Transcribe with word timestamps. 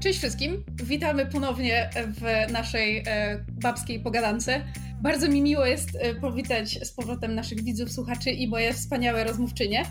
Cześć 0.00 0.18
wszystkim, 0.18 0.64
witamy 0.74 1.26
ponownie 1.26 1.90
w 1.94 2.52
naszej 2.52 3.02
e, 3.06 3.44
babskiej 3.62 4.00
pogadance. 4.00 4.64
Bardzo 5.02 5.28
mi 5.28 5.42
miło 5.42 5.66
jest 5.66 5.88
e, 6.00 6.14
powitać 6.14 6.86
z 6.88 6.92
powrotem 6.92 7.34
naszych 7.34 7.64
widzów, 7.64 7.92
słuchaczy 7.92 8.30
i 8.30 8.48
moje 8.48 8.72
wspaniałe 8.72 9.24
rozmówczynie. 9.24 9.82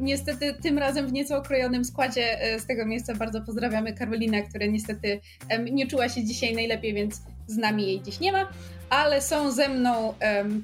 Niestety 0.00 0.54
tym 0.62 0.78
razem 0.78 1.06
w 1.08 1.12
nieco 1.12 1.36
okrojonym 1.36 1.84
składzie 1.84 2.42
e, 2.42 2.60
z 2.60 2.66
tego 2.66 2.86
miejsca 2.86 3.14
bardzo 3.14 3.40
pozdrawiamy 3.40 3.92
Karolinę, 3.92 4.42
która 4.42 4.66
niestety 4.66 5.20
nie 5.72 5.86
czuła 5.86 6.08
się 6.08 6.24
dzisiaj 6.24 6.54
najlepiej, 6.54 6.94
więc 6.94 7.22
z 7.46 7.56
nami 7.56 7.86
jej 7.86 8.02
dziś 8.02 8.20
nie 8.20 8.32
ma, 8.32 8.48
ale 8.90 9.22
są 9.22 9.52
ze 9.52 9.68
mną, 9.68 10.14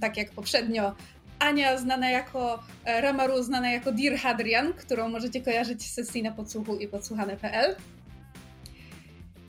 tak 0.00 0.16
jak 0.16 0.30
poprzednio, 0.30 0.94
Ania, 1.38 1.78
znana 1.78 2.10
jako 2.10 2.62
Ramaru, 2.84 3.42
znana 3.42 3.70
jako 3.70 3.92
Dir 3.92 4.16
Hadrian, 4.16 4.72
którą 4.72 5.08
możecie 5.08 5.40
kojarzyć 5.40 5.82
z 5.82 5.94
sesji 5.94 6.22
na 6.22 6.32
podsłuchu 6.32 6.76
i 6.76 6.88
podsłuchane.pl. 6.88 7.76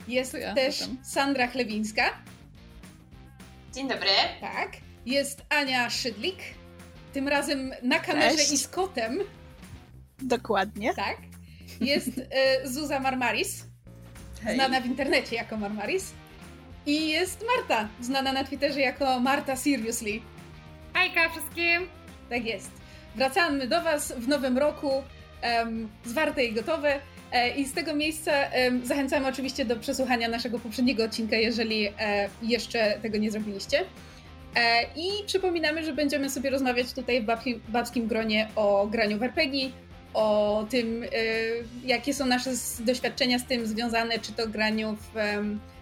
Jest 0.08 0.34
ja, 0.34 0.54
też 0.54 0.84
Sandra 1.02 1.46
Chlewińska. 1.46 2.02
Dzień 3.74 3.88
dobry. 3.88 4.08
Tak. 4.40 4.72
Jest 5.06 5.42
Ania 5.48 5.90
Szydlik. 5.90 6.38
Tym 7.12 7.28
razem 7.28 7.72
na 7.82 7.98
kamerze 8.00 8.36
Cześć. 8.36 8.52
i 8.52 8.58
z 8.58 8.68
kotem. 8.68 9.18
Dokładnie. 10.18 10.94
Tak. 10.94 11.16
Jest 11.80 12.18
y, 12.18 12.24
Zuza 12.72 13.00
Marmaris. 13.00 13.64
Hej. 14.44 14.54
Znana 14.54 14.80
w 14.80 14.86
internecie 14.86 15.36
jako 15.36 15.56
Marmaris. 15.56 16.12
I 16.86 17.08
jest 17.08 17.44
Marta, 17.56 17.88
znana 18.00 18.32
na 18.32 18.44
Twitterze 18.44 18.80
jako 18.80 19.20
Marta 19.20 19.56
Seriously. 19.56 20.20
Hejka 20.94 21.28
wszystkim! 21.28 21.88
Tak 22.30 22.44
jest. 22.44 22.70
Wracamy 23.16 23.66
do 23.66 23.82
Was 23.82 24.12
w 24.12 24.28
nowym 24.28 24.58
roku, 24.58 25.02
um, 25.42 25.88
zwarte 26.04 26.44
i 26.44 26.52
gotowe. 26.52 27.00
E, 27.32 27.50
I 27.50 27.64
z 27.64 27.72
tego 27.72 27.94
miejsca 27.94 28.32
zachęcamy 28.82 29.28
oczywiście 29.28 29.64
do 29.64 29.76
przesłuchania 29.76 30.28
naszego 30.28 30.58
poprzedniego 30.58 31.04
odcinka, 31.04 31.36
jeżeli 31.36 31.86
e, 31.86 32.28
jeszcze 32.42 32.98
tego 33.02 33.18
nie 33.18 33.30
zrobiliście. 33.30 33.84
E, 34.54 34.82
I 34.96 35.26
przypominamy, 35.26 35.84
że 35.84 35.92
będziemy 35.92 36.30
sobie 36.30 36.50
rozmawiać 36.50 36.92
tutaj 36.92 37.22
w 37.22 37.70
babskim 37.70 38.06
gronie 38.06 38.48
o 38.56 38.86
graniu 38.86 39.18
w 39.18 39.22
RPG, 39.22 39.70
o 40.14 40.66
tym, 40.70 41.04
jakie 41.84 42.14
są 42.14 42.26
nasze 42.26 42.50
doświadczenia 42.80 43.38
z 43.38 43.46
tym 43.46 43.66
związane, 43.66 44.18
czy 44.18 44.32
to 44.32 44.48
graniu 44.48 44.96
w 44.96 45.16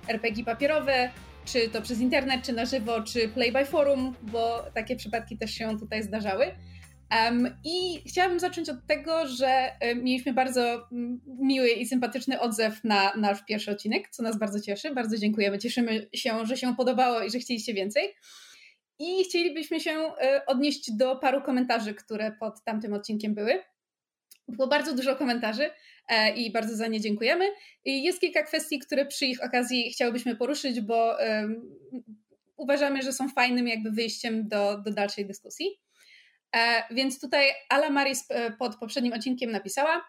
RPG 0.08 0.44
papierowe, 0.44 1.10
czy 1.44 1.69
to 1.69 1.83
przez 1.83 2.00
internet, 2.00 2.42
czy 2.42 2.53
na 2.53 2.64
żywo, 2.64 3.03
czy 3.03 3.28
play 3.28 3.53
by 3.53 3.64
forum, 3.64 4.14
bo 4.22 4.64
takie 4.75 4.97
przypadki 4.97 5.36
też 5.36 5.50
się 5.50 5.78
tutaj 5.78 6.03
zdarzały. 6.03 6.47
I 7.65 8.03
chciałabym 8.09 8.41
zacząć 8.41 8.69
od 8.69 8.87
tego, 8.87 9.27
że 9.27 9.73
mieliśmy 9.97 10.33
bardzo 10.33 10.89
miły 11.27 11.69
i 11.69 11.87
sympatyczny 11.87 12.41
odzew 12.41 12.85
na 12.85 13.12
nasz 13.17 13.45
pierwszy 13.45 13.71
odcinek, 13.71 14.09
co 14.11 14.23
nas 14.23 14.39
bardzo 14.39 14.61
cieszy. 14.61 14.95
Bardzo 14.95 15.19
dziękujemy. 15.19 15.59
Cieszymy 15.59 16.09
się, 16.15 16.47
że 16.47 16.57
się 16.57 16.77
podobało 16.77 17.23
i 17.23 17.31
że 17.31 17.39
chcieliście 17.39 17.75
więcej. 17.75 18.15
I 18.99 19.25
chcielibyśmy 19.25 19.81
się 19.81 19.91
e, 19.91 20.47
odnieść 20.47 20.93
do 20.93 21.17
paru 21.17 21.43
komentarzy, 21.43 21.95
które 21.95 22.33
pod 22.41 22.65
tamtym 22.65 22.93
odcinkiem 22.93 23.34
były. 23.34 23.62
Było 24.49 24.69
bardzo 24.69 24.95
dużo 24.95 25.17
komentarzy 25.17 25.71
e, 26.09 26.34
i 26.34 26.53
bardzo 26.53 26.77
za 26.77 26.87
nie 26.87 27.01
dziękujemy. 27.01 27.45
Jest 27.84 28.21
kilka 28.21 28.43
kwestii, 28.43 28.79
które 28.79 29.07
przy 29.07 29.27
ich 29.27 29.45
okazji 29.45 29.91
chciałybyśmy 29.91 30.37
poruszyć, 30.37 30.81
bo 30.81 31.17
um, 31.19 31.79
uważamy, 32.57 33.03
że 33.03 33.12
są 33.12 33.29
fajnym 33.29 33.69
jakby 33.69 33.91
wyjściem 33.91 34.49
do, 34.49 34.79
do 34.79 34.91
dalszej 34.91 35.27
dyskusji. 35.27 35.86
E, 36.56 36.94
więc 36.94 37.20
tutaj 37.20 37.47
Ala 37.69 37.91
Maris 37.91 38.25
e, 38.30 38.50
pod 38.50 38.77
poprzednim 38.77 39.12
odcinkiem 39.12 39.50
napisała, 39.50 40.05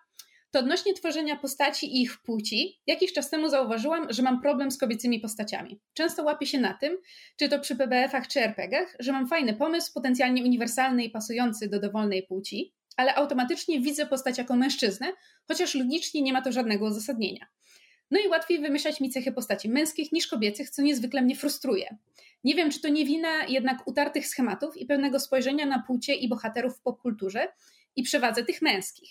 to 0.52 0.60
odnośnie 0.60 0.94
tworzenia 0.94 1.36
postaci 1.36 1.96
i 1.96 2.02
ich 2.02 2.22
płci, 2.22 2.82
jakiś 2.88 3.14
czas 3.14 3.30
temu 3.30 3.50
zauważyłam, 3.50 4.08
że 4.10 4.24
mam 4.24 4.42
problem 4.42 4.72
z 4.72 4.78
kobiecymi 4.78 5.20
postaciami. 5.20 5.80
Często 5.94 6.24
łapię 6.24 6.46
się 6.46 6.60
na 6.60 6.74
tym, 6.74 6.98
czy 7.40 7.50
to 7.50 7.60
przy 7.60 7.76
PBF-ach 7.76 8.28
czy 8.28 8.40
RPGach, 8.40 8.96
że 9.00 9.12
mam 9.12 9.28
fajny 9.28 9.54
pomysł, 9.54 9.94
potencjalnie 9.94 10.44
uniwersalny 10.44 11.04
i 11.04 11.10
pasujący 11.10 11.70
do 11.70 11.80
dowolnej 11.80 12.24
płci, 12.24 12.74
ale 12.98 13.16
automatycznie 13.16 13.80
widzę 13.80 14.06
postać 14.06 14.38
jako 14.38 14.56
mężczyznę, 14.56 15.14
chociaż 15.48 15.76
logicznie 15.76 16.22
nie 16.22 16.34
ma 16.34 16.42
to 16.42 16.52
żadnego 16.52 16.86
uzasadnienia. 16.86 17.48
No 18.12 18.20
i 18.20 18.28
łatwiej 18.28 18.60
wymyślać 18.60 19.02
mi 19.02 19.10
cechy 19.10 19.32
postaci 19.32 19.70
męskich 19.70 20.12
niż 20.12 20.28
kobiecych, 20.28 20.70
co 20.70 20.82
niezwykle 20.82 21.22
mnie 21.22 21.36
frustruje. 21.36 21.98
Nie 22.44 22.56
wiem, 22.56 22.72
czy 22.72 22.82
to 22.82 22.90
nie 22.90 23.06
wina 23.06 23.46
jednak 23.46 23.88
utartych 23.88 24.28
schematów 24.28 24.78
i 24.78 24.86
pewnego 24.86 25.20
spojrzenia 25.20 25.66
na 25.66 25.84
płcie 25.88 26.16
i 26.16 26.30
bohaterów 26.30 26.78
w 26.78 26.82
popkulturze 26.82 27.48
i 27.96 28.04
przewadze 28.04 28.44
tych 28.44 28.62
męskich. 28.62 29.10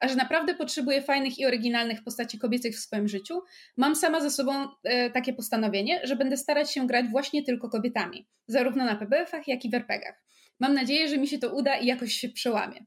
A 0.00 0.08
że 0.08 0.14
naprawdę 0.14 0.54
potrzebuję 0.54 1.02
fajnych 1.02 1.38
i 1.38 1.46
oryginalnych 1.46 2.04
postaci 2.04 2.38
kobiecych 2.38 2.76
w 2.76 2.78
swoim 2.78 3.08
życiu, 3.08 3.42
mam 3.76 3.96
sama 3.96 4.20
ze 4.20 4.30
sobą 4.30 4.68
e, 4.84 5.10
takie 5.10 5.32
postanowienie, 5.32 6.00
że 6.04 6.16
będę 6.16 6.36
starać 6.36 6.72
się 6.72 6.86
grać 6.86 7.06
właśnie 7.06 7.42
tylko 7.42 7.68
kobietach, 7.68 8.26
zarówno 8.46 8.84
na 8.84 8.96
PBF-ach, 8.96 9.48
jak 9.48 9.64
i 9.64 9.70
w. 9.70 10.14
Mam 10.60 10.74
nadzieję, 10.74 11.08
że 11.08 11.18
mi 11.18 11.28
się 11.28 11.38
to 11.38 11.54
uda 11.54 11.76
i 11.76 11.86
jakoś 11.86 12.12
się 12.12 12.28
przełamie. 12.28 12.86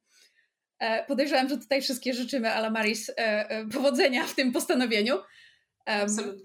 E, 0.80 1.06
podejrzewam, 1.06 1.50
że 1.50 1.58
tutaj 1.58 1.82
wszystkie 1.82 2.14
życzymy 2.14 2.54
Alamaris 2.54 3.10
e, 3.10 3.14
e, 3.50 3.66
powodzenia 3.66 4.28
w 4.28 4.36
tym 4.36 4.52
postanowieniu 4.52 5.16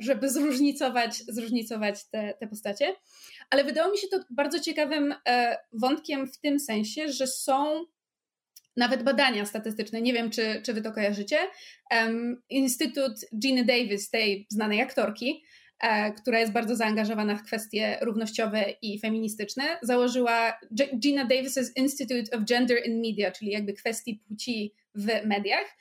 żeby 0.01 0.31
zróżnicować, 0.31 1.17
zróżnicować 1.17 2.05
te, 2.11 2.35
te 2.41 2.47
postacie. 2.47 2.97
Ale 3.51 3.65
wydało 3.65 3.93
mi 3.93 3.99
się 3.99 4.09
to 4.09 4.21
bardzo 4.31 4.61
ciekawym 4.61 5.15
e, 5.29 5.57
wątkiem 5.73 6.27
w 6.27 6.39
tym 6.39 6.61
sensie, 6.61 7.13
że 7.13 7.27
są 7.27 7.85
nawet 8.77 9.03
badania 9.03 9.47
statystyczne, 9.47 10.03
nie 10.03 10.13
wiem 10.13 10.31
czy, 10.31 10.63
czy 10.65 10.73
wy 10.73 10.83
to 10.83 10.93
kojarzycie. 10.93 11.39
Um, 11.91 12.43
Instytut 12.51 13.13
Gina 13.39 13.65
Davis, 13.65 14.11
tej 14.11 14.47
znanej 14.51 14.81
aktorki, 14.81 15.45
e, 15.81 16.13
która 16.13 16.41
jest 16.41 16.53
bardzo 16.53 16.77
zaangażowana 16.77 17.37
w 17.37 17.43
kwestie 17.43 17.99
równościowe 18.03 18.65
i 18.83 19.01
feministyczne, 19.01 19.65
założyła 19.83 20.59
Gina 20.99 21.29
Davis's 21.29 21.67
Institute 21.77 22.37
of 22.37 22.45
Gender 22.45 22.79
in 22.87 23.01
Media, 23.01 23.33
czyli 23.33 23.51
jakby 23.51 23.73
kwestii 23.73 24.23
płci 24.29 24.75
w 24.95 25.07
mediach. 25.25 25.77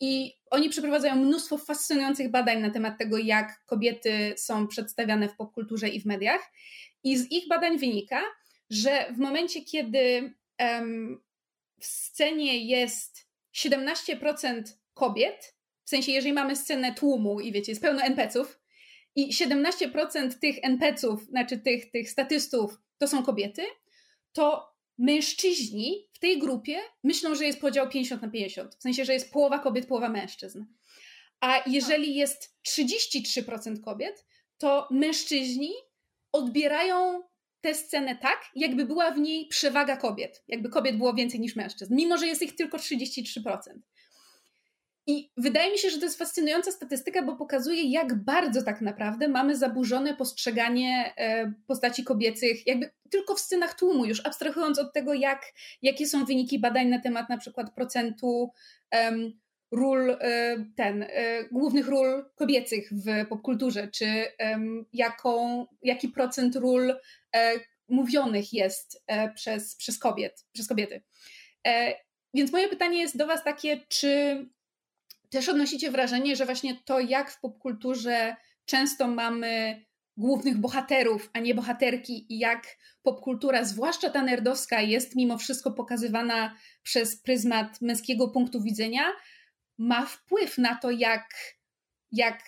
I 0.00 0.34
oni 0.50 0.68
przeprowadzają 0.68 1.16
mnóstwo 1.16 1.58
fascynujących 1.58 2.30
badań 2.30 2.60
na 2.60 2.70
temat 2.70 2.98
tego, 2.98 3.18
jak 3.18 3.64
kobiety 3.66 4.34
są 4.36 4.68
przedstawiane 4.68 5.28
w 5.28 5.36
popkulturze 5.36 5.88
i 5.88 6.00
w 6.00 6.06
mediach. 6.06 6.52
I 7.04 7.16
z 7.16 7.32
ich 7.32 7.48
badań 7.48 7.78
wynika, 7.78 8.20
że 8.70 9.12
w 9.12 9.18
momencie, 9.18 9.62
kiedy 9.62 10.34
w 11.80 11.86
scenie 11.86 12.66
jest 12.66 13.28
17% 13.56 14.62
kobiet, 14.94 15.54
w 15.84 15.88
sensie, 15.88 16.12
jeżeli 16.12 16.32
mamy 16.32 16.56
scenę 16.56 16.94
tłumu 16.94 17.40
i 17.40 17.52
wiecie, 17.52 17.72
jest 17.72 17.82
pełno 17.82 18.02
NPC-ów, 18.02 18.60
i 19.14 19.32
17% 19.32 20.38
tych 20.40 20.56
NPC-ów, 20.62 21.24
znaczy 21.24 21.58
tych, 21.58 21.90
tych 21.90 22.10
statystów, 22.10 22.78
to 22.98 23.08
są 23.08 23.22
kobiety, 23.22 23.62
to 24.32 24.74
mężczyźni 24.98 26.08
w 26.12 26.18
tej 26.18 26.38
grupie 26.38 26.78
myślą, 27.04 27.34
że 27.34 27.44
jest 27.44 27.60
podział 27.60 27.88
50 27.88 28.22
na 28.22 28.28
50. 28.30 28.74
W 28.74 28.82
sensie, 28.82 29.04
że 29.04 29.12
jest 29.12 29.32
połowa 29.32 29.58
kobiet, 29.58 29.86
połowa 29.86 30.08
mężczyzn. 30.08 30.64
A 31.40 31.62
jeżeli 31.66 32.14
jest 32.14 32.58
33% 32.68 33.80
kobiet, 33.80 34.26
to 34.58 34.88
mężczyźni 34.90 35.72
odbierają 36.32 37.22
tę 37.60 37.74
scenę 37.74 38.16
tak, 38.16 38.50
jakby 38.54 38.86
była 38.86 39.10
w 39.10 39.18
niej 39.18 39.46
przewaga 39.46 39.96
kobiet. 39.96 40.44
Jakby 40.48 40.68
kobiet 40.68 40.96
było 40.96 41.14
więcej 41.14 41.40
niż 41.40 41.56
mężczyzn, 41.56 41.94
mimo 41.94 42.18
że 42.18 42.26
jest 42.26 42.42
ich 42.42 42.56
tylko 42.56 42.76
33%. 42.76 43.58
I 45.10 45.30
wydaje 45.36 45.72
mi 45.72 45.78
się, 45.78 45.90
że 45.90 45.98
to 45.98 46.04
jest 46.04 46.18
fascynująca 46.18 46.72
statystyka, 46.72 47.22
bo 47.22 47.36
pokazuje, 47.36 47.82
jak 47.82 48.14
bardzo 48.14 48.62
tak 48.62 48.80
naprawdę 48.80 49.28
mamy 49.28 49.56
zaburzone 49.56 50.16
postrzeganie 50.16 51.12
e, 51.16 51.52
postaci 51.66 52.04
kobiecych, 52.04 52.66
jakby 52.66 52.90
tylko 53.10 53.34
w 53.34 53.40
scenach 53.40 53.74
tłumu, 53.74 54.04
już 54.04 54.26
abstrahując 54.26 54.78
od 54.78 54.92
tego, 54.92 55.14
jak, 55.14 55.42
jakie 55.82 56.06
są 56.06 56.24
wyniki 56.24 56.58
badań 56.58 56.88
na 56.88 57.00
temat 57.00 57.28
na 57.28 57.38
przykład 57.38 57.74
procentu 57.74 58.50
um, 58.92 59.32
ról, 59.72 60.10
e, 60.10 60.16
ten, 60.76 61.02
e, 61.02 61.44
głównych 61.44 61.88
ról 61.88 62.24
kobiecych 62.34 62.90
w 62.92 63.26
popkulturze, 63.28 63.88
czy 63.88 64.24
um, 64.40 64.86
jaką, 64.92 65.66
jaki 65.82 66.08
procent 66.08 66.56
ról 66.56 66.94
mówionych 67.88 68.52
jest 68.52 69.04
przez, 69.34 69.76
przez 69.76 69.98
kobiet, 69.98 70.46
przez 70.52 70.68
kobiety. 70.68 71.02
Więc 72.34 72.52
moje 72.52 72.68
pytanie 72.68 72.98
jest 73.00 73.16
do 73.16 73.26
Was 73.26 73.44
takie, 73.44 73.80
czy 73.88 74.46
też 75.30 75.48
odnosicie 75.48 75.90
wrażenie, 75.90 76.36
że 76.36 76.44
właśnie 76.44 76.74
to, 76.84 77.00
jak 77.00 77.30
w 77.30 77.40
popkulturze 77.40 78.36
często 78.64 79.08
mamy 79.08 79.82
głównych 80.16 80.56
bohaterów, 80.58 81.30
a 81.32 81.38
nie 81.38 81.54
bohaterki, 81.54 82.34
i 82.34 82.38
jak 82.38 82.76
popkultura, 83.02 83.64
zwłaszcza 83.64 84.10
ta 84.10 84.22
nerdowska, 84.22 84.80
jest 84.80 85.16
mimo 85.16 85.38
wszystko 85.38 85.70
pokazywana 85.70 86.54
przez 86.82 87.22
pryzmat 87.22 87.80
męskiego 87.80 88.28
punktu 88.28 88.62
widzenia, 88.62 89.02
ma 89.78 90.06
wpływ 90.06 90.58
na 90.58 90.74
to, 90.74 90.90
jak, 90.90 91.34
jak 92.12 92.42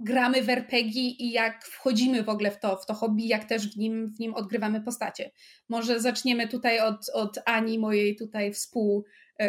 gramy 0.00 0.42
w 0.42 0.48
RPG 0.48 1.02
i 1.02 1.30
jak 1.30 1.64
wchodzimy 1.64 2.22
w 2.22 2.28
ogóle 2.28 2.50
w 2.50 2.60
to, 2.60 2.76
w 2.76 2.86
to 2.86 2.94
hobby, 2.94 3.28
jak 3.28 3.44
też 3.44 3.68
w 3.68 3.76
nim, 3.76 4.14
w 4.16 4.20
nim 4.20 4.34
odgrywamy 4.34 4.80
postacie. 4.80 5.30
Może 5.68 6.00
zaczniemy 6.00 6.48
tutaj 6.48 6.80
od, 6.80 7.08
od 7.08 7.38
Ani, 7.44 7.78
mojej 7.78 8.16
tutaj 8.16 8.52
współ 8.52 9.04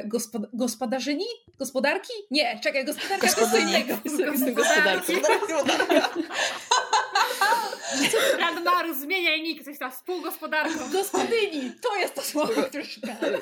gospod 0.06 0.50
gospodarzyni? 0.54 1.26
Gospodarki? 1.60 2.14
Nie, 2.32 2.60
czekaj, 2.64 2.86
gospodarka 2.86 3.28
to 3.28 3.48
co 3.50 3.58
innego. 3.58 3.98
Jestem 4.32 4.54
gospodarką. 4.54 5.14
Radmaru, 8.40 8.94
zmieniaj 8.94 9.42
nick, 9.42 9.66
coś 9.66 9.80
tam, 9.80 9.92
współgospodarką. 9.92 10.92
Gospodyni, 10.92 11.72
to 11.82 11.98
jest 11.98 12.14
to 12.14 12.22
słowo, 12.22 12.64
które 12.64 12.86
szukałem. 12.86 13.42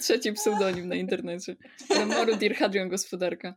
Trzeci 0.00 0.32
pseudonim 0.32 0.88
na 0.88 0.94
internecie. 0.94 1.56
Radmaru 1.90 2.36
Dear 2.36 2.54
Hadrian 2.54 2.88
Gospodarka. 2.88 3.54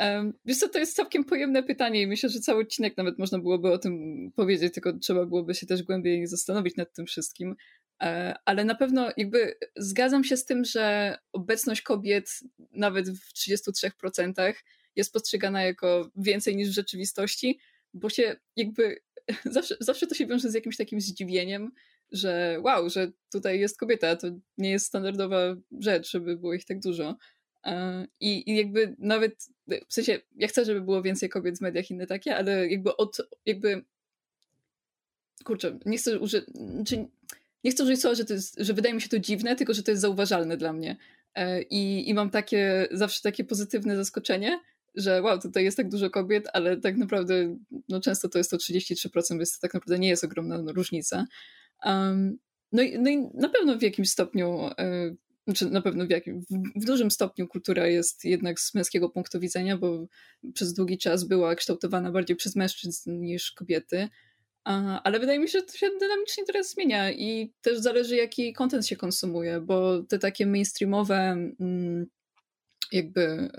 Um, 0.00 0.32
wiesz 0.44 0.58
co, 0.58 0.68
to 0.68 0.78
jest 0.78 0.96
całkiem 0.96 1.24
pojemne 1.24 1.62
pytanie 1.62 2.02
i 2.02 2.06
myślę, 2.06 2.28
że 2.28 2.40
cały 2.40 2.62
odcinek 2.62 2.96
nawet 2.96 3.18
można 3.18 3.38
byłoby 3.38 3.72
o 3.72 3.78
tym 3.78 3.94
powiedzieć, 4.36 4.74
tylko 4.74 4.92
trzeba 4.92 5.26
byłoby 5.26 5.54
się 5.54 5.66
też 5.66 5.82
głębiej 5.82 6.26
zastanowić 6.26 6.76
nad 6.76 6.94
tym 6.94 7.06
wszystkim. 7.06 7.56
E, 8.02 8.34
ale 8.44 8.64
na 8.64 8.74
pewno 8.74 9.08
jakby 9.16 9.54
zgadzam 9.76 10.24
się 10.24 10.36
z 10.36 10.44
tym, 10.44 10.64
że 10.64 11.16
obecność 11.32 11.82
kobiet 11.82 12.40
nawet 12.72 13.10
w 13.10 13.32
33% 13.32 14.54
jest 14.96 15.12
postrzegana 15.12 15.62
jako 15.62 16.10
więcej 16.16 16.56
niż 16.56 16.68
w 16.68 16.74
rzeczywistości, 16.74 17.58
bo 17.94 18.10
się 18.10 18.36
jakby 18.56 19.00
zawsze, 19.44 19.76
zawsze 19.80 20.06
to 20.06 20.14
się 20.14 20.26
wiąże 20.26 20.50
z 20.50 20.54
jakimś 20.54 20.76
takim 20.76 21.00
zdziwieniem, 21.00 21.72
że 22.12 22.58
wow, 22.62 22.90
że 22.90 23.12
tutaj 23.32 23.60
jest 23.60 23.78
kobieta, 23.78 24.16
to 24.16 24.26
nie 24.58 24.70
jest 24.70 24.86
standardowa 24.86 25.56
rzecz, 25.80 26.10
żeby 26.10 26.36
było 26.36 26.54
ich 26.54 26.64
tak 26.64 26.80
dużo. 26.80 27.16
E, 27.64 28.06
I, 28.20 28.50
I, 28.50 28.56
jakby 28.56 28.96
nawet, 28.98 29.48
w 29.88 29.94
sensie, 29.94 30.20
ja 30.36 30.48
chcę, 30.48 30.64
żeby 30.64 30.80
było 30.80 31.02
więcej 31.02 31.28
kobiet 31.28 31.58
w 31.58 31.60
mediach 31.60 31.90
inne 31.90 32.06
takie, 32.06 32.36
ale 32.36 32.68
jakby 32.68 32.96
od, 32.96 33.16
jakby, 33.46 33.84
kurczę, 35.44 35.78
nie 35.86 35.98
chcę 35.98 36.18
użyć, 36.18 36.44
czy, 36.86 37.08
nie 37.64 37.70
chcę 37.70 37.84
użyć 37.84 38.00
słowa, 38.00 38.14
że, 38.14 38.24
to 38.24 38.34
jest, 38.34 38.56
że 38.58 38.74
wydaje 38.74 38.94
mi 38.94 39.00
się 39.00 39.08
to 39.08 39.18
dziwne, 39.18 39.56
tylko 39.56 39.74
że 39.74 39.82
to 39.82 39.90
jest 39.90 40.00
zauważalne 40.00 40.56
dla 40.56 40.72
mnie. 40.72 40.96
E, 41.34 41.62
I, 41.62 42.10
I 42.10 42.14
mam 42.14 42.30
takie, 42.30 42.88
zawsze 42.90 43.22
takie 43.22 43.44
pozytywne 43.44 43.96
zaskoczenie, 43.96 44.60
że 44.94 45.22
wow, 45.22 45.40
tutaj 45.40 45.64
jest 45.64 45.76
tak 45.76 45.88
dużo 45.88 46.10
kobiet, 46.10 46.48
ale 46.52 46.76
tak 46.76 46.96
naprawdę 46.96 47.56
no 47.88 48.00
często 48.00 48.28
to 48.28 48.38
jest 48.38 48.50
to 48.50 48.56
33%, 48.56 49.38
więc 49.38 49.52
to 49.52 49.60
tak 49.60 49.74
naprawdę 49.74 49.98
nie 49.98 50.08
jest 50.08 50.24
ogromna 50.24 50.62
różnica. 50.66 51.26
Um, 51.84 52.38
no, 52.72 52.82
i, 52.82 52.98
no 52.98 53.10
i 53.10 53.28
na 53.34 53.48
pewno 53.48 53.78
w 53.78 53.82
jakimś 53.82 54.10
stopniu 54.10 54.70
e, 54.78 55.14
znaczy 55.46 55.70
na 55.70 55.82
pewno 55.82 56.06
w, 56.06 56.10
jakim, 56.10 56.40
w, 56.40 56.80
w, 56.82 56.84
dużym 56.84 57.10
stopniu 57.10 57.48
kultura 57.48 57.86
jest 57.86 58.24
jednak 58.24 58.60
z 58.60 58.74
męskiego 58.74 59.08
punktu 59.08 59.40
widzenia, 59.40 59.76
bo 59.76 60.06
przez 60.54 60.74
długi 60.74 60.98
czas 60.98 61.24
była 61.24 61.54
kształtowana 61.54 62.10
bardziej 62.10 62.36
przez 62.36 62.56
mężczyzn 62.56 63.20
niż 63.20 63.52
kobiety. 63.52 64.08
Ale 64.64 65.20
wydaje 65.20 65.38
mi 65.38 65.48
się, 65.48 65.58
że 65.58 65.64
to 65.64 65.76
się 65.76 65.90
dynamicznie 66.00 66.44
teraz 66.44 66.70
zmienia 66.70 67.12
i 67.12 67.52
też 67.62 67.78
zależy, 67.78 68.16
jaki 68.16 68.52
content 68.52 68.86
się 68.86 68.96
konsumuje, 68.96 69.60
bo 69.60 70.02
te 70.02 70.18
takie 70.18 70.46
mainstreamowe, 70.46 71.16
mm, 71.60 72.06
jakby 72.92 73.50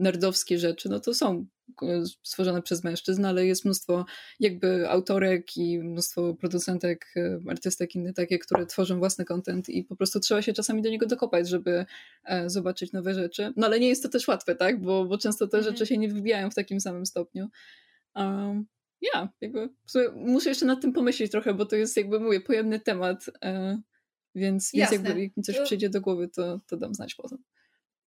nerdowskie 0.00 0.58
rzeczy, 0.58 0.88
no 0.88 1.00
to 1.00 1.14
są 1.14 1.46
e, 1.82 2.02
stworzone 2.22 2.62
przez 2.62 2.84
mężczyzn, 2.84 3.24
ale 3.24 3.46
jest 3.46 3.64
mnóstwo 3.64 4.04
jakby 4.40 4.90
autorek 4.90 5.56
i 5.56 5.78
mnóstwo 5.78 6.34
producentek, 6.34 7.06
e, 7.16 7.38
artystek 7.48 7.94
inne 7.94 8.12
takie, 8.12 8.38
które 8.38 8.66
tworzą 8.66 8.98
własny 8.98 9.24
content 9.24 9.68
i 9.68 9.84
po 9.84 9.96
prostu 9.96 10.20
trzeba 10.20 10.42
się 10.42 10.52
czasami 10.52 10.82
do 10.82 10.90
niego 10.90 11.06
dokopać, 11.06 11.48
żeby 11.48 11.86
e, 12.24 12.50
zobaczyć 12.50 12.92
nowe 12.92 13.14
rzeczy. 13.14 13.52
No 13.56 13.66
ale 13.66 13.80
nie 13.80 13.88
jest 13.88 14.02
to 14.02 14.08
też 14.08 14.28
łatwe, 14.28 14.54
tak? 14.54 14.80
Bo, 14.80 15.04
bo 15.04 15.18
często 15.18 15.46
te 15.46 15.58
mhm. 15.58 15.74
rzeczy 15.74 15.86
się 15.86 15.98
nie 15.98 16.08
wybijają 16.08 16.50
w 16.50 16.54
takim 16.54 16.80
samym 16.80 17.06
stopniu. 17.06 17.48
Um, 18.14 18.66
ja, 19.02 19.28
jakby 19.40 19.68
muszę 20.14 20.48
jeszcze 20.48 20.66
nad 20.66 20.80
tym 20.80 20.92
pomyśleć 20.92 21.30
trochę, 21.30 21.54
bo 21.54 21.66
to 21.66 21.76
jest 21.76 21.96
jakby 21.96 22.20
mówię, 22.20 22.40
pojemny 22.40 22.80
temat, 22.80 23.26
więc, 24.34 24.72
więc 24.74 24.92
jakby 24.92 25.22
jak 25.22 25.36
mi 25.36 25.42
coś 25.42 25.60
przyjdzie 25.60 25.90
do 25.90 26.00
głowy, 26.00 26.28
to, 26.28 26.60
to 26.66 26.76
dam 26.76 26.94
znać 26.94 27.14
potem. 27.14 27.38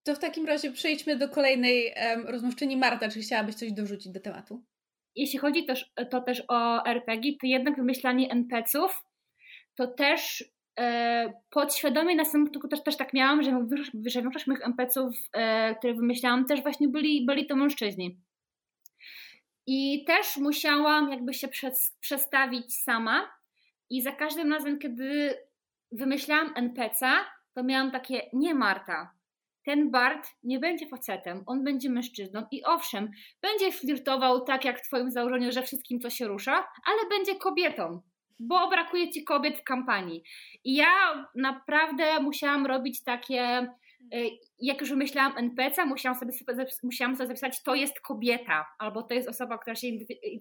To 0.03 0.15
w 0.15 0.19
takim 0.19 0.47
razie 0.47 0.73
przejdźmy 0.73 1.17
do 1.17 1.29
kolejnej 1.29 1.95
um, 1.97 2.27
rozmówczyni. 2.27 2.77
Marta, 2.77 3.09
czy 3.09 3.21
chciałabyś 3.21 3.55
coś 3.55 3.73
dorzucić 3.73 4.13
do 4.13 4.21
tematu? 4.21 4.65
Jeśli 5.17 5.39
chodzi 5.39 5.65
też, 5.65 5.93
to 6.11 6.21
też 6.21 6.43
o 6.49 6.87
RPG, 6.87 7.33
to 7.41 7.47
jednak 7.47 7.77
wymyślanie 7.77 8.31
NPC-ów 8.31 9.05
to 9.75 9.87
też 9.87 10.45
e, 10.79 11.33
podświadomie 11.51 12.17
na 12.17 12.25
samym 12.25 12.47
początku 12.47 12.69
też, 12.69 12.83
też 12.83 12.97
tak 12.97 13.13
miałam, 13.13 13.43
że, 13.43 13.67
że 14.07 14.23
większość 14.23 14.47
moich 14.47 14.67
NPC-ów, 14.67 15.17
e, 15.33 15.75
które 15.75 15.95
wymyślałam, 15.95 16.45
też 16.45 16.63
właśnie 16.63 16.89
byli, 16.89 17.27
byli 17.27 17.47
to 17.47 17.57
mężczyźni. 17.57 18.21
I 19.67 20.05
też 20.05 20.37
musiałam 20.37 21.11
jakby 21.11 21.35
się 21.35 21.49
przez, 21.49 21.97
przestawić 22.01 22.75
sama 22.75 23.31
i 23.91 24.03
za 24.03 24.13
każdym 24.13 24.53
razem, 24.53 24.79
kiedy 24.79 25.39
wymyślałam 25.93 26.53
NPC-a, 26.57 27.25
to 27.55 27.65
miałam 27.65 27.91
takie, 27.91 28.31
nie 28.33 28.55
Marta, 28.55 29.13
ten 29.65 29.91
Bart 29.91 30.29
nie 30.43 30.59
będzie 30.59 30.89
facetem, 30.89 31.43
on 31.47 31.65
będzie 31.65 31.91
mężczyzną 31.91 32.47
i 32.51 32.65
owszem, 32.65 33.11
będzie 33.43 33.73
flirtował 33.73 34.45
tak 34.45 34.65
jak 34.65 34.79
w 34.79 34.87
twoim 34.87 35.11
założeniu, 35.11 35.53
że 35.53 35.63
wszystkim 35.63 36.01
co 36.01 36.11
się 36.11 36.29
rusza, 36.29 36.69
ale 36.85 37.09
będzie 37.09 37.35
kobietą, 37.35 38.01
bo 38.39 38.69
brakuje 38.69 39.11
ci 39.11 39.25
kobiet 39.25 39.59
w 39.59 39.65
kampanii. 39.65 40.23
I 40.65 40.75
ja 40.75 41.29
naprawdę 41.35 42.21
musiałam 42.21 42.67
robić 42.67 43.05
takie, 43.05 43.75
jak 44.59 44.81
już 44.81 44.91
wymyślałam 44.91 45.39
NPC, 45.39 45.85
musiałam 45.85 46.19
sobie, 46.19 46.33
musiałam 46.83 47.17
sobie 47.17 47.27
zapisać, 47.27 47.63
to 47.63 47.75
jest 47.75 48.01
kobieta, 48.01 48.67
albo 48.79 49.03
to 49.03 49.15
jest 49.15 49.29
osoba, 49.29 49.59
która 49.59 49.77
się 49.77 49.89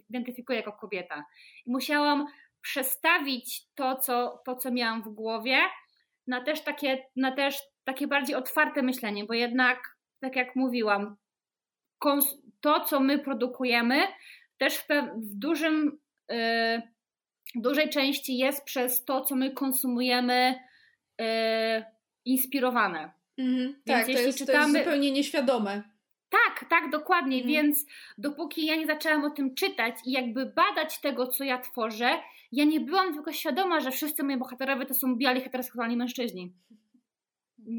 identyfikuje 0.08 0.58
jako 0.58 0.72
kobieta. 0.72 1.24
I 1.66 1.70
musiałam 1.70 2.26
przestawić 2.62 3.66
to, 3.74 3.96
co, 3.96 4.42
to, 4.46 4.56
co 4.56 4.70
miałam 4.70 5.02
w 5.02 5.08
głowie, 5.08 5.58
na 6.26 6.44
też 6.44 6.60
takie, 6.60 7.04
na 7.16 7.32
też 7.32 7.58
takie 7.84 8.06
bardziej 8.06 8.36
otwarte 8.36 8.82
myślenie, 8.82 9.24
bo 9.24 9.34
jednak, 9.34 9.96
tak 10.20 10.36
jak 10.36 10.56
mówiłam, 10.56 11.16
to, 12.60 12.80
co 12.80 13.00
my 13.00 13.18
produkujemy, 13.18 14.00
też 14.58 14.78
w, 14.78 14.86
w 15.16 15.38
dużym, 15.38 15.98
yy, 16.28 16.82
dużej 17.54 17.88
części 17.88 18.38
jest 18.38 18.64
przez 18.64 19.04
to, 19.04 19.20
co 19.20 19.36
my 19.36 19.50
konsumujemy, 19.50 20.54
yy, 21.18 21.84
inspirowane. 22.24 23.21
Mhm, 23.38 23.82
tak, 23.86 24.04
to 24.04 24.10
jest, 24.10 24.38
czytamy... 24.38 24.58
to 24.58 24.68
jest 24.68 24.84
zupełnie 24.84 25.12
nieświadome. 25.12 25.82
Tak, 26.30 26.68
tak, 26.70 26.90
dokładnie. 26.90 27.36
Mhm. 27.36 27.52
Więc 27.54 27.86
dopóki 28.18 28.66
ja 28.66 28.76
nie 28.76 28.86
zaczęłam 28.86 29.24
o 29.24 29.30
tym 29.30 29.54
czytać 29.54 29.94
i 30.06 30.12
jakby 30.12 30.46
badać 30.46 31.00
tego, 31.00 31.26
co 31.26 31.44
ja 31.44 31.58
tworzę, 31.58 32.10
ja 32.52 32.64
nie 32.64 32.80
byłam 32.80 33.14
tylko 33.14 33.32
świadoma, 33.32 33.80
że 33.80 33.90
wszyscy 33.90 34.22
moi 34.22 34.36
bohaterowie 34.36 34.86
to 34.86 34.94
są 34.94 35.16
biali 35.16 35.40
heteroseksualni 35.40 35.96
mężczyźni 35.96 36.52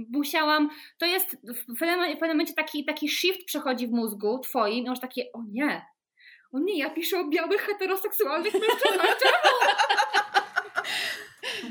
musiałam, 0.10 0.70
to 0.98 1.06
jest 1.06 1.38
w 1.44 1.80
pewnym, 1.80 2.30
momencie 2.30 2.54
taki, 2.54 2.86
taki 2.86 3.10
shift 3.10 3.46
przechodzi 3.46 3.88
w 3.88 3.92
mózgu 3.92 4.40
twoim 4.40 4.86
i 4.86 4.90
masz 4.90 5.00
takie, 5.00 5.32
o 5.34 5.40
nie, 5.52 5.86
o 6.52 6.60
nie, 6.60 6.78
ja 6.80 6.90
piszę 6.90 7.20
o 7.20 7.28
białych 7.28 7.62
heteroseksualnych 7.62 8.54
mężczyznach, 8.54 9.18
czemu? 9.20 9.54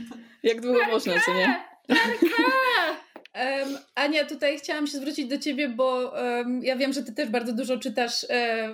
Jak 0.43 0.61
długo 0.61 0.87
można, 0.91 1.21
co 1.21 1.35
nie? 1.35 1.65
Um, 3.35 3.79
Ania, 3.95 4.25
tutaj 4.25 4.59
chciałam 4.59 4.87
się 4.87 4.99
zwrócić 4.99 5.27
do 5.27 5.39
Ciebie, 5.39 5.69
bo 5.69 6.11
um, 6.11 6.65
ja 6.65 6.77
wiem, 6.77 6.93
że 6.93 7.03
Ty 7.03 7.13
też 7.13 7.29
bardzo 7.29 7.53
dużo 7.53 7.79
czytasz, 7.79 8.27
e, 8.31 8.69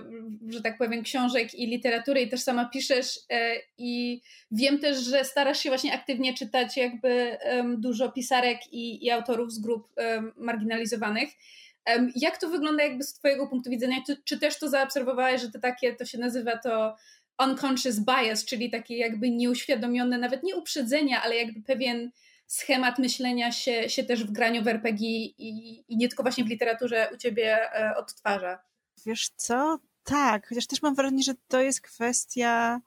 że 0.49 0.62
tak 0.62 0.79
powiem, 0.79 1.03
książek 1.03 1.55
i 1.55 1.67
literatury 1.67 2.21
i 2.21 2.29
też 2.29 2.41
sama 2.41 2.65
piszesz 2.65 3.21
e, 3.31 3.55
i 3.79 4.21
wiem 4.50 4.79
też, 4.79 4.99
że 4.99 5.25
starasz 5.25 5.59
się 5.59 5.71
właśnie 5.71 5.95
aktywnie 5.95 6.35
czytać 6.35 6.77
jakby 6.77 7.38
um, 7.57 7.81
dużo 7.81 8.12
pisarek 8.12 8.73
i, 8.73 9.07
i, 9.07 9.11
autorów 9.11 9.53
z 9.53 9.59
grup 9.59 9.88
marginalizowanych. 10.37 11.29
jak 12.17 12.38
to 12.38 12.49
wygląda 12.49 12.83
jakby 12.83 13.05
z 13.05 13.15
Twojego 13.15 13.47
punktu 13.47 13.71
widzenia? 13.71 13.97
Czy, 14.07 14.17
czy 14.25 14.38
też 14.38 14.59
to 14.59 14.69
zaobserwowałeś, 14.69 15.43
że 15.43 15.50
to 15.50 15.59
takie, 15.59 15.95
to 15.95 16.05
się 16.05 16.19
nazywa 16.19 16.59
to 16.59 16.97
unconscious 17.47 18.00
bias, 18.00 18.45
czyli 18.45 18.71
takie 18.71 18.97
jakby 18.97 19.31
nieuświadomione, 19.31 20.19
nawet 20.19 20.43
nie 20.43 20.57
uprzedzenia, 20.57 21.23
ale 21.23 21.37
jakby 21.37 21.62
pewien 21.62 22.11
schemat 22.49 22.99
myślenia 22.99 23.52
się, 23.52 23.88
się 23.88 24.05
też 24.05 24.25
w 24.25 24.33
graniu 24.33 24.62
w 24.62 24.69
RPG 24.69 25.09
i, 25.09 25.85
i 25.88 25.97
nie 25.97 26.09
tylko 26.09 26.23
właśnie 26.23 26.45
w 26.45 26.49
literaturze 26.49 27.11
u 27.14 27.17
ciebie 27.17 27.75
e, 27.75 27.97
odtwarza. 27.97 28.59
Wiesz 29.07 29.31
co? 29.37 29.78
Tak, 30.05 30.49
chociaż 30.49 30.67
też 30.67 30.83
mam 30.83 30.95
wrażenie, 30.95 31.23
że 31.23 31.35
to 31.49 31.61
jest 31.61 31.81
kwestia 31.81 32.81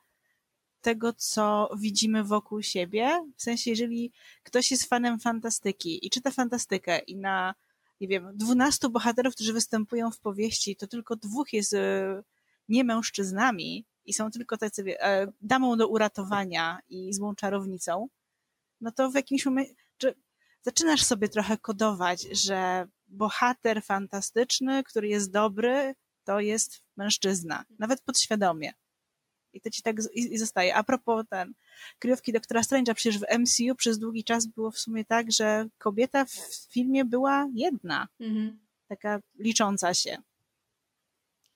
tego, 0.81 1.13
co 1.13 1.69
widzimy 1.77 2.23
wokół 2.23 2.61
siebie. 2.61 3.25
W 3.37 3.41
sensie, 3.41 3.69
jeżeli 3.69 4.11
ktoś 4.43 4.71
jest 4.71 4.89
fanem 4.89 5.19
fantastyki 5.19 6.07
i 6.07 6.09
czyta 6.09 6.31
fantastykę 6.31 6.99
i 6.99 7.15
na, 7.15 7.55
nie 8.01 8.07
wiem, 8.07 8.37
dwunastu 8.37 8.89
bohaterów, 8.89 9.35
którzy 9.35 9.53
występują 9.53 10.11
w 10.11 10.19
powieści, 10.19 10.75
to 10.75 10.87
tylko 10.87 11.15
dwóch 11.15 11.53
jest 11.53 11.73
e, 11.73 12.23
nie 12.69 12.83
mężczyznami 12.83 13.85
i 14.05 14.13
są 14.13 14.31
tylko 14.31 14.57
tacy, 14.57 14.99
e, 14.99 15.27
damą 15.41 15.77
do 15.77 15.87
uratowania 15.87 16.79
i 16.89 17.13
złą 17.13 17.35
czarownicą, 17.35 18.07
no 18.81 18.91
to 18.91 19.11
w 19.11 19.15
jakimś 19.15 19.45
momencie 19.45 19.75
zaczynasz 20.61 21.03
sobie 21.03 21.29
trochę 21.29 21.57
kodować, 21.57 22.21
że 22.31 22.87
bohater 23.07 23.83
fantastyczny, 23.83 24.83
który 24.83 25.07
jest 25.07 25.31
dobry, 25.31 25.95
to 26.23 26.39
jest 26.39 26.83
mężczyzna, 26.97 27.65
nawet 27.79 28.01
podświadomie. 28.01 28.73
I 29.53 29.61
to 29.61 29.69
ci 29.69 29.81
tak 29.81 29.95
i, 30.13 30.33
i 30.33 30.37
zostaje. 30.37 30.75
A 30.75 30.83
propos 30.83 31.25
ten, 31.29 31.53
kryjówki 31.99 32.33
doktora 32.33 32.61
Strange'a, 32.61 32.93
przecież 32.93 33.19
w 33.19 33.39
MCU 33.39 33.75
przez 33.75 33.99
długi 33.99 34.23
czas 34.23 34.45
było 34.45 34.71
w 34.71 34.79
sumie 34.79 35.05
tak, 35.05 35.31
że 35.31 35.67
kobieta 35.77 36.25
w 36.25 36.73
filmie 36.73 37.05
była 37.05 37.47
jedna. 37.55 38.07
Mhm. 38.19 38.59
Taka 38.87 39.19
licząca 39.39 39.93
się. 39.93 40.17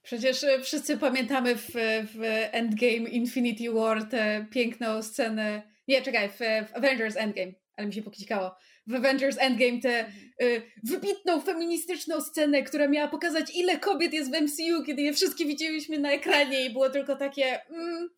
Przecież 0.04 0.44
e, 0.44 0.62
wszyscy 0.62 0.98
pamiętamy 0.98 1.56
w, 1.56 1.72
w 2.14 2.20
Endgame 2.52 3.10
Infinity 3.10 3.72
War 3.72 4.10
tę 4.10 4.46
piękną 4.52 5.04
scenę. 5.04 5.75
Nie, 5.88 6.02
czekaj, 6.02 6.30
w, 6.30 6.40
w 6.70 6.76
Avengers 6.76 7.18
Endgame, 7.18 7.52
ale 7.78 7.88
mi 7.88 7.94
się 7.94 8.02
pokicikało. 8.02 8.56
W 8.88 8.96
Avengers 8.96 9.38
Endgame 9.40 9.82
tę 9.82 10.12
y, 10.42 10.62
wybitną 10.84 11.42
feministyczną 11.42 12.22
scenę, 12.22 12.64
która 12.64 12.88
miała 12.88 13.08
pokazać, 13.08 13.56
ile 13.56 13.80
kobiet 13.80 14.14
jest 14.14 14.32
w 14.32 14.42
MCU, 14.42 14.84
kiedy 14.86 15.02
je 15.02 15.14
wszystkie 15.14 15.46
widzieliśmy 15.46 16.00
na 16.00 16.12
ekranie 16.12 16.66
i 16.66 16.74
było 16.74 16.90
tylko 16.90 17.16
takie. 17.16 17.70
Mm, 17.70 18.10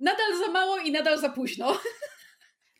nadal 0.00 0.38
za 0.38 0.52
mało 0.52 0.78
i 0.78 0.92
nadal 0.92 1.18
za 1.18 1.28
późno. 1.28 1.78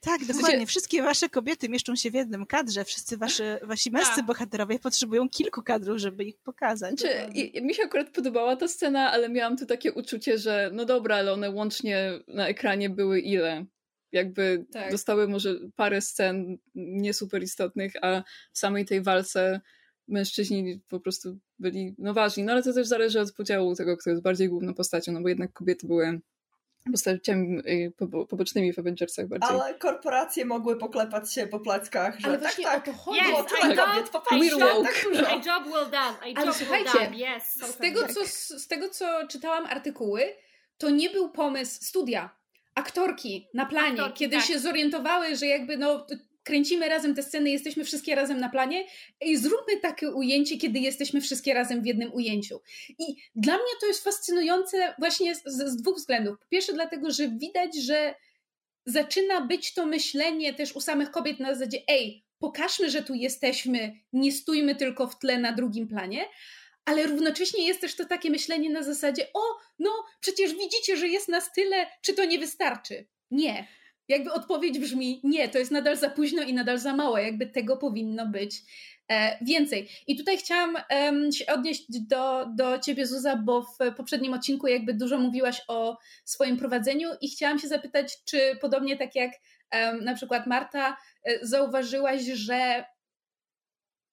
Tak, 0.01 0.25
dokładnie. 0.25 0.67
Wszystkie 0.67 1.03
wasze 1.03 1.29
kobiety 1.29 1.69
mieszczą 1.69 1.97
się 1.97 2.11
w 2.11 2.15
jednym 2.15 2.47
kadrze. 2.47 2.85
Wszyscy 2.85 3.17
wasze, 3.17 3.61
wasi 3.63 3.91
męscy 3.91 4.17
tak. 4.17 4.27
bohaterowie 4.27 4.79
potrzebują 4.79 5.29
kilku 5.29 5.63
kadrów, 5.63 5.99
żeby 5.99 6.25
ich 6.25 6.39
pokazać. 6.39 7.01
Znaczy, 7.01 7.33
i, 7.35 7.63
mi 7.63 7.75
się 7.75 7.83
akurat 7.83 8.11
podobała 8.11 8.57
ta 8.57 8.69
scena, 8.69 9.13
ale 9.13 9.29
miałam 9.29 9.57
tu 9.57 9.67
takie 9.67 9.93
uczucie, 9.93 10.39
że 10.39 10.71
no 10.73 10.85
dobra, 10.85 11.17
ale 11.17 11.33
one 11.33 11.51
łącznie 11.51 12.13
na 12.29 12.49
ekranie 12.49 12.91
były 12.91 13.21
ile? 13.21 13.67
Jakby 14.13 14.67
tak. 14.73 14.91
dostały 14.91 15.29
może 15.29 15.55
parę 15.77 16.01
scen 16.01 16.59
nie 16.75 17.15
super 17.15 17.43
istotnych, 17.43 17.93
a 18.03 18.23
w 18.53 18.59
samej 18.59 18.85
tej 18.85 19.03
walce 19.03 19.61
mężczyźni 20.09 20.81
po 20.89 21.01
prostu 21.01 21.39
byli 21.59 21.95
no 21.99 22.15
ważni. 22.15 22.45
No 22.45 22.53
ale 22.53 22.63
to 22.63 22.73
też 22.73 22.87
zależy 22.87 23.21
od 23.21 23.33
podziału 23.33 23.75
tego, 23.75 23.97
kto 23.97 24.11
jest 24.11 24.23
bardziej 24.23 24.49
główną 24.49 24.75
postacią, 24.75 25.13
no 25.13 25.21
bo 25.21 25.29
jednak 25.29 25.53
kobiety 25.53 25.87
były 25.87 26.21
postaciami 26.93 27.59
y, 27.59 27.93
pobocznymi 28.29 28.73
w 28.73 28.79
Avengersach 28.79 29.29
bardziej. 29.29 29.49
Ale 29.49 29.75
korporacje 29.75 30.45
mogły 30.45 30.77
poklepać 30.77 31.33
się 31.33 31.47
po 31.47 31.61
plackach, 31.61 32.21
że 32.21 32.29
Ale 32.29 32.39
tak, 32.39 32.57
tak, 32.63 32.89
o 32.89 32.93
to 32.93 32.99
chodzi. 32.99 33.21
Yes, 33.21 33.61
tyle 33.61 33.77
kobiet, 33.77 34.09
popatrzcie, 34.11 34.51
tak 34.51 35.05
dużo. 35.05 35.29
A 35.29 35.35
job 35.35 35.65
well 35.73 35.91
done, 35.91 36.37
a 36.37 36.41
Ale 36.41 36.55
słuchajcie, 36.55 36.91
well 36.93 37.37
yes, 37.37 37.55
z, 37.55 37.77
tego, 37.77 38.09
co, 38.09 38.21
z 38.59 38.67
tego 38.67 38.89
co 38.89 39.27
czytałam 39.27 39.67
artykuły, 39.67 40.23
to 40.79 40.91
nie 40.91 41.11
był 41.11 41.31
pomysł 41.31 41.85
studia, 41.85 42.38
aktorki 42.79 43.49
na 43.55 43.67
planie, 43.67 43.91
aktorki, 43.91 44.19
kiedy 44.19 44.37
tak. 44.37 44.47
się 44.47 44.59
zorientowały, 44.59 45.37
że 45.37 45.47
jakby 45.47 45.77
no 45.77 46.07
kręcimy 46.43 46.89
razem 46.89 47.15
te 47.15 47.23
sceny, 47.23 47.51
jesteśmy 47.51 47.85
wszystkie 47.85 48.15
razem 48.15 48.41
na 48.41 48.49
planie 48.49 48.85
i 49.21 49.37
zróbmy 49.37 49.81
takie 49.83 50.11
ujęcie, 50.11 50.59
kiedy 50.59 50.79
jesteśmy 50.79 51.21
wszystkie 51.21 51.55
razem 51.55 51.83
w 51.83 51.87
jednym 51.87 52.15
ujęciu. 52.15 52.61
I 52.99 53.17
dla 53.35 53.55
mnie 53.55 53.73
to 53.81 53.87
jest 53.87 54.05
fascynujące 54.05 54.95
właśnie 54.99 55.35
z, 55.35 55.43
z 55.47 55.77
dwóch 55.77 55.97
względów. 55.97 56.39
Po 56.39 56.47
pierwsze 56.49 56.73
dlatego, 56.73 57.11
że 57.11 57.29
widać, 57.29 57.77
że 57.83 58.15
zaczyna 58.87 59.41
być 59.41 59.75
to 59.75 59.87
myślenie 59.87 60.55
też 60.55 60.77
u 60.77 60.81
samych 60.81 61.11
kobiet 61.11 61.41
na 61.41 61.55
zasadzie 61.55 61.79
ej, 61.89 62.25
pokażmy, 62.39 62.91
że 62.91 63.03
tu 63.03 63.15
jesteśmy, 63.15 63.93
nie 64.13 64.33
stójmy 64.33 64.75
tylko 64.75 65.07
w 65.07 65.19
tle 65.19 65.39
na 65.39 65.53
drugim 65.53 65.89
planie, 65.89 66.25
ale 66.89 67.07
równocześnie 67.07 67.67
jest 67.67 67.81
też 67.81 67.97
to 67.97 68.05
takie 68.05 68.31
myślenie 68.31 68.71
na 68.71 68.83
zasadzie 68.83 69.27
o, 69.35 69.41
no 69.79 69.91
przecież 70.21 70.55
widzicie, 70.55 70.97
że 70.97 71.09
jest 71.09 71.29
nas 71.29 71.53
tyle, 71.53 71.87
czy 72.03 72.15
to 72.15 72.25
nie 72.25 72.39
wystarczy? 72.39 73.07
Nie 73.31 73.69
jakby 74.09 74.33
odpowiedź 74.33 74.79
brzmi 74.79 75.21
nie, 75.25 75.49
to 75.49 75.59
jest 75.59 75.71
nadal 75.71 75.97
za 75.97 76.11
późno 76.11 76.43
i 76.43 76.55
nadal 76.55 76.79
za 76.79 76.97
mało, 76.97 77.19
jakby 77.19 77.47
tego 77.47 77.77
powinno 77.77 78.27
być 78.27 78.57
e, 79.09 79.45
więcej. 79.45 79.89
I 80.07 80.17
tutaj 80.17 80.39
chciałam 80.39 80.77
się 81.33 81.47
odnieść 81.47 81.85
do, 81.89 82.47
do 82.57 82.79
ciebie, 82.79 83.07
Zuza, 83.07 83.37
bo 83.37 83.63
w 83.63 83.95
poprzednim 83.97 84.35
odcinku 84.35 84.67
jakby 84.67 84.95
dużo 84.95 85.19
mówiłaś 85.19 85.63
o 85.69 85.99
swoim 86.25 86.57
prowadzeniu 86.57 87.09
i 87.21 87.29
chciałam 87.29 87.59
się 87.59 87.69
zapytać, 87.69 88.25
czy 88.25 88.59
podobnie 88.61 88.97
tak 88.97 89.15
jak 89.15 89.33
na 90.01 90.15
przykład 90.15 90.47
Marta, 90.47 90.97
e, 91.25 91.47
zauważyłaś, 91.47 92.23
że 92.23 92.85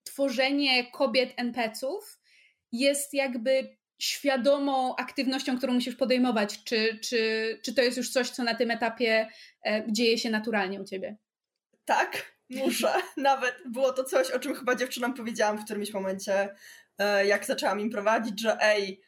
tworzenie 0.04 0.92
kobiet 0.92 1.34
NPC-ów 1.38 2.20
jest 2.72 3.14
jakby 3.14 3.78
świadomą 4.00 4.96
aktywnością, 4.96 5.58
którą 5.58 5.74
musisz 5.74 5.96
podejmować? 5.96 6.64
Czy, 6.64 7.00
czy, 7.04 7.60
czy 7.64 7.74
to 7.74 7.82
jest 7.82 7.98
już 7.98 8.10
coś, 8.10 8.30
co 8.30 8.44
na 8.44 8.56
tym 8.56 8.72
etapie 8.72 9.28
e, 9.66 9.84
dzieje 9.88 10.18
się 10.18 10.30
naturalnie 10.30 10.82
u 10.82 10.86
ciebie? 10.86 11.18
Tak, 11.86 12.36
muszę. 12.50 12.94
Nawet 13.18 13.56
było 13.66 13.94
to 13.94 14.04
coś, 14.04 14.32
o 14.32 14.40
czym 14.40 14.56
chyba 14.56 14.76
dziewczynom 14.76 15.14
powiedziałam 15.14 15.58
w 15.58 15.66
którymś 15.66 15.94
momencie, 15.94 16.56
e, 16.98 17.28
jak 17.28 17.46
zaczęłam 17.46 17.80
im 17.80 17.90
prowadzić, 17.90 18.42
że 18.42 18.58
ej, 18.62 19.02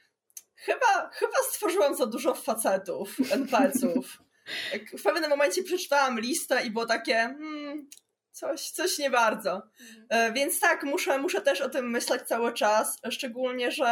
chyba, 0.55 1.09
chyba 1.13 1.37
stworzyłam 1.51 1.95
za 1.95 2.05
dużo 2.05 2.35
facetów, 2.35 3.17
NPC-ów. 3.31 4.17
W 4.99 5.03
pewnym 5.03 5.29
momencie 5.29 5.63
przeczytałam 5.63 6.19
listę 6.19 6.65
i 6.65 6.71
było 6.71 6.85
takie, 6.85 7.13
hmm, 7.13 7.89
coś, 8.37 8.69
coś 8.69 8.99
nie 8.99 9.09
bardzo. 9.09 9.61
Mhm. 9.81 10.05
E, 10.09 10.33
więc 10.33 10.59
tak, 10.59 10.83
muszę, 10.83 11.17
muszę 11.17 11.41
też 11.41 11.61
o 11.61 11.69
tym 11.69 11.89
myśleć 11.89 12.23
cały 12.23 12.53
czas, 12.53 12.97
szczególnie, 13.09 13.71
że 13.71 13.85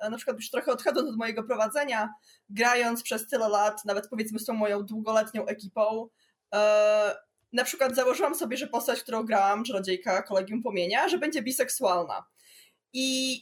e, 0.00 0.10
na 0.10 0.16
przykład 0.16 0.36
już 0.36 0.50
trochę 0.50 0.72
odchodząc 0.72 1.08
od 1.08 1.16
mojego 1.16 1.42
prowadzenia, 1.42 2.08
grając 2.50 3.02
przez 3.02 3.28
tyle 3.28 3.48
lat, 3.48 3.84
nawet 3.84 4.08
powiedzmy 4.08 4.38
z 4.38 4.44
tą 4.44 4.52
moją 4.52 4.82
długoletnią 4.82 5.46
ekipą, 5.46 6.08
e, 6.54 7.16
na 7.52 7.64
przykład 7.64 7.94
założyłam 7.94 8.34
sobie, 8.34 8.56
że 8.56 8.66
postać, 8.66 9.02
którą 9.02 9.22
grałam, 9.22 9.64
czarodziejka 9.64 10.22
Kolegium 10.22 10.62
Płomienia, 10.62 11.08
że 11.08 11.18
będzie 11.18 11.42
biseksualna. 11.42 12.24
I 12.92 13.38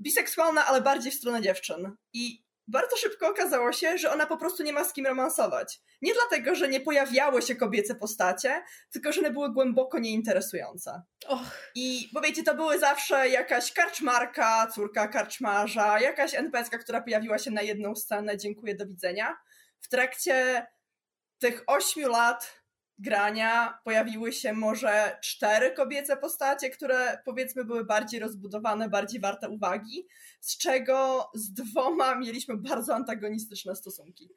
biseksualna, 0.00 0.66
ale 0.66 0.80
bardziej 0.80 1.12
w 1.12 1.14
stronę 1.14 1.42
dziewczyn. 1.42 1.96
I 2.12 2.45
bardzo 2.68 2.96
szybko 2.96 3.28
okazało 3.28 3.72
się, 3.72 3.98
że 3.98 4.12
ona 4.12 4.26
po 4.26 4.36
prostu 4.36 4.62
nie 4.62 4.72
ma 4.72 4.84
z 4.84 4.92
kim 4.92 5.06
romansować. 5.06 5.80
Nie 6.02 6.12
dlatego, 6.14 6.54
że 6.54 6.68
nie 6.68 6.80
pojawiały 6.80 7.42
się 7.42 7.56
kobiece 7.56 7.94
postacie, 7.94 8.62
tylko 8.92 9.12
że 9.12 9.20
one 9.20 9.30
były 9.30 9.52
głęboko 9.52 9.98
nieinteresujące. 9.98 11.02
Och. 11.26 11.70
I 11.74 12.08
bo 12.12 12.20
wiecie, 12.20 12.42
to 12.42 12.54
były 12.54 12.78
zawsze 12.78 13.28
jakaś 13.28 13.72
karczmarka, 13.72 14.66
córka 14.74 15.08
karczmarza, 15.08 16.00
jakaś 16.00 16.34
NPC, 16.34 16.78
która 16.78 17.00
pojawiła 17.00 17.38
się 17.38 17.50
na 17.50 17.62
jedną 17.62 17.94
scenę, 17.94 18.36
dziękuję, 18.36 18.74
do 18.74 18.86
widzenia. 18.86 19.36
W 19.80 19.88
trakcie 19.88 20.66
tych 21.38 21.62
ośmiu 21.66 22.08
lat 22.08 22.65
grania 22.98 23.78
pojawiły 23.84 24.32
się 24.32 24.52
może 24.52 25.18
cztery 25.22 25.70
kobiece 25.70 26.16
postacie, 26.16 26.70
które 26.70 27.18
powiedzmy 27.24 27.64
były 27.64 27.84
bardziej 27.84 28.20
rozbudowane, 28.20 28.88
bardziej 28.88 29.20
warte 29.20 29.48
uwagi, 29.48 30.06
z 30.40 30.58
czego 30.58 31.30
z 31.34 31.52
dwoma 31.52 32.14
mieliśmy 32.14 32.56
bardzo 32.56 32.94
antagonistyczne 32.94 33.76
stosunki. 33.76 34.30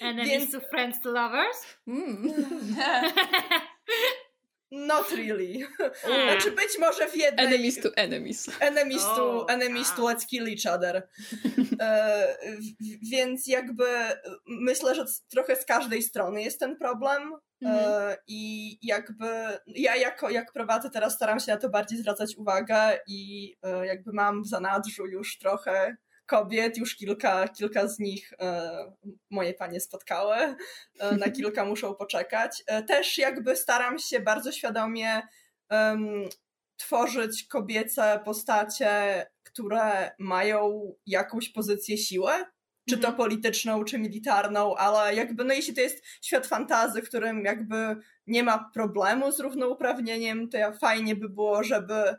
Enemies 0.00 0.30
Więc... 0.30 0.52
to 0.52 0.60
friends 0.60 1.00
to 1.00 1.10
lovers? 1.10 1.66
Mm. 1.86 2.32
Not 4.72 5.10
really. 5.10 5.66
Znaczy 6.28 6.50
być 6.50 6.78
może 6.80 7.08
w 7.08 7.16
jednej... 7.16 7.46
Enemies 7.46 7.80
to 7.80 7.88
enemies. 7.96 8.50
Enemies 8.60 9.02
to, 9.02 9.42
oh, 9.42 9.52
enemies 9.52 9.92
to 9.96 10.02
let's 10.02 10.26
kill 10.26 10.48
each 10.48 10.74
other. 10.74 11.08
e, 11.80 12.36
więc 13.02 13.46
jakby 13.46 13.86
myślę, 14.46 14.94
że 14.94 15.04
trochę 15.30 15.56
z 15.56 15.64
każdej 15.64 16.02
strony 16.02 16.42
jest 16.42 16.60
ten 16.60 16.76
problem. 16.76 17.32
E, 17.32 17.68
mhm. 17.68 18.16
I 18.26 18.78
jakby 18.82 19.58
ja 19.66 19.96
jako, 19.96 20.30
jak 20.30 20.52
prowadzę 20.52 20.90
teraz 20.90 21.14
staram 21.14 21.40
się 21.40 21.52
na 21.52 21.58
to 21.58 21.68
bardziej 21.68 21.98
zwracać 21.98 22.36
uwagę 22.36 22.98
i 23.08 23.52
e, 23.62 23.86
jakby 23.86 24.12
mam 24.12 24.42
w 24.42 24.48
zanadrzu 24.48 25.06
już 25.06 25.38
trochę 25.38 25.96
kobiet, 26.32 26.78
już 26.78 26.96
kilka, 26.96 27.48
kilka 27.48 27.88
z 27.88 27.98
nich 27.98 28.32
e, 28.40 28.70
moje 29.30 29.54
panie 29.54 29.80
spotkały, 29.80 30.36
e, 30.36 30.56
na 31.16 31.30
kilka 31.36 31.64
muszą 31.64 31.94
poczekać. 31.94 32.62
E, 32.66 32.82
też 32.82 33.18
jakby 33.18 33.56
staram 33.56 33.98
się 33.98 34.20
bardzo 34.20 34.52
świadomie 34.52 35.22
tworzyć 36.76 37.46
kobiece 37.46 38.20
postacie, 38.24 39.26
które 39.42 40.10
mają 40.18 40.92
jakąś 41.06 41.48
pozycję 41.48 41.98
siły, 41.98 42.32
czy 42.88 42.98
to 42.98 43.08
mhm. 43.08 43.16
polityczną, 43.16 43.84
czy 43.84 43.98
militarną, 43.98 44.74
ale 44.74 45.14
jakby, 45.14 45.44
no 45.44 45.54
jeśli 45.54 45.74
to 45.74 45.80
jest 45.80 46.04
świat 46.22 46.46
fantazy, 46.46 47.02
w 47.02 47.08
którym 47.08 47.44
jakby 47.44 47.96
nie 48.26 48.42
ma 48.42 48.70
problemu 48.74 49.32
z 49.32 49.40
równouprawnieniem, 49.40 50.48
to 50.48 50.58
ja 50.58 50.72
fajnie 50.72 51.16
by 51.16 51.28
było, 51.28 51.64
żeby 51.64 52.14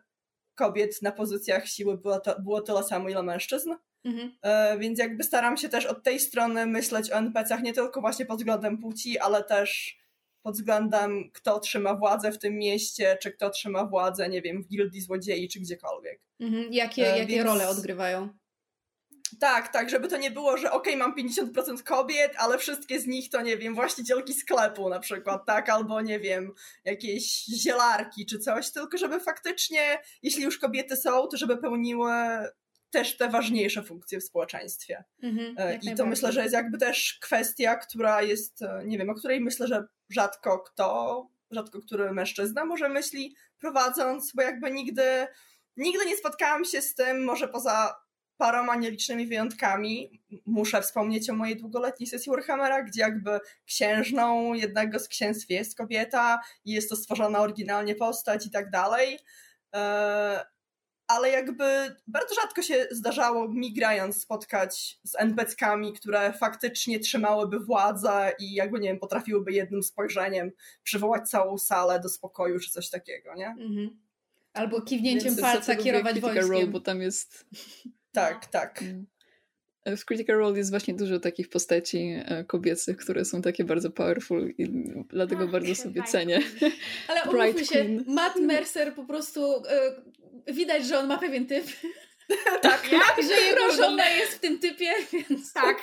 kobiet 0.55 1.01
na 1.01 1.11
pozycjach 1.11 1.67
siły 1.67 1.97
było, 1.97 2.19
to, 2.19 2.41
było 2.41 2.61
tyle 2.61 2.83
samo, 2.83 3.09
ile 3.09 3.23
mężczyzn. 3.23 3.73
Mhm. 4.03 4.31
E, 4.41 4.77
więc 4.77 4.99
jakby 4.99 5.23
staram 5.23 5.57
się 5.57 5.69
też 5.69 5.85
od 5.85 6.03
tej 6.03 6.19
strony 6.19 6.65
myśleć 6.65 7.11
o 7.11 7.15
NPC-ach 7.15 7.63
nie 7.63 7.73
tylko 7.73 8.01
właśnie 8.01 8.25
pod 8.25 8.37
względem 8.37 8.77
płci, 8.77 9.19
ale 9.19 9.43
też 9.43 9.97
pod 10.41 10.55
względem 10.55 11.31
kto 11.33 11.59
trzyma 11.59 11.95
władzę 11.95 12.31
w 12.31 12.39
tym 12.39 12.57
mieście, 12.57 13.17
czy 13.21 13.31
kto 13.31 13.49
trzyma 13.49 13.85
władzę, 13.85 14.29
nie 14.29 14.41
wiem, 14.41 14.63
w 14.63 14.67
gildii 14.67 15.01
złodziei, 15.01 15.49
czy 15.49 15.59
gdziekolwiek. 15.59 16.21
Mhm. 16.39 16.73
Jakie, 16.73 17.13
e, 17.13 17.17
jakie 17.19 17.33
więc... 17.33 17.45
role 17.45 17.69
odgrywają? 17.69 18.29
Tak, 19.39 19.73
tak, 19.73 19.89
żeby 19.89 20.07
to 20.07 20.17
nie 20.17 20.31
było, 20.31 20.57
że 20.57 20.71
okej, 20.71 20.95
okay, 20.95 21.07
mam 21.07 21.15
50% 21.15 21.83
kobiet, 21.83 22.33
ale 22.37 22.57
wszystkie 22.57 22.99
z 22.99 23.07
nich 23.07 23.29
to, 23.29 23.41
nie 23.41 23.57
wiem, 23.57 23.75
właścicielki 23.75 24.33
sklepu 24.33 24.89
na 24.89 24.99
przykład, 24.99 25.45
tak, 25.45 25.69
albo 25.69 26.01
nie 26.01 26.19
wiem, 26.19 26.51
jakieś 26.85 27.45
zielarki 27.45 28.25
czy 28.25 28.39
coś, 28.39 28.71
tylko 28.71 28.97
żeby 28.97 29.19
faktycznie, 29.19 29.99
jeśli 30.21 30.43
już 30.43 30.57
kobiety 30.57 30.95
są, 30.95 31.27
to 31.27 31.37
żeby 31.37 31.57
pełniły 31.57 32.11
też 32.93 33.17
te 33.17 33.29
ważniejsze 33.29 33.83
funkcje 33.83 34.19
w 34.19 34.23
społeczeństwie. 34.23 35.03
Mhm, 35.23 35.55
E, 35.57 35.75
I 35.75 35.95
to 35.95 36.05
myślę, 36.05 36.31
że 36.31 36.41
jest 36.41 36.53
jakby 36.53 36.77
też 36.77 37.19
kwestia, 37.21 37.75
która 37.75 38.21
jest, 38.21 38.61
e, 38.61 38.81
nie 38.85 38.97
wiem, 38.97 39.09
o 39.09 39.13
której 39.15 39.41
myślę, 39.41 39.67
że 39.67 39.87
rzadko 40.09 40.59
kto, 40.59 41.27
rzadko 41.51 41.79
który 41.81 42.11
mężczyzna 42.11 42.65
może 42.65 42.89
myśli 42.89 43.35
prowadząc, 43.59 44.31
bo 44.35 44.41
jakby 44.41 44.71
nigdy, 44.71 45.27
nigdy 45.77 46.05
nie 46.05 46.17
spotkałam 46.17 46.65
się 46.65 46.81
z 46.81 46.95
tym, 46.95 47.23
może 47.23 47.47
poza 47.47 48.03
paroma 48.37 48.75
nielicznymi 48.75 49.27
wyjątkami. 49.27 50.21
Muszę 50.45 50.81
wspomnieć 50.81 51.29
o 51.29 51.33
mojej 51.33 51.57
długoletniej 51.57 52.07
sesji 52.07 52.31
Warhammera, 52.31 52.83
gdzie 52.83 53.01
jakby 53.01 53.39
księżną 53.65 54.53
jednego 54.53 54.99
z 54.99 55.07
księstw 55.07 55.49
jest 55.49 55.77
kobieta 55.77 56.41
i 56.65 56.71
jest 56.71 56.89
to 56.89 56.95
stworzona 56.95 57.39
oryginalnie 57.39 57.95
postać 57.95 58.45
i 58.45 58.51
tak 58.51 58.69
dalej. 58.69 59.19
Ale 61.07 61.29
jakby 61.29 61.95
bardzo 62.07 62.35
rzadko 62.35 62.61
się 62.61 62.87
zdarzało 62.91 63.47
mi 63.47 63.73
grając 63.73 64.21
spotkać 64.21 64.99
z 65.03 65.15
NPC-kami, 65.15 65.93
które 65.93 66.33
faktycznie 66.33 66.99
trzymałyby 66.99 67.59
władzę 67.59 68.31
i 68.39 68.53
jakby, 68.53 68.79
nie 68.79 68.89
wiem, 68.89 68.99
potrafiłyby 68.99 69.51
jednym 69.51 69.83
spojrzeniem 69.83 70.51
przywołać 70.83 71.29
całą 71.29 71.57
salę 71.57 71.99
do 71.99 72.09
spokoju 72.09 72.59
czy 72.59 72.71
coś 72.71 72.89
takiego, 72.89 73.35
nie? 73.35 73.47
Mhm. 73.47 73.99
Albo 74.53 74.81
kiwnięciem 74.81 75.29
Więc 75.29 75.41
palca 75.41 75.75
kierować 75.75 76.19
wojskiem. 76.19 76.51
Role, 76.51 76.67
bo 76.67 76.79
tam 76.79 77.01
jest... 77.01 77.45
Tak, 78.11 78.45
tak. 78.45 78.81
Mm. 78.81 79.05
W 79.85 80.05
Critical 80.05 80.37
Role 80.37 80.57
jest 80.57 80.69
właśnie 80.69 80.93
dużo 80.93 81.19
takich 81.19 81.49
postaci 81.49 82.15
e, 82.25 82.43
kobiecych, 82.43 82.97
które 82.97 83.25
są 83.25 83.41
takie 83.41 83.63
bardzo 83.63 83.91
powerful 83.91 84.53
i 84.57 84.67
dlatego 85.09 85.43
Ach, 85.43 85.51
bardzo 85.51 85.75
sobie 85.75 85.91
Bright 85.91 86.11
cenię. 86.11 86.39
Ale 87.07 87.21
Bright 87.21 87.33
umówmy 87.33 87.65
się, 87.65 87.71
Queen. 87.71 88.03
Matt 88.07 88.35
Mercer 88.35 88.95
po 88.95 89.05
prostu 89.05 89.55
e, 89.55 90.53
widać, 90.53 90.85
że 90.85 90.99
on 90.99 91.07
ma 91.07 91.17
pewien 91.17 91.45
typ. 91.45 91.65
Tak, 92.61 92.89
że 93.29 93.41
jego 93.41 93.73
żona 93.73 94.09
jest 94.09 94.31
w 94.31 94.39
tym 94.39 94.59
typie, 94.59 94.91
więc 95.13 95.53
Tak. 95.53 95.77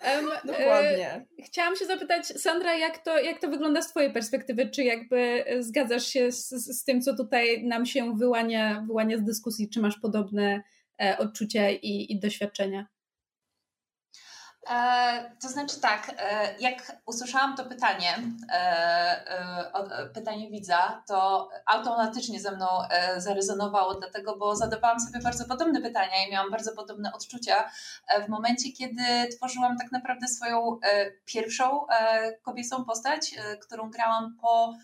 E, 0.00 0.22
dokładnie. 0.44 1.26
Chciałam 1.44 1.76
się 1.76 1.84
zapytać, 1.84 2.26
Sandra, 2.26 2.74
jak 2.74 2.98
to, 2.98 3.18
jak 3.18 3.40
to 3.40 3.48
wygląda 3.48 3.82
z 3.82 3.88
Twojej 3.88 4.12
perspektywy? 4.12 4.70
Czy 4.70 4.84
jakby 4.84 5.16
e, 5.46 5.62
zgadzasz 5.62 6.06
się 6.06 6.32
z, 6.32 6.48
z 6.48 6.80
z 6.80 6.84
tym, 6.84 7.00
co 7.00 7.16
tutaj 7.16 7.64
nam 7.64 7.86
się 7.86 8.16
wyłania, 8.16 8.84
wyłania 8.86 9.18
z 9.18 9.24
dyskusji? 9.24 9.70
Czy 9.70 9.80
masz 9.80 9.98
podobne 9.98 10.62
e, 11.02 11.18
odczucia 11.18 11.70
i, 11.70 12.06
i 12.12 12.20
doświadczenia? 12.20 12.86
E, 14.70 15.36
to 15.42 15.48
znaczy 15.48 15.80
tak, 15.80 16.10
e, 16.18 16.54
jak 16.58 16.96
usłyszałam 17.06 17.56
to 17.56 17.64
pytanie, 17.64 18.14
e, 18.48 18.54
e, 18.54 19.74
e, 19.74 20.06
pytanie 20.06 20.50
widza, 20.50 21.02
to 21.06 21.48
automatycznie 21.66 22.40
ze 22.40 22.52
mną 22.56 22.66
e, 22.90 23.20
zarezonowało, 23.20 23.94
dlatego, 23.94 24.36
bo 24.36 24.56
zadawałam 24.56 25.00
sobie 25.00 25.20
bardzo 25.20 25.44
podobne 25.44 25.80
pytania 25.80 26.26
i 26.26 26.30
miałam 26.30 26.50
bardzo 26.50 26.72
podobne 26.76 27.12
odczucia 27.12 27.70
w 28.26 28.28
momencie, 28.28 28.72
kiedy 28.72 29.02
tworzyłam 29.36 29.78
tak 29.78 29.92
naprawdę 29.92 30.28
swoją 30.28 30.78
pierwszą 31.24 31.86
kobiecą 32.42 32.84
postać, 32.84 33.34
którą 33.60 33.90
grałam 33.90 34.36
po 34.40 34.74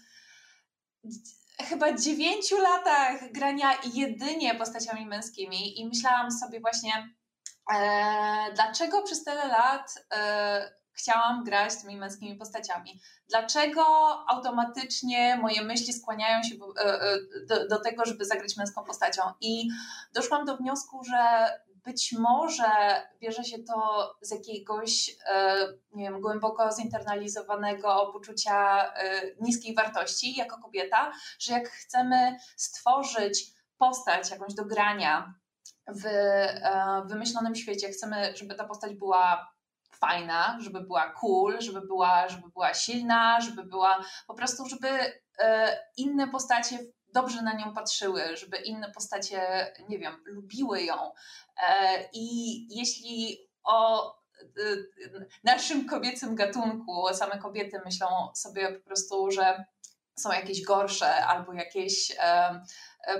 chyba 1.59 1.93
dziewięciu 1.93 2.57
latach 2.57 3.33
grania 3.33 3.71
jedynie 3.95 4.55
postaciami 4.55 5.07
męskimi 5.07 5.81
i 5.81 5.89
myślałam 5.89 6.31
sobie 6.31 6.61
właśnie, 6.61 7.18
e, 7.75 8.53
dlaczego 8.55 9.03
przez 9.03 9.25
tyle 9.25 9.49
lat 9.49 9.95
e, 10.13 10.79
chciałam 10.99 11.45
grać 11.45 11.77
tymi 11.81 11.97
męskimi 11.97 12.37
postaciami. 12.37 13.01
Dlaczego 13.29 13.85
automatycznie 14.29 15.37
moje 15.37 15.63
myśli 15.63 15.93
skłaniają 15.93 16.43
się 16.43 16.55
e, 16.55 16.85
e, 16.85 17.19
do, 17.49 17.69
do 17.69 17.81
tego, 17.81 18.05
żeby 18.05 18.25
zagrać 18.25 18.57
męską 18.57 18.85
postacią? 18.85 19.23
I 19.41 19.69
doszłam 20.13 20.45
do 20.45 20.57
wniosku, 20.57 21.05
że 21.05 21.49
być 21.85 22.15
może 22.19 22.69
bierze 23.21 23.45
się 23.45 23.59
to 23.59 24.11
z 24.21 24.31
jakiegoś, 24.31 25.17
nie 25.95 26.05
wiem, 26.05 26.21
głęboko 26.21 26.73
zinternalizowanego 26.73 28.11
poczucia 28.13 28.93
niskiej 29.41 29.75
wartości 29.75 30.37
jako 30.37 30.59
kobieta, 30.59 31.13
że 31.39 31.53
jak 31.53 31.69
chcemy 31.69 32.37
stworzyć 32.57 33.47
postać 33.79 34.31
jakąś 34.31 34.55
do 34.55 34.65
grania 34.65 35.35
w 35.89 36.07
e, 36.07 37.03
wymyślonym 37.07 37.55
świecie, 37.55 37.89
chcemy, 37.89 38.37
żeby 38.37 38.55
ta 38.55 38.65
postać 38.65 38.95
była 38.95 39.53
fajna, 39.93 40.59
żeby 40.61 40.81
była 40.81 41.11
cool, 41.11 41.61
żeby 41.61 41.81
była, 41.81 42.29
żeby 42.29 42.49
była 42.49 42.75
silna, 42.75 43.41
żeby 43.41 43.65
była 43.65 44.05
po 44.27 44.35
prostu, 44.35 44.67
żeby 44.67 44.89
e, 45.39 45.79
inne 45.97 46.29
postacie 46.29 46.79
dobrze 47.15 47.43
na 47.43 47.53
nią 47.53 47.75
patrzyły, 47.75 48.37
żeby 48.37 48.57
inne 48.57 48.91
postacie, 48.91 49.73
nie 49.89 49.99
wiem, 49.99 50.23
lubiły 50.27 50.83
ją. 50.83 51.13
E, 51.69 52.05
I 52.13 52.67
jeśli 52.77 53.39
o 53.65 54.19
naszym 55.45 55.89
kobiecym 55.89 56.35
gatunku 56.35 57.07
same 57.15 57.39
kobiety 57.39 57.81
myślą 57.85 58.07
sobie 58.35 58.73
po 58.73 58.87
prostu, 58.87 59.31
że 59.31 59.65
są 60.23 60.33
jakieś 60.33 60.63
gorsze 60.63 61.27
albo 61.27 61.53
jakieś 61.53 62.17
e, 62.19 62.61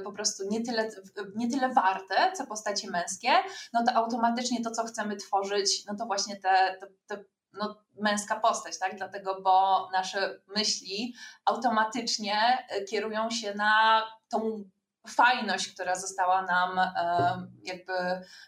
po 0.05 0.13
prostu 0.13 0.43
nie 0.51 0.65
tyle, 0.65 0.91
nie 1.37 1.51
tyle 1.51 1.69
warte, 1.69 2.33
co 2.37 2.47
postacie 2.47 2.91
męskie, 2.91 3.29
no 3.73 3.85
to 3.85 3.93
automatycznie 3.93 4.65
to, 4.65 4.71
co 4.71 4.85
chcemy 4.85 5.17
tworzyć, 5.17 5.85
no 5.87 5.97
to 5.97 6.07
właśnie 6.07 6.37
te, 6.37 6.77
te, 6.81 6.87
te 7.07 7.25
no, 7.53 7.77
męska 8.01 8.41
postać, 8.41 8.79
tak? 8.79 8.97
Dlatego, 8.97 9.41
bo 9.43 9.89
nasze 9.93 10.41
myśli 10.57 11.15
automatycznie 11.45 12.67
e, 12.69 12.85
kierują 12.85 13.31
się 13.31 13.55
na 13.55 14.03
tą 14.29 14.65
fajność, 15.09 15.75
która 15.75 15.95
została 15.95 16.43
nam 16.43 16.79
e, 16.79 17.47
jakby 17.65 17.93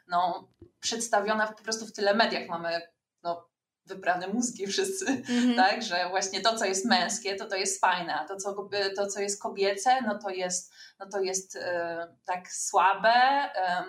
no, 0.08 0.48
przedstawiona 0.80 1.46
po 1.46 1.62
prostu 1.62 1.86
w 1.86 1.92
tyle 1.92 2.14
mediach. 2.14 2.48
Mamy 2.48 2.80
no, 3.22 3.49
wybrane 3.90 4.28
mózgi 4.28 4.66
wszyscy, 4.66 5.06
Mhm. 5.06 5.56
tak? 5.56 5.82
Że 5.82 6.08
właśnie 6.08 6.40
to, 6.40 6.56
co 6.56 6.64
jest 6.64 6.84
męskie, 6.86 7.36
to 7.36 7.46
to 7.46 7.56
jest 7.56 7.80
fajne, 7.80 8.14
a 8.14 8.24
to, 8.24 8.36
co, 8.36 8.68
to, 8.96 9.06
co 9.06 9.20
jest 9.20 9.42
kobiece, 9.42 10.02
no 10.02 10.18
to 10.18 10.30
jest, 10.30 10.72
no 10.98 11.06
to 11.06 11.20
jest 11.20 11.56
e, 11.56 12.16
tak 12.24 12.52
słabe 12.52 13.14
e, 13.54 13.84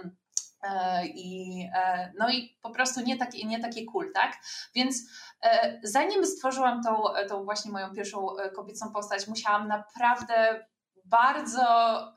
i, 1.07 1.61
e, 1.75 2.11
no 2.19 2.29
i 2.29 2.57
po 2.61 2.69
prostu 2.69 3.01
nie 3.01 3.17
takie, 3.17 3.45
nie 3.47 3.59
takie 3.59 3.85
cool, 3.85 4.11
tak? 4.13 4.37
Więc 4.75 4.95
e, 5.43 5.79
zanim 5.83 6.25
stworzyłam 6.25 6.83
tą, 6.83 7.03
tą 7.29 7.43
właśnie 7.43 7.71
moją 7.71 7.93
pierwszą 7.93 8.37
e, 8.37 8.49
kobiecą 8.49 8.91
postać, 8.91 9.27
musiałam 9.27 9.67
naprawdę 9.67 10.65
bardzo, 11.05 11.63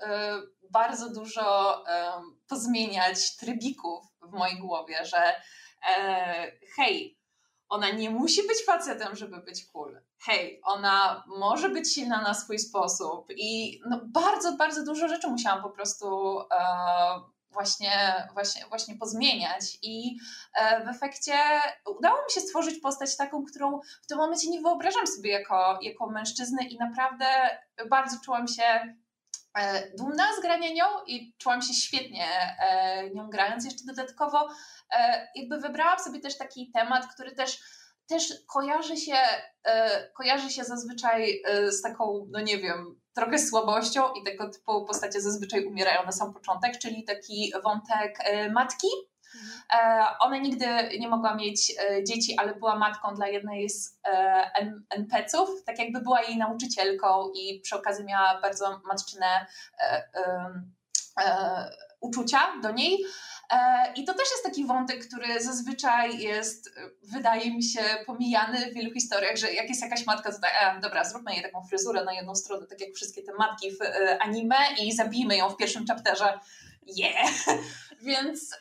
e, 0.01 0.41
bardzo 0.71 1.11
dużo 1.11 1.85
pozmieniać 2.49 3.37
trybików 3.37 4.05
w 4.23 4.33
mojej 4.33 4.59
głowie, 4.59 5.05
że 5.05 5.35
hej, 6.77 7.19
ona 7.75 7.91
nie 7.91 8.11
musi 8.11 8.47
być 8.47 8.65
facetem, 8.67 9.17
żeby 9.17 9.37
być 9.37 9.67
cool. 9.67 10.01
Hej, 10.19 10.61
ona 10.65 11.25
może 11.27 11.69
być 11.69 11.95
silna 11.95 12.23
na 12.23 12.35
swój 12.35 12.59
sposób 12.59 13.27
i 13.37 13.81
no, 13.91 14.01
bardzo, 14.05 14.57
bardzo 14.57 14.85
dużo 14.85 15.09
rzeczy 15.09 15.29
musiałam 15.29 15.63
po 15.63 15.71
prostu 15.71 16.41
e, 16.41 16.45
właśnie, 17.51 18.29
właśnie, 18.35 18.65
właśnie 18.69 18.97
pozmieniać 18.97 19.79
i 19.83 20.17
e, 20.55 20.85
w 20.85 20.89
efekcie 20.89 21.35
udało 21.99 22.17
mi 22.17 22.31
się 22.31 22.41
stworzyć 22.41 22.81
postać 22.81 23.17
taką, 23.17 23.45
którą 23.45 23.81
w 24.03 24.07
tym 24.07 24.19
momencie 24.19 24.51
nie 24.51 24.61
wyobrażam 24.61 25.07
sobie 25.07 25.31
jako, 25.31 25.79
jako 25.83 26.11
mężczyznę 26.11 26.65
i 26.65 26.79
naprawdę 26.79 27.27
bardzo 27.91 28.17
czułam 28.25 28.49
się 28.49 28.97
dumna 29.99 30.37
z 30.39 30.41
grania 30.41 30.73
nią 30.73 30.85
i 31.07 31.35
czułam 31.39 31.63
się 31.63 31.75
świetnie 31.75 32.27
e, 32.61 33.11
nią 33.11 33.31
grając. 33.31 33.65
Jeszcze 33.65 33.85
dodatkowo 33.87 34.49
e, 34.91 35.29
jakby 35.35 35.59
wybrałam 35.59 35.99
sobie 35.99 36.21
też 36.21 36.39
taki 36.39 36.71
temat, 36.71 37.07
który 37.15 37.35
też 37.35 37.59
też 38.07 38.33
kojarzy 38.47 38.97
się, 38.97 39.17
e, 39.65 40.09
kojarzy 40.11 40.51
się 40.51 40.65
zazwyczaj 40.65 41.43
e, 41.45 41.73
z 41.73 41.83
taką, 41.83 42.27
no 42.31 42.41
nie 42.41 42.59
wiem, 42.59 43.01
trochę 43.15 43.39
słabością 43.39 44.13
i 44.13 44.25
tego 44.25 44.51
typu 44.51 44.85
postacie 44.85 45.21
zazwyczaj 45.21 45.65
umierają 45.65 46.05
na 46.07 46.13
sam 46.13 46.35
początek, 46.35 46.79
czyli 46.79 47.05
taki 47.05 47.53
wątek 47.65 48.19
e, 48.21 48.51
matki. 48.51 48.87
E, 49.73 50.07
Ona 50.21 50.39
nigdy 50.39 50.67
nie 50.99 51.09
mogła 51.09 51.35
mieć 51.35 51.73
e, 51.79 52.05
dzieci, 52.05 52.37
ale 52.39 52.55
była 52.55 52.77
matką 52.77 53.15
dla 53.15 53.29
jednej 53.29 53.71
z 53.71 53.99
e, 54.05 54.51
NPC-ów, 54.91 55.65
tak 55.65 55.79
jakby 55.79 56.01
była 56.01 56.23
jej 56.23 56.37
nauczycielką 56.37 57.31
i 57.35 57.61
przy 57.61 57.77
okazji 57.77 58.05
miała 58.05 58.41
bardzo 58.41 58.81
matczyne 58.85 59.47
uczucia 62.01 62.39
do 62.63 62.71
niej. 62.71 63.05
I 63.97 64.05
to 64.05 64.15
też 64.15 64.31
jest 64.31 64.45
taki 64.45 64.67
wątek, 64.67 65.09
który 65.09 65.43
zazwyczaj 65.43 66.19
jest, 66.19 66.71
wydaje 67.03 67.55
mi 67.55 67.63
się, 67.63 67.81
pomijany 68.07 68.71
w 68.71 68.75
wielu 68.75 68.95
historiach, 68.95 69.37
że 69.37 69.53
jak 69.53 69.69
jest 69.69 69.83
jakaś 69.83 70.07
matka, 70.07 70.33
to 70.33 70.41
tak, 70.41 70.53
e, 70.77 70.81
dobra, 70.81 71.05
zróbmy 71.05 71.35
jej 71.35 71.43
taką 71.43 71.63
fryzurę 71.63 72.05
na 72.05 72.13
jedną 72.13 72.35
stronę, 72.35 72.67
tak 72.67 72.81
jak 72.81 72.95
wszystkie 72.95 73.23
te 73.23 73.33
matki 73.35 73.71
w 73.71 73.79
anime 74.21 74.57
i 74.81 74.93
zabijmy 74.93 75.37
ją 75.37 75.51
w 75.51 75.57
pierwszym 75.57 75.87
chapterze. 75.87 76.39
Yeah! 76.87 77.31
Więc 78.01 78.57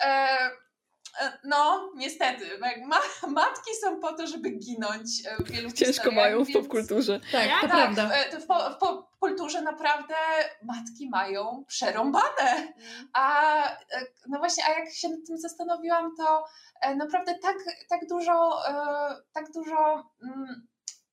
no, 1.44 1.92
niestety. 1.96 2.46
Ma 2.88 3.00
matki 3.42 3.72
są 3.82 4.00
po 4.00 4.14
to, 4.14 4.28
żeby 4.28 4.50
ginąć 4.50 5.10
w 5.40 5.52
wielu 5.52 5.72
Ciężko 5.72 6.12
mają 6.12 6.44
w 6.44 6.48
więc... 6.48 6.60
popkulturze. 6.60 7.20
Tak, 7.32 7.50
to 7.62 7.68
tak, 7.68 7.70
prawda. 7.70 8.10
W, 8.32 8.42
w, 8.42 8.76
w 8.76 8.78
popkulturze 8.78 9.62
naprawdę 9.62 10.16
matki 10.64 11.10
mają 11.10 11.66
przerąbane. 11.68 12.52
Mm. 12.52 13.10
A 13.14 13.44
no 14.28 14.40
właśnie, 14.40 14.64
a 14.66 14.80
jak 14.80 14.94
się 14.94 15.10
nad 15.10 15.20
tym 15.28 15.38
zastanowiłam, 15.38 16.16
to 16.18 16.46
naprawdę 16.96 17.36
tak, 17.42 17.58
tak 17.90 18.00
dużo, 18.10 18.62
tak 19.34 19.52
dużo 19.52 20.12
mm, 20.24 20.68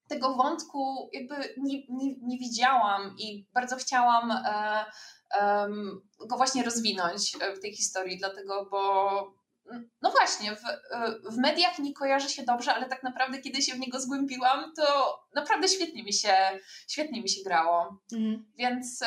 tego 0.08 0.34
wątku 0.34 1.10
jakby 1.12 1.34
nie, 1.58 1.78
nie, 1.88 2.14
nie 2.22 2.38
widziałam 2.38 3.14
i 3.18 3.46
bardzo 3.54 3.76
chciałam 3.76 4.30
e, 4.30 4.84
go 6.28 6.36
właśnie 6.36 6.64
rozwinąć 6.64 7.36
e, 7.40 7.54
w 7.54 7.60
tej 7.60 7.76
historii, 7.76 8.18
dlatego, 8.18 8.68
bo 8.70 9.39
no 10.02 10.10
właśnie, 10.10 10.56
w, 10.56 10.64
e, 10.64 11.14
w 11.30 11.36
mediach 11.36 11.78
nie 11.78 11.94
kojarzy 11.94 12.28
się 12.28 12.42
dobrze, 12.42 12.74
ale 12.74 12.88
tak 12.88 13.02
naprawdę 13.02 13.38
kiedy 13.38 13.62
się 13.62 13.74
w 13.74 13.78
niego 13.78 14.00
zgłębiłam, 14.00 14.72
to 14.76 15.18
naprawdę 15.34 15.68
świetnie 15.68 16.02
mi 16.02 16.12
się, 16.12 16.34
świetnie 16.88 17.22
mi 17.22 17.28
się 17.28 17.42
grało. 17.44 18.02
Mhm. 18.12 18.52
Więc 18.58 19.04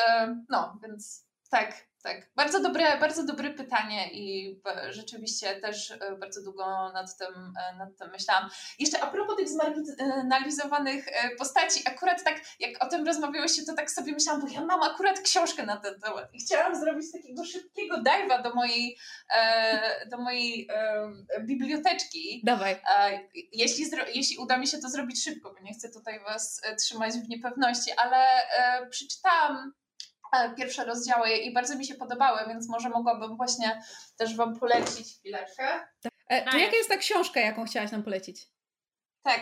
no, 0.49 0.80
więc 0.84 1.28
tak, 1.49 1.88
tak. 2.04 2.30
Bardzo 2.36 2.60
dobre, 2.60 2.98
bardzo 3.00 3.26
dobre 3.26 3.50
pytanie 3.50 4.13
i 4.13 4.56
rzeczywiście 4.89 5.56
też 5.56 5.92
e, 5.92 6.18
bardzo 6.20 6.44
długo 6.44 6.92
nad 6.94 7.18
tym, 7.18 7.54
e, 7.60 7.76
nad 7.76 7.98
tym 7.98 8.10
myślałam. 8.12 8.50
Jeszcze 8.80 9.04
a 9.04 9.08
propos 9.08 9.36
tych 9.38 9.50
zmarginalizowanych 9.50 11.08
e, 11.08 11.36
postaci, 11.36 11.82
akurat 11.86 12.24
tak 12.24 12.42
jak 12.60 12.84
o 12.84 12.88
tym 12.88 13.06
rozmawiałyście, 13.06 13.66
to 13.66 13.74
tak 13.74 13.92
sobie 13.92 14.13
myślałam, 14.13 14.42
bo 14.42 14.48
ja 14.48 14.66
mam 14.66 14.82
akurat 14.82 15.20
książkę 15.20 15.66
na 15.66 15.78
ten 15.78 16.00
temat 16.00 16.34
i 16.34 16.39
chciałam 16.39 16.76
zrobić 16.76 17.12
takiego 17.12 17.46
szybkiego 17.46 17.98
dive'a 17.98 18.44
do 18.44 18.54
mojej, 18.54 18.98
do 20.12 20.18
mojej 20.18 20.68
biblioteczki. 21.42 22.42
Dawaj. 22.44 22.76
Jeśli, 23.52 23.86
jeśli 24.13 24.38
uda 24.38 24.58
mi 24.58 24.68
się 24.68 24.78
to 24.78 24.89
zrobić 24.89 25.24
szybko, 25.24 25.54
bo 25.54 25.60
nie 25.60 25.74
chcę 25.74 25.89
tutaj 25.89 26.20
Was 26.20 26.62
trzymać 26.80 27.13
w 27.13 27.30
niepewności, 27.30 27.92
ale 27.98 28.26
przeczytałam 28.89 29.74
pierwsze 30.58 30.86
rozdziały 30.86 31.30
i 31.30 31.54
bardzo 31.54 31.76
mi 31.76 31.86
się 31.86 31.96
podobały, 31.96 32.39
więc 32.48 32.69
może 32.69 32.89
mogłabym 32.89 33.38
właśnie 33.38 33.82
też 34.17 34.36
Wam 34.36 34.60
polecić 34.60 35.17
chwileczkę. 35.19 35.88
E, 36.28 36.52
to 36.52 36.58
jaka 36.58 36.76
jest 36.76 36.89
ta 36.89 36.98
książka, 36.98 37.39
jaką 37.39 37.65
chciałaś 37.65 37.91
nam 37.91 38.04
polecić? 38.04 38.48
Tak. 39.24 39.41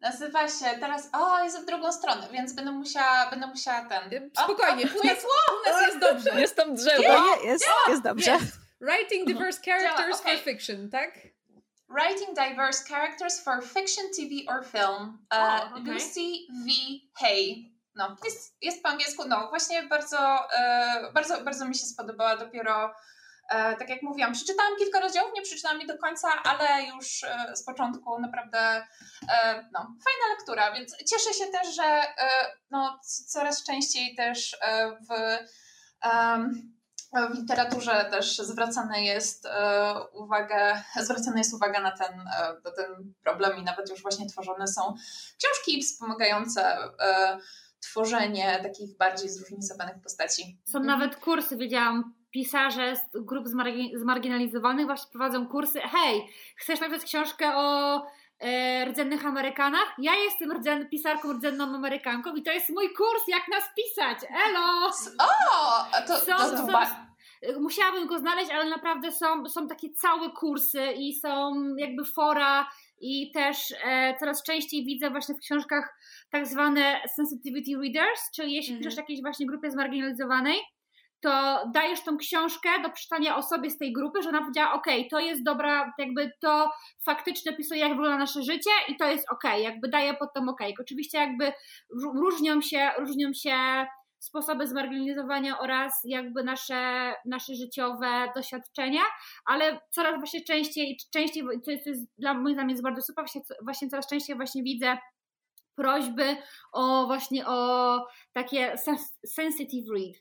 Nazywa 0.00 0.48
się 0.48 0.64
teraz. 0.80 1.10
O, 1.12 1.44
jest 1.44 1.62
w 1.62 1.66
drugą 1.66 1.92
stronę, 1.92 2.28
więc 2.32 2.52
będę 2.52 2.72
musiała, 2.72 3.30
będę 3.30 3.46
musiała 3.46 3.84
ten. 3.84 4.14
E, 4.14 4.44
spokojnie, 4.44 4.84
o, 4.84 5.00
u, 5.00 5.06
nas, 5.06 5.24
u 5.24 5.70
nas 5.70 5.86
jest 5.86 5.98
dobrze. 5.98 6.30
Jest 6.40 6.56
tam 6.56 6.74
drzewo. 6.74 7.02
Jest, 7.02 7.44
jest, 7.44 7.64
jest 7.88 8.02
dobrze. 8.02 8.38
Writing 8.80 9.26
diverse 9.26 9.60
characters 9.62 10.20
okay. 10.20 10.36
for 10.36 10.44
fiction, 10.44 10.90
tak? 10.90 11.18
Writing 11.88 12.34
diverse 12.34 12.84
characters 12.84 13.40
for 13.40 13.62
fiction, 13.62 14.04
TV 14.16 14.44
or 14.48 14.64
film. 14.64 15.18
Uh, 15.30 15.36
oh, 15.36 15.76
okay. 15.76 15.92
Lucy 15.92 16.46
V. 16.64 16.72
Hay. 17.14 17.71
No, 17.94 18.16
jest, 18.24 18.56
jest 18.62 18.82
po 18.82 18.88
angielsku, 18.88 19.28
no 19.28 19.48
właśnie 19.48 19.82
bardzo, 19.82 20.18
e, 20.58 21.12
bardzo, 21.14 21.44
bardzo 21.44 21.64
mi 21.64 21.74
się 21.74 21.86
spodobała 21.86 22.36
dopiero, 22.36 22.94
e, 23.50 23.76
tak 23.76 23.88
jak 23.88 24.02
mówiłam, 24.02 24.32
przeczytałam 24.32 24.76
kilka 24.78 25.00
rozdziałów, 25.00 25.32
nie 25.34 25.42
przeczytałam 25.42 25.80
je 25.80 25.86
do 25.86 25.98
końca, 25.98 26.28
ale 26.44 26.82
już 26.82 27.24
e, 27.24 27.56
z 27.56 27.64
początku 27.64 28.18
naprawdę 28.18 28.86
no, 29.72 29.80
fajna 29.80 30.34
lektura, 30.36 30.72
więc 30.72 30.96
cieszę 31.10 31.34
się 31.34 31.46
też, 31.46 31.76
że 31.76 32.02
no, 32.70 33.00
coraz 33.26 33.64
częściej 33.64 34.14
też 34.14 34.56
w 35.10 35.38
w 37.30 37.34
literaturze 37.34 38.08
też 38.10 38.38
zwracana 38.38 38.98
jest 38.98 39.48
uwaga, 40.12 40.84
zwracana 41.00 41.38
jest 41.38 41.54
uwaga 41.54 41.80
na 41.80 41.90
ten, 41.90 42.16
na 42.64 42.70
ten 42.76 43.14
problem 43.22 43.58
i 43.58 43.62
nawet 43.62 43.90
już 43.90 44.02
właśnie 44.02 44.26
tworzone 44.26 44.66
są 44.66 44.94
książki 45.38 45.82
wspomagające 45.82 46.78
tworzenie 47.82 48.60
takich 48.62 48.96
bardziej 48.96 49.28
zróżnicowanych 49.28 50.02
postaci. 50.02 50.58
Są 50.64 50.78
mhm. 50.78 51.00
nawet 51.00 51.16
kursy, 51.16 51.56
wiedziałam, 51.56 52.14
pisarze 52.30 52.96
z 52.96 53.24
grup 53.24 53.46
zmarginalizowanych 53.94 54.86
właśnie 54.86 55.10
prowadzą 55.12 55.48
kursy. 55.48 55.80
Hej, 55.80 56.28
chcesz 56.56 56.80
napisać 56.80 57.04
książkę 57.04 57.56
o 57.56 57.96
e, 58.40 58.84
rdzennych 58.84 59.26
Amerykanach? 59.26 59.94
Ja 59.98 60.14
jestem 60.14 60.52
rdzen, 60.52 60.88
pisarką 60.88 61.32
rdzenną 61.32 61.74
Amerykanką 61.74 62.34
i 62.34 62.42
to 62.42 62.52
jest 62.52 62.70
mój 62.70 62.94
kurs, 62.94 63.28
jak 63.28 63.48
nas 63.48 63.64
pisać. 63.76 64.18
Elo! 64.48 64.90
O! 65.18 66.06
To, 66.06 66.16
są, 66.20 66.26
to, 66.26 66.50
to, 66.50 66.56
są, 66.56 67.11
musiałabym 67.60 68.06
go 68.06 68.18
znaleźć, 68.18 68.50
ale 68.50 68.70
naprawdę 68.70 69.12
są, 69.12 69.46
są 69.46 69.68
takie 69.68 69.90
całe 69.90 70.30
kursy 70.30 70.82
i 70.96 71.14
są 71.14 71.54
jakby 71.76 72.04
fora 72.04 72.68
i 73.00 73.30
też 73.34 73.74
e, 73.84 74.14
coraz 74.20 74.42
częściej 74.42 74.84
widzę 74.84 75.10
właśnie 75.10 75.34
w 75.34 75.38
książkach 75.38 75.98
tak 76.30 76.46
zwane 76.46 77.00
sensitivity 77.16 77.70
readers, 77.82 78.30
czyli 78.34 78.54
jeśli 78.54 78.78
piszesz 78.78 78.96
jakiejś 78.96 79.22
właśnie 79.22 79.46
grupie 79.46 79.70
zmarginalizowanej, 79.70 80.58
to 81.22 81.64
dajesz 81.74 82.00
tą 82.00 82.16
książkę 82.16 82.68
do 82.82 82.90
przeczytania 82.90 83.36
osobie 83.36 83.70
z 83.70 83.78
tej 83.78 83.92
grupy, 83.92 84.22
że 84.22 84.28
ona 84.28 84.40
powiedziała, 84.40 84.72
ok, 84.72 84.86
to 85.10 85.20
jest 85.20 85.42
dobra, 85.42 85.92
jakby 85.98 86.32
to 86.40 86.70
faktycznie 87.04 87.52
opisuje, 87.52 87.80
jak 87.80 87.90
wygląda 87.90 88.18
nasze 88.18 88.42
życie 88.42 88.70
i 88.88 88.96
to 88.96 89.06
jest 89.06 89.30
ok, 89.30 89.44
jakby 89.58 89.88
daje 89.88 90.14
pod 90.14 90.28
ok. 90.48 90.60
Oczywiście 90.80 91.18
jakby 91.18 91.52
różnią 92.14 92.60
się, 92.60 92.90
różnią 92.98 93.32
się 93.32 93.86
sposoby 94.22 94.66
zmarginalizowania 94.66 95.58
oraz 95.58 96.00
jakby 96.04 96.44
nasze, 96.44 97.12
nasze 97.24 97.54
życiowe 97.54 98.32
doświadczenia, 98.36 99.02
ale 99.44 99.80
coraz 99.90 100.18
właśnie 100.18 100.44
częściej, 100.44 100.98
częściej, 101.12 101.44
to 101.64 101.70
jest, 101.70 101.86
jest 101.86 102.02
dla 102.18 102.34
moim 102.34 102.54
zdaniem 102.54 102.70
jest 102.70 102.82
bardzo 102.82 103.02
super, 103.02 103.24
właśnie, 103.24 103.40
właśnie 103.62 103.88
coraz 103.88 104.08
częściej 104.08 104.36
właśnie 104.36 104.62
widzę 104.62 104.98
prośby 105.74 106.36
o 106.72 107.06
właśnie 107.06 107.46
o 107.46 107.98
takie 108.32 108.74
sensitive 109.26 109.90
read. 109.90 110.16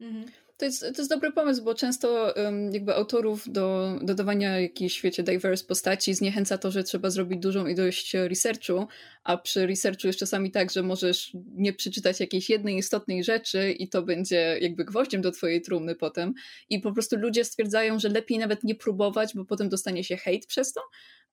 Mhm. 0.00 0.45
To 0.58 0.64
jest, 0.64 0.80
to 0.80 0.86
jest 0.98 1.10
dobry 1.10 1.32
pomysł, 1.32 1.64
bo 1.64 1.74
często 1.74 2.34
um, 2.36 2.72
jakby 2.72 2.94
autorów 2.94 3.52
do 3.52 3.98
dodawania 4.02 4.60
jakiejś 4.60 4.92
świecie 4.94 5.22
diverse 5.22 5.64
postaci 5.64 6.14
zniechęca 6.14 6.58
to, 6.58 6.70
że 6.70 6.84
trzeba 6.84 7.10
zrobić 7.10 7.40
dużą 7.40 7.66
ilość 7.66 8.14
researchu, 8.14 8.86
a 9.24 9.36
przy 9.36 9.66
researchu 9.66 10.06
jest 10.06 10.18
czasami 10.18 10.50
tak, 10.50 10.70
że 10.70 10.82
możesz 10.82 11.36
nie 11.54 11.72
przeczytać 11.72 12.20
jakiejś 12.20 12.50
jednej 12.50 12.76
istotnej 12.76 13.24
rzeczy 13.24 13.72
i 13.72 13.88
to 13.88 14.02
będzie 14.02 14.58
jakby 14.60 14.84
gwoździem 14.84 15.22
do 15.22 15.32
twojej 15.32 15.62
trumny 15.62 15.94
potem 15.94 16.34
i 16.70 16.80
po 16.80 16.92
prostu 16.92 17.16
ludzie 17.16 17.44
stwierdzają, 17.44 17.98
że 17.98 18.08
lepiej 18.08 18.38
nawet 18.38 18.64
nie 18.64 18.74
próbować, 18.74 19.34
bo 19.34 19.44
potem 19.44 19.68
dostanie 19.68 20.04
się 20.04 20.16
hejt 20.16 20.46
przez 20.46 20.72
to, 20.72 20.80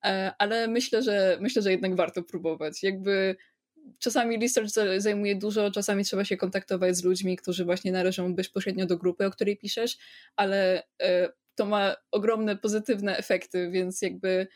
e, 0.05 0.33
ale 0.37 0.67
myślę, 0.67 1.03
że 1.03 1.37
myślę, 1.41 1.61
że 1.61 1.71
jednak 1.71 1.95
warto 1.95 2.23
próbować. 2.23 2.83
Jakby 2.83 3.35
czasami 3.99 4.39
research 4.39 4.69
zajmuje 4.97 5.35
dużo, 5.35 5.71
czasami 5.71 6.03
trzeba 6.03 6.25
się 6.25 6.37
kontaktować 6.37 6.97
z 6.97 7.03
ludźmi, 7.03 7.37
którzy 7.37 7.65
właśnie 7.65 7.91
należą 7.91 8.35
bezpośrednio 8.35 8.85
do 8.85 8.97
grupy, 8.97 9.25
o 9.25 9.31
której 9.31 9.57
piszesz, 9.57 9.97
ale 10.35 10.83
e, 11.01 11.29
to 11.55 11.65
ma 11.65 11.95
ogromne 12.11 12.55
pozytywne 12.55 13.17
efekty, 13.17 13.69
więc 13.71 14.01
jakby 14.01 14.47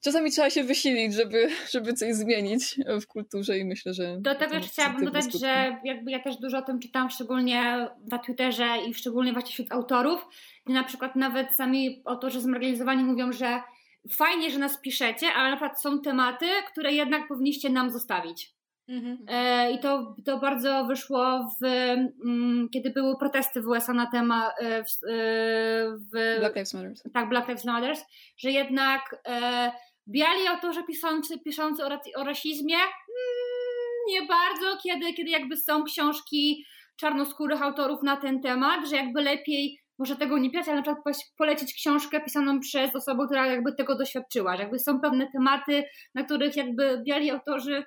czasami 0.00 0.30
trzeba 0.30 0.50
się 0.50 0.64
wysilić, 0.64 1.14
żeby, 1.14 1.48
żeby 1.74 1.92
coś 1.92 2.14
zmienić 2.14 2.80
w 3.02 3.06
kulturze 3.06 3.58
i 3.58 3.64
myślę, 3.64 3.94
że... 3.94 4.16
Do 4.20 4.34
tego 4.34 4.54
jeszcze 4.54 4.70
chciałabym 4.70 5.04
dodać, 5.04 5.22
skutki. 5.22 5.38
że 5.38 5.80
jakby 5.84 6.10
ja 6.10 6.22
też 6.22 6.36
dużo 6.36 6.58
o 6.58 6.62
tym 6.62 6.80
czytam, 6.80 7.10
szczególnie 7.10 7.88
na 8.10 8.18
Twitterze 8.18 8.76
i 8.88 8.94
szczególnie 8.94 9.32
właśnie 9.32 9.52
wśród 9.52 9.72
autorów, 9.72 10.26
gdzie 10.64 10.74
na 10.74 10.84
przykład 10.84 11.16
nawet 11.16 11.52
sami 11.52 12.02
autorzy 12.04 12.40
zmarginalizowani 12.40 13.04
mówią, 13.04 13.32
że 13.32 13.60
fajnie, 14.10 14.50
że 14.50 14.58
nas 14.58 14.80
piszecie, 14.80 15.26
ale 15.36 15.50
na 15.50 15.56
przykład 15.56 15.82
są 15.82 16.00
tematy, 16.00 16.46
które 16.72 16.92
jednak 16.92 17.28
powinniście 17.28 17.70
nam 17.70 17.90
zostawić. 17.90 18.55
Mhm. 18.88 19.18
E, 19.28 19.72
I 19.72 19.78
to, 19.78 20.14
to 20.24 20.38
bardzo 20.38 20.84
wyszło 20.84 21.50
w, 21.60 21.64
mm, 21.64 22.68
kiedy 22.72 22.90
były 22.90 23.18
protesty 23.18 23.60
w 23.62 23.66
USA 23.66 23.92
na 23.92 24.10
temat 24.10 24.52
e, 24.60 24.84
w, 24.84 24.88
e, 25.08 25.18
w, 25.98 26.38
Black 26.38 26.56
Lives 26.56 26.74
Matter. 26.74 26.92
Tak, 27.14 27.28
Black 27.28 27.48
Lives 27.48 27.64
Matter, 27.64 27.96
że 28.38 28.50
jednak 28.50 29.22
e, 29.28 29.72
biali 30.08 30.46
autorzy 30.46 30.82
piszący, 30.84 31.38
piszący 31.38 31.84
o, 31.84 31.88
o 32.16 32.24
rasizmie 32.24 32.76
mm, 32.76 32.92
nie 34.08 34.22
bardzo, 34.26 34.82
kiedy, 34.82 35.12
kiedy 35.12 35.30
jakby 35.30 35.56
są 35.56 35.84
książki 35.84 36.64
czarnoskórych 36.96 37.62
autorów 37.62 38.02
na 38.02 38.16
ten 38.16 38.40
temat, 38.40 38.88
że 38.88 38.96
jakby 38.96 39.22
lepiej 39.22 39.78
może 39.98 40.16
tego 40.16 40.38
nie 40.38 40.50
pisać, 40.50 40.68
ale 40.68 40.76
na 40.76 40.82
przykład 40.82 41.16
polecić 41.38 41.74
książkę 41.74 42.20
pisaną 42.20 42.60
przez 42.60 42.96
osobę, 42.96 43.26
która 43.26 43.46
jakby 43.46 43.72
tego 43.72 43.96
doświadczyła, 43.96 44.56
że 44.56 44.62
jakby 44.62 44.78
są 44.78 45.00
pewne 45.00 45.26
tematy, 45.32 45.84
na 46.14 46.24
których 46.24 46.56
jakby 46.56 47.02
biali 47.06 47.30
autorzy 47.30 47.84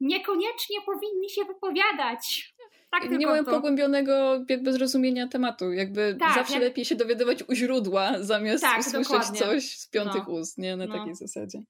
niekoniecznie 0.00 0.76
powinni 0.86 1.30
się 1.30 1.44
wypowiadać. 1.44 2.54
Tak 2.90 3.10
nie 3.10 3.26
mają 3.26 3.44
to. 3.44 3.50
pogłębionego 3.50 4.44
jakby 4.48 4.72
zrozumienia 4.72 5.28
tematu. 5.28 5.72
Jakby 5.72 6.16
tak, 6.20 6.34
zawsze 6.34 6.54
jak... 6.54 6.62
lepiej 6.62 6.84
się 6.84 6.94
dowiadywać 6.94 7.42
u 7.48 7.54
źródła, 7.54 8.12
zamiast 8.20 8.62
tak, 8.62 8.80
usłyszeć 8.80 9.08
dokładnie. 9.08 9.40
coś 9.40 9.78
z 9.78 9.88
piątych 9.88 10.22
no. 10.28 10.34
ust, 10.34 10.58
nie? 10.58 10.76
Na 10.76 10.86
no. 10.86 10.98
takiej 10.98 11.14
zasadzie. 11.14 11.62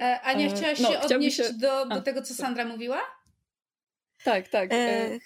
E, 0.00 0.20
a 0.20 0.32
nie 0.32 0.46
e, 0.46 0.56
chciałaś 0.56 0.80
no, 0.80 0.90
się 0.90 1.00
odnieść 1.00 1.36
się... 1.36 1.52
do, 1.52 1.86
do 1.86 2.02
tego, 2.02 2.22
co 2.22 2.34
Sandra 2.34 2.64
mówiła? 2.64 3.00
Tak, 4.24 4.48
tak. 4.48 4.72
E... 4.72 4.76
e 4.76 5.18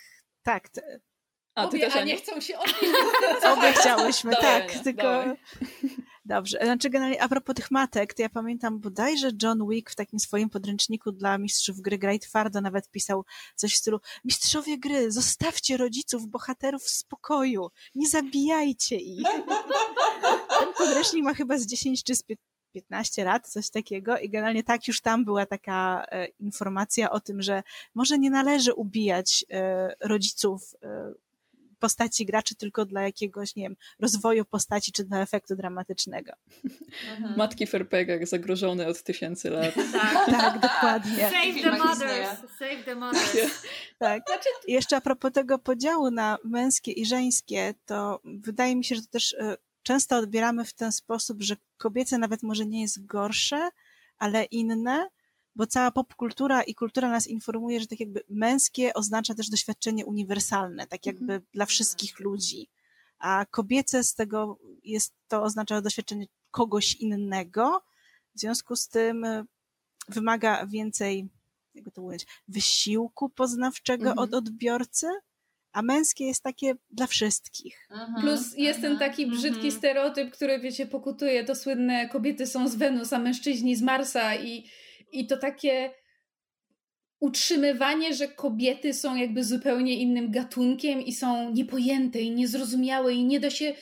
tak. 0.42 0.68
A, 1.54 1.64
Obie, 1.64 1.78
ty 1.78 1.86
też, 1.86 1.96
a 1.96 2.04
nie 2.04 2.16
chcą 2.16 2.40
się 2.40 2.58
odnieść. 2.64 2.94
Obie 3.44 3.72
chciałyśmy, 3.72 4.36
tak. 4.36 4.72
tylko... 4.84 5.24
Dobrze, 6.26 6.58
znaczy 6.64 6.90
generalnie 6.90 7.22
a 7.22 7.28
propos 7.28 7.54
tych 7.54 7.70
matek, 7.70 8.14
to 8.14 8.22
ja 8.22 8.28
pamiętam 8.28 8.80
bodajże 8.80 9.30
John 9.42 9.68
Wick 9.68 9.90
w 9.90 9.96
takim 9.96 10.18
swoim 10.18 10.50
podręczniku 10.50 11.12
dla 11.12 11.38
mistrzów 11.38 11.80
gry 11.80 11.98
Graj 11.98 12.18
Twardo 12.18 12.60
nawet 12.60 12.90
pisał 12.90 13.24
coś 13.54 13.74
w 13.74 13.76
stylu 13.76 14.00
mistrzowie 14.24 14.78
gry, 14.78 15.12
zostawcie 15.12 15.76
rodziców, 15.76 16.26
bohaterów 16.26 16.82
w 16.82 16.90
spokoju, 16.90 17.70
nie 17.94 18.08
zabijajcie 18.08 18.96
ich. 18.96 19.26
Ten 20.58 20.68
podręcznik 20.78 21.24
ma 21.24 21.34
chyba 21.34 21.58
z 21.58 21.66
10 21.66 22.04
czy 22.04 22.14
z 22.14 22.22
15 22.74 23.24
lat, 23.24 23.48
coś 23.48 23.70
takiego 23.70 24.18
i 24.18 24.30
generalnie 24.30 24.62
tak 24.62 24.88
już 24.88 25.00
tam 25.00 25.24
była 25.24 25.46
taka 25.46 26.04
e, 26.10 26.26
informacja 26.26 27.10
o 27.10 27.20
tym, 27.20 27.42
że 27.42 27.62
może 27.94 28.18
nie 28.18 28.30
należy 28.30 28.74
ubijać 28.74 29.44
e, 29.50 29.94
rodziców 30.00 30.74
e, 30.82 31.12
postaci 31.84 32.26
graczy 32.26 32.54
tylko 32.54 32.84
dla 32.84 33.02
jakiegoś, 33.02 33.56
nie 33.56 33.62
wiem, 33.62 33.76
rozwoju 34.00 34.44
postaci 34.44 34.92
czy 34.92 35.04
dla 35.04 35.22
efektu 35.22 35.56
dramatycznego. 35.56 36.32
Mhm. 37.10 37.36
Matki 37.36 37.66
w 37.66 37.74
RPGach 37.74 38.26
zagrożone 38.26 38.86
od 38.86 39.02
tysięcy 39.02 39.50
lat. 39.50 39.74
Tak, 39.92 40.26
tak 40.26 40.60
dokładnie. 40.60 41.30
Save 41.30 41.62
the 41.62 41.78
mothers! 41.78 42.30
Save 42.58 42.84
the 42.84 42.94
mothers! 42.94 43.62
Tak. 43.98 44.22
Znaczy... 44.26 44.48
Jeszcze 44.68 44.96
a 44.96 45.00
propos 45.00 45.32
tego 45.32 45.58
podziału 45.58 46.10
na 46.10 46.38
męskie 46.44 46.92
i 46.92 47.06
żeńskie, 47.06 47.74
to 47.86 48.20
wydaje 48.24 48.76
mi 48.76 48.84
się, 48.84 48.94
że 48.94 49.02
to 49.02 49.08
też 49.10 49.36
często 49.82 50.16
odbieramy 50.16 50.64
w 50.64 50.74
ten 50.74 50.92
sposób, 50.92 51.42
że 51.42 51.56
kobiece 51.76 52.18
nawet 52.18 52.42
może 52.42 52.66
nie 52.66 52.82
jest 52.82 53.06
gorsze, 53.06 53.68
ale 54.18 54.44
inne, 54.44 55.08
bo 55.56 55.66
cała 55.66 55.90
popkultura 55.90 56.62
i 56.62 56.74
kultura 56.74 57.08
nas 57.08 57.26
informuje, 57.26 57.80
że 57.80 57.86
tak 57.86 58.00
jakby 58.00 58.22
męskie 58.28 58.94
oznacza 58.94 59.34
też 59.34 59.50
doświadczenie 59.50 60.06
uniwersalne, 60.06 60.86
tak 60.86 61.06
jakby 61.06 61.32
mhm. 61.32 61.42
dla 61.52 61.66
wszystkich 61.66 62.20
ludzi, 62.20 62.68
a 63.18 63.46
kobiece 63.50 64.04
z 64.04 64.14
tego 64.14 64.58
jest 64.82 65.14
to 65.28 65.42
oznacza 65.42 65.80
doświadczenie 65.80 66.26
kogoś 66.50 66.94
innego, 66.94 67.82
w 68.34 68.40
związku 68.40 68.76
z 68.76 68.88
tym 68.88 69.24
y, 69.24 69.46
wymaga 70.08 70.66
więcej, 70.66 71.28
jak 71.74 71.94
to 71.94 72.02
ująć, 72.02 72.26
wysiłku 72.48 73.28
poznawczego 73.28 74.10
mhm. 74.10 74.18
od 74.18 74.34
odbiorcy, 74.34 75.06
a 75.72 75.82
męskie 75.82 76.24
jest 76.24 76.42
takie 76.42 76.74
dla 76.90 77.06
wszystkich. 77.06 77.88
Mhm, 77.90 78.22
Plus 78.22 78.54
jest 78.56 78.80
ten 78.80 78.92
mhm, 78.92 79.10
taki 79.10 79.26
brzydki 79.26 79.66
mhm. 79.66 79.72
stereotyp, 79.72 80.30
który, 80.30 80.60
wiecie, 80.60 80.86
pokutuje, 80.86 81.44
to 81.44 81.54
słynne 81.54 82.08
kobiety 82.08 82.46
są 82.46 82.68
z 82.68 82.76
Wenus, 82.76 83.12
a 83.12 83.18
mężczyźni 83.18 83.76
z 83.76 83.82
Marsa 83.82 84.34
i, 84.34 84.68
i 85.14 85.26
to 85.26 85.36
takie 85.36 85.90
utrzymywanie, 87.20 88.14
że 88.14 88.28
kobiety 88.28 88.94
są 88.94 89.16
jakby 89.16 89.44
zupełnie 89.44 89.94
innym 89.98 90.30
gatunkiem 90.30 91.00
i 91.00 91.12
są 91.12 91.50
niepojęte 91.50 92.20
i 92.20 92.30
niezrozumiałe 92.30 93.14
i 93.14 93.24
nie 93.24 93.40
da 93.40 93.50
się 93.50 93.64
y, 93.64 93.74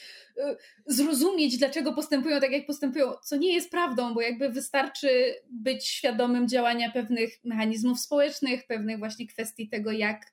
zrozumieć, 0.87 1.59
dlaczego 1.59 1.92
postępują 1.92 2.40
tak, 2.40 2.53
jak 2.53 2.66
postępują, 2.66 3.12
co 3.25 3.37
nie 3.37 3.55
jest 3.55 3.71
prawdą, 3.71 4.14
bo 4.14 4.21
jakby 4.21 4.49
wystarczy 4.49 5.35
być 5.51 5.87
świadomym 5.87 6.49
działania 6.49 6.90
pewnych 6.90 7.45
mechanizmów 7.45 8.01
społecznych, 8.01 8.66
pewnych 8.66 8.99
właśnie 8.99 9.27
kwestii 9.27 9.68
tego, 9.68 9.92
jak 9.92 10.33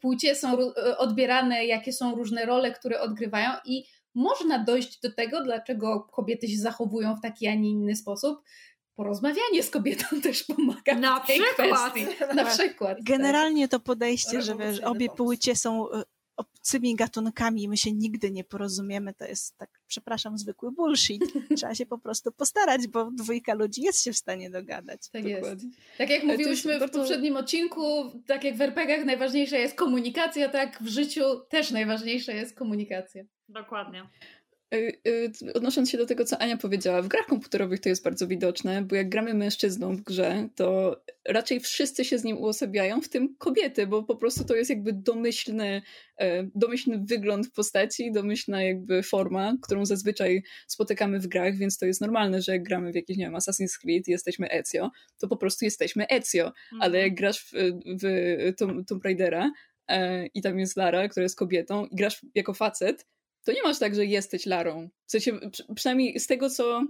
płcie 0.00 0.34
są 0.34 0.58
e, 0.58 0.98
odbierane, 0.98 1.66
jakie 1.66 1.92
są 1.92 2.14
różne 2.14 2.46
role, 2.46 2.72
które 2.72 3.00
odgrywają 3.00 3.50
i 3.64 3.84
można 4.14 4.58
dojść 4.58 5.00
do 5.00 5.12
tego, 5.12 5.44
dlaczego 5.44 6.00
kobiety 6.00 6.48
się 6.48 6.58
zachowują 6.58 7.16
w 7.16 7.20
taki, 7.20 7.46
a 7.46 7.54
nie 7.54 7.70
inny 7.70 7.96
sposób. 7.96 8.38
Porozmawianie 8.98 9.62
z 9.62 9.70
kobietą 9.70 10.06
też 10.22 10.44
pomaga. 10.44 10.94
Na 10.94 11.20
w 11.20 11.26
tej 11.26 11.40
przykład. 11.40 11.92
Kwestii. 11.92 12.36
Na 12.36 12.44
przykład. 12.44 12.98
Generalnie 13.02 13.68
to 13.68 13.80
podejście, 13.80 14.42
że 14.42 14.56
wiesz, 14.56 14.80
obie 14.80 15.08
płcie 15.08 15.56
są 15.56 15.90
e, 15.90 16.02
obcymi 16.36 16.94
gatunkami 16.94 17.62
i 17.62 17.68
my 17.68 17.76
się 17.76 17.92
nigdy 17.92 18.30
nie 18.30 18.44
porozumiemy, 18.44 19.14
to 19.14 19.24
jest 19.24 19.56
tak, 19.58 19.70
przepraszam, 19.86 20.38
zwykły 20.38 20.72
bullshit. 20.72 21.22
Trzeba 21.56 21.74
się 21.74 21.86
po 21.86 21.98
prostu 21.98 22.32
postarać, 22.32 22.86
bo 22.86 23.10
dwójka 23.10 23.54
ludzi 23.54 23.82
jest 23.82 24.04
się 24.04 24.12
w 24.12 24.16
stanie 24.16 24.50
dogadać. 24.50 25.08
Tak 25.12 25.22
Dokładnie. 25.22 25.48
jest. 25.50 25.66
Tak 25.98 26.10
jak 26.10 26.24
mówiłyśmy 26.24 26.88
w 26.88 26.90
poprzednim 26.90 27.36
odcinku, 27.36 28.12
tak 28.26 28.44
jak 28.44 28.56
w 28.56 28.60
RPGach 28.60 29.04
najważniejsza 29.04 29.58
jest 29.58 29.74
komunikacja, 29.74 30.48
tak 30.48 30.82
w 30.82 30.88
życiu 30.88 31.22
też 31.48 31.70
najważniejsza 31.70 32.32
jest 32.32 32.56
komunikacja. 32.56 33.24
Dokładnie. 33.48 34.08
Y, 34.74 35.32
odnosząc 35.54 35.90
się 35.90 35.98
do 35.98 36.06
tego, 36.06 36.24
co 36.24 36.38
Ania 36.38 36.56
powiedziała, 36.56 37.02
w 37.02 37.08
grach 37.08 37.26
komputerowych 37.26 37.80
to 37.80 37.88
jest 37.88 38.04
bardzo 38.04 38.26
widoczne, 38.26 38.82
bo 38.82 38.96
jak 38.96 39.08
gramy 39.08 39.34
mężczyzną 39.34 39.96
w 39.96 40.00
grze, 40.00 40.48
to 40.54 40.96
raczej 41.28 41.60
wszyscy 41.60 42.04
się 42.04 42.18
z 42.18 42.24
nim 42.24 42.38
uosabiają, 42.38 43.00
w 43.00 43.08
tym 43.08 43.36
kobiety, 43.38 43.86
bo 43.86 44.02
po 44.02 44.16
prostu 44.16 44.44
to 44.44 44.56
jest 44.56 44.70
jakby 44.70 44.92
domyślny, 44.92 45.82
e, 46.18 46.48
domyślny 46.54 47.02
wygląd 47.04 47.52
postaci, 47.52 48.12
domyślna 48.12 48.62
jakby 48.62 49.02
forma, 49.02 49.54
którą 49.62 49.86
zazwyczaj 49.86 50.42
spotykamy 50.66 51.20
w 51.20 51.26
grach, 51.26 51.56
więc 51.56 51.78
to 51.78 51.86
jest 51.86 52.00
normalne, 52.00 52.42
że 52.42 52.52
jak 52.52 52.62
gramy 52.62 52.92
w 52.92 52.94
jakiś, 52.94 53.16
nie 53.16 53.24
wiem, 53.24 53.34
Assassin's 53.34 53.78
Creed 53.80 54.08
jesteśmy 54.08 54.50
Ezio, 54.50 54.90
to 55.18 55.28
po 55.28 55.36
prostu 55.36 55.64
jesteśmy 55.64 56.06
Ezio, 56.08 56.46
mhm. 56.46 56.82
ale 56.82 56.98
jak 56.98 57.14
grasz 57.14 57.44
w, 57.44 57.52
w 58.02 58.54
Tomb 58.86 59.04
Raidera 59.04 59.52
e, 59.88 60.26
i 60.26 60.42
tam 60.42 60.58
jest 60.58 60.76
Lara, 60.76 61.08
która 61.08 61.22
jest 61.22 61.38
kobietą 61.38 61.86
i 61.86 61.96
grasz 61.96 62.26
jako 62.34 62.54
facet, 62.54 63.06
to 63.48 63.52
nie 63.52 63.62
masz 63.62 63.78
tak, 63.78 63.94
że 63.94 64.06
jesteś 64.06 64.46
Larą. 64.46 64.88
W 65.06 65.10
sensie, 65.10 65.38
przynajmniej 65.74 66.20
z 66.20 66.26
tego, 66.26 66.50
co 66.50 66.82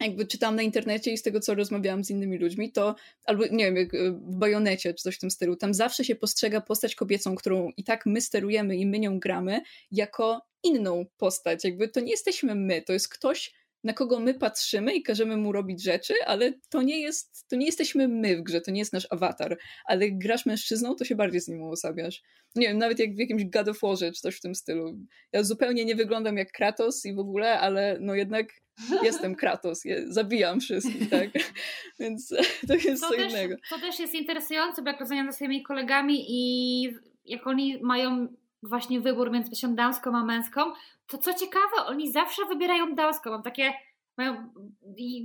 jakby 0.00 0.26
czytam 0.26 0.56
na 0.56 0.62
internecie 0.62 1.12
i 1.12 1.18
z 1.18 1.22
tego, 1.22 1.40
co 1.40 1.54
rozmawiałam 1.54 2.04
z 2.04 2.10
innymi 2.10 2.38
ludźmi, 2.38 2.72
to 2.72 2.94
albo 3.24 3.46
nie 3.46 3.64
wiem, 3.64 3.76
jak 3.76 3.94
y, 3.94 4.12
w 4.12 4.36
Bajonecie 4.36 4.94
czy 4.94 5.02
coś 5.02 5.16
w 5.16 5.18
tym 5.18 5.30
stylu, 5.30 5.56
tam 5.56 5.74
zawsze 5.74 6.04
się 6.04 6.16
postrzega 6.16 6.60
postać 6.60 6.94
kobiecą, 6.94 7.34
którą 7.34 7.70
i 7.76 7.84
tak 7.84 8.06
my 8.06 8.20
sterujemy 8.20 8.76
i 8.76 8.86
my 8.86 8.98
nią 8.98 9.18
gramy, 9.20 9.60
jako 9.90 10.46
inną 10.62 11.06
postać. 11.16 11.64
Jakby 11.64 11.88
to 11.88 12.00
nie 12.00 12.10
jesteśmy 12.10 12.54
my, 12.54 12.82
to 12.82 12.92
jest 12.92 13.08
ktoś, 13.08 13.54
na 13.86 13.92
kogo 13.92 14.20
my 14.20 14.34
patrzymy 14.34 14.94
i 14.94 15.02
każemy 15.02 15.36
mu 15.36 15.52
robić 15.52 15.82
rzeczy, 15.82 16.14
ale 16.26 16.52
to 16.70 16.82
nie 16.82 17.00
jest, 17.00 17.48
to 17.48 17.56
nie 17.56 17.66
jesteśmy 17.66 18.08
my 18.08 18.36
w 18.36 18.42
grze, 18.42 18.60
to 18.60 18.70
nie 18.70 18.78
jest 18.78 18.92
nasz 18.92 19.06
awatar. 19.10 19.58
Ale 19.84 20.04
jak 20.04 20.18
grasz 20.18 20.46
mężczyzną, 20.46 20.94
to 20.94 21.04
się 21.04 21.14
bardziej 21.14 21.40
z 21.40 21.48
nim 21.48 21.62
uosabiasz. 21.62 22.22
Nie 22.56 22.68
wiem, 22.68 22.78
nawet 22.78 22.98
jak 22.98 23.14
w 23.14 23.18
jakimś 23.18 23.44
God 23.44 23.68
of 23.68 23.80
Warze 23.80 24.12
czy 24.12 24.20
coś 24.20 24.36
w 24.36 24.40
tym 24.40 24.54
stylu. 24.54 24.98
Ja 25.32 25.42
zupełnie 25.42 25.84
nie 25.84 25.96
wyglądam 25.96 26.36
jak 26.36 26.52
Kratos 26.52 27.04
i 27.04 27.14
w 27.14 27.18
ogóle, 27.18 27.60
ale 27.60 27.98
no 28.00 28.14
jednak 28.14 28.46
jestem 29.02 29.34
Kratos, 29.34 29.84
je, 29.84 30.12
zabijam 30.12 30.60
wszystkich, 30.60 31.10
tak? 31.10 31.30
Więc 32.00 32.28
to 32.68 32.74
jest 32.74 33.02
to 33.02 33.08
co 33.08 33.16
też, 33.16 33.32
innego. 33.32 33.56
To 33.70 33.78
też 33.78 33.98
jest 33.98 34.14
interesujące, 34.14 34.82
bo 34.82 34.88
jak 34.88 35.00
rozmawiam 35.00 35.26
ze 35.26 35.32
swoimi 35.32 35.62
kolegami 35.62 36.24
i 36.28 36.82
jak 37.24 37.46
oni 37.46 37.78
mają 37.82 38.28
właśnie 38.68 39.00
wybór 39.00 39.30
między 39.30 39.50
płcią 39.50 39.74
damską 39.74 40.16
a 40.16 40.24
męską, 40.24 40.60
to 41.06 41.18
co 41.18 41.34
ciekawe, 41.34 41.86
oni 41.86 42.12
zawsze 42.12 42.44
wybierają 42.44 42.94
damską. 42.94 43.30
Mam 43.30 43.42
takie, 43.42 43.72
mają, 44.18 44.52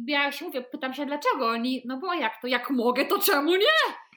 ja 0.08 0.32
się 0.32 0.45
mówię, 0.45 0.62
pytam 0.62 0.93
się 0.93 1.06
dlaczego 1.06 1.47
oni, 1.47 1.82
no 1.86 1.97
bo 1.97 2.13
jak 2.13 2.41
to, 2.41 2.47
jak 2.47 2.69
mogę, 2.69 3.06
to 3.06 3.19
czemu 3.19 3.51
nie? 3.51 4.11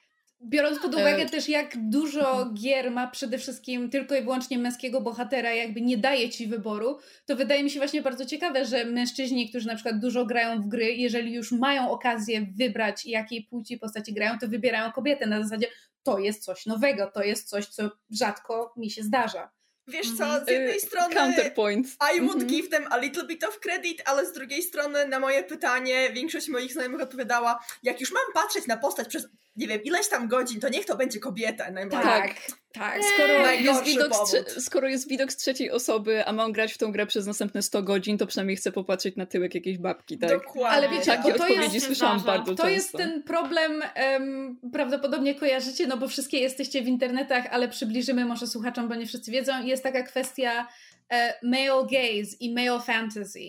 Biorąc 0.45 0.79
pod 0.79 0.95
uwagę 0.95 1.23
e... 1.23 1.29
też, 1.29 1.49
jak 1.49 1.89
dużo 1.89 2.51
gier 2.55 2.91
ma 2.91 3.07
przede 3.07 3.39
wszystkim 3.39 3.91
tylko 3.91 4.17
i 4.17 4.23
wyłącznie 4.23 4.59
męskiego 4.59 5.01
bohatera, 5.01 5.53
jakby 5.53 5.81
nie 5.81 5.99
daje 5.99 6.31
ci 6.31 6.47
wyboru, 6.47 6.99
to 7.27 7.37
wydaje 7.37 7.65
mi 7.65 7.71
się 7.71 7.81
właśnie 7.81 8.03
bardzo 8.03 8.27
ciekawe, 8.27 8.65
że 8.65 8.85
mężczyźni, 8.85 9.49
którzy 9.49 9.67
na 9.67 9.75
przykład 9.75 9.99
dużo 9.99 10.27
grają 10.27 10.63
w 10.63 10.69
gry, 10.69 10.93
jeżeli 10.93 11.33
już 11.33 11.53
mają 11.53 11.91
okazję 11.91 12.47
wybrać, 12.57 13.07
jakiej 13.07 13.43
płci 13.43 13.79
postaci 13.79 14.13
grają, 14.13 14.39
to 14.39 14.49
wybierają 14.49 14.93
kobietę 14.93 15.27
na 15.27 15.43
zasadzie, 15.43 15.67
to 16.03 16.19
jest 16.19 16.45
coś 16.45 16.67
nowego, 16.67 17.11
to 17.15 17.23
jest 17.23 17.49
coś, 17.49 17.67
co 17.67 17.91
rzadko 18.11 18.75
mi 18.77 18.91
się 18.91 19.03
zdarza. 19.03 19.51
Wiesz 19.89 20.07
co, 20.19 20.45
z 20.45 20.51
jednej 20.51 20.77
y, 20.77 20.81
strony 20.81 21.15
Counterpoint. 21.15 21.87
I 22.17 22.21
would 22.21 22.35
mm 22.35 22.47
-hmm. 22.47 22.51
give 22.51 22.69
them 22.69 22.87
a 22.91 22.97
little 22.97 23.25
bit 23.27 23.45
of 23.45 23.61
credit, 23.61 24.03
ale 24.05 24.27
z 24.27 24.33
drugiej 24.33 24.63
strony 24.63 25.09
na 25.09 25.21
moje 25.21 25.43
pytanie 25.43 26.11
większość 26.13 26.49
moich 26.49 26.73
znajomych 26.73 27.01
odpowiadała, 27.01 27.65
jak 27.83 28.01
już 28.01 28.13
mam 28.13 28.43
patrzeć 28.43 28.67
na 28.67 28.77
postać 28.77 29.09
przez 29.09 29.29
nie 29.57 29.67
wiem, 29.69 29.83
ileś 29.83 30.09
tam 30.09 30.29
godzin, 30.29 30.61
to 30.61 30.69
niech 30.69 30.87
to 30.87 30.97
będzie 30.97 31.19
kobieta. 31.19 31.65
Tak, 31.91 32.35
tak. 32.73 33.01
Skoro 33.15 33.51
jest, 33.51 33.85
widok 33.85 34.13
z, 34.29 34.65
skoro 34.65 34.89
jest 34.89 35.09
widok 35.09 35.33
z 35.33 35.37
trzeciej 35.37 35.71
osoby, 35.71 36.27
a 36.27 36.33
mam 36.33 36.53
grać 36.53 36.73
w 36.73 36.79
tą 36.79 36.93
grę 36.93 37.07
przez 37.07 37.27
następne 37.27 37.63
100 37.63 37.83
godzin, 37.83 38.19
to 38.19 38.27
przynajmniej 38.27 38.57
chcę 38.57 38.73
popatrzeć 38.73 39.17
na 39.17 39.27
tyłek 39.27 39.55
jakiejś 39.55 39.79
babki, 39.79 40.19
tak? 40.19 40.31
Dokładnie. 40.31 40.69
Ale 40.69 40.89
wiecie, 40.89 41.07
Takie 41.07 41.35
to 41.35 41.45
odpowiedzi 41.45 41.75
jest, 41.75 41.87
słyszałam 41.87 42.21
bardzo 42.21 42.55
to 42.55 42.63
często. 42.63 42.69
jest 42.69 42.93
ten 42.93 43.23
problem, 43.23 43.83
um, 43.97 44.61
prawdopodobnie 44.73 45.35
kojarzycie, 45.35 45.87
no 45.87 45.97
bo 45.97 46.09
wszystkie 46.09 46.39
jesteście 46.39 46.83
w 46.83 46.87
internetach, 46.87 47.47
ale 47.51 47.69
przybliżymy 47.69 48.25
może 48.25 48.47
słuchaczom, 48.47 48.89
bo 48.89 48.95
nie 48.95 49.07
wszyscy 49.07 49.31
wiedzą. 49.31 49.65
Jest 49.65 49.83
taka 49.83 50.03
kwestia 50.03 50.69
e, 51.13 51.35
male 51.43 51.83
gaze 51.83 52.37
i 52.41 52.55
male 52.55 52.81
fantasy. 52.81 53.41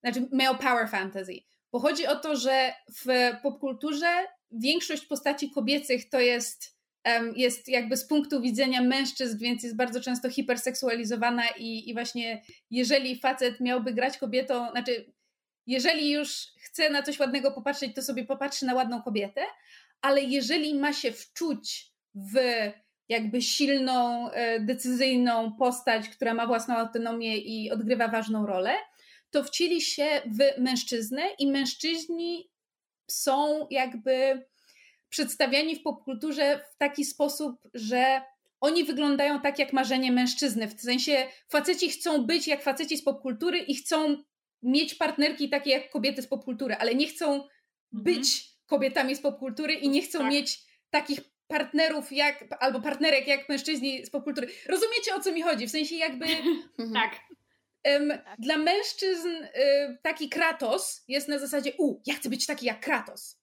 Znaczy 0.00 0.28
male 0.32 0.58
power 0.58 0.88
fantasy. 0.88 1.32
Bo 1.72 1.78
chodzi 1.78 2.06
o 2.06 2.16
to, 2.16 2.36
że 2.36 2.72
w 3.04 3.32
popkulturze 3.42 4.26
większość 4.50 5.06
postaci 5.06 5.50
kobiecych 5.50 6.08
to 6.08 6.20
jest, 6.20 6.78
jest 7.36 7.68
jakby 7.68 7.96
z 7.96 8.06
punktu 8.06 8.40
widzenia 8.40 8.82
mężczyzn, 8.82 9.38
więc 9.38 9.62
jest 9.62 9.76
bardzo 9.76 10.00
często 10.00 10.30
hiperseksualizowana 10.30 11.42
i, 11.58 11.90
i 11.90 11.94
właśnie 11.94 12.42
jeżeli 12.70 13.20
facet 13.20 13.60
miałby 13.60 13.92
grać 13.92 14.18
kobietą, 14.18 14.70
znaczy 14.70 15.12
jeżeli 15.66 16.10
już 16.10 16.46
chce 16.64 16.90
na 16.90 17.02
coś 17.02 17.18
ładnego 17.18 17.52
popatrzeć, 17.52 17.94
to 17.94 18.02
sobie 18.02 18.24
popatrzy 18.24 18.66
na 18.66 18.74
ładną 18.74 19.02
kobietę, 19.02 19.40
ale 20.00 20.22
jeżeli 20.22 20.74
ma 20.74 20.92
się 20.92 21.12
wczuć 21.12 21.92
w 22.14 22.38
jakby 23.08 23.42
silną, 23.42 24.30
e, 24.30 24.60
decyzyjną 24.60 25.52
postać, 25.52 26.08
która 26.08 26.34
ma 26.34 26.46
własną 26.46 26.74
autonomię 26.74 27.38
i 27.38 27.70
odgrywa 27.70 28.08
ważną 28.08 28.46
rolę, 28.46 28.74
to 29.30 29.44
wcieli 29.44 29.80
się 29.80 30.06
w 30.26 30.60
mężczyznę 30.60 31.22
i 31.38 31.46
mężczyźni 31.46 32.50
są 33.10 33.66
jakby 33.70 34.46
przedstawiani 35.08 35.76
w 35.76 35.82
popkulturze 35.82 36.60
w 36.74 36.76
taki 36.78 37.04
sposób, 37.04 37.60
że 37.74 38.22
oni 38.60 38.84
wyglądają 38.84 39.40
tak 39.40 39.58
jak 39.58 39.72
marzenie 39.72 40.12
mężczyzny. 40.12 40.68
W 40.68 40.80
sensie 40.80 41.26
faceci 41.48 41.90
chcą 41.90 42.26
być 42.26 42.48
jak 42.48 42.62
faceci 42.62 42.96
z 42.98 43.02
popkultury 43.02 43.58
i 43.58 43.74
chcą 43.74 44.16
mieć 44.62 44.94
partnerki 44.94 45.48
takie 45.48 45.70
jak 45.70 45.90
kobiety 45.90 46.22
z 46.22 46.26
popkultury, 46.26 46.74
ale 46.74 46.94
nie 46.94 47.06
chcą 47.06 47.26
mhm. 47.34 47.48
być 47.90 48.44
kobietami 48.66 49.16
z 49.16 49.20
popkultury 49.20 49.74
i 49.74 49.88
nie 49.88 50.02
chcą 50.02 50.18
tak. 50.18 50.30
mieć 50.30 50.58
takich 50.90 51.20
partnerów 51.46 52.12
jak, 52.12 52.44
albo 52.60 52.80
partnerek 52.80 53.26
jak 53.26 53.48
mężczyźni 53.48 54.06
z 54.06 54.10
popkultury. 54.10 54.48
Rozumiecie 54.68 55.14
o 55.14 55.20
co 55.20 55.32
mi 55.32 55.42
chodzi? 55.42 55.66
W 55.66 55.70
sensie 55.70 55.96
jakby... 55.96 56.26
tak. 56.94 57.20
Um, 57.84 58.12
dla 58.38 58.56
mężczyzn 58.56 59.28
y, 59.28 59.98
taki 60.02 60.28
Kratos 60.28 61.04
jest 61.08 61.28
na 61.28 61.38
zasadzie 61.38 61.72
u, 61.78 62.00
ja 62.06 62.14
chcę 62.14 62.28
być 62.28 62.46
taki 62.46 62.66
jak 62.66 62.80
Kratos. 62.80 63.38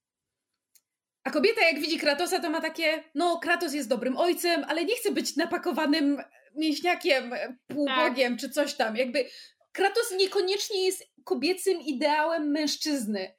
A 1.24 1.30
kobieta 1.30 1.62
jak 1.62 1.80
widzi 1.80 1.98
Kratosa 1.98 2.40
to 2.40 2.50
ma 2.50 2.60
takie, 2.60 3.04
no 3.14 3.38
Kratos 3.38 3.74
jest 3.74 3.88
dobrym 3.88 4.16
ojcem, 4.16 4.64
ale 4.68 4.84
nie 4.84 4.96
chce 4.96 5.10
być 5.10 5.36
napakowanym 5.36 6.22
mięśniakiem, 6.54 7.34
półbogiem 7.66 8.32
tak. 8.32 8.40
czy 8.40 8.50
coś 8.50 8.74
tam. 8.74 8.96
Jakby 8.96 9.28
Kratos 9.72 10.10
niekoniecznie 10.18 10.84
jest 10.84 11.04
kobiecym 11.24 11.80
ideałem 11.80 12.50
mężczyzny. 12.50 13.34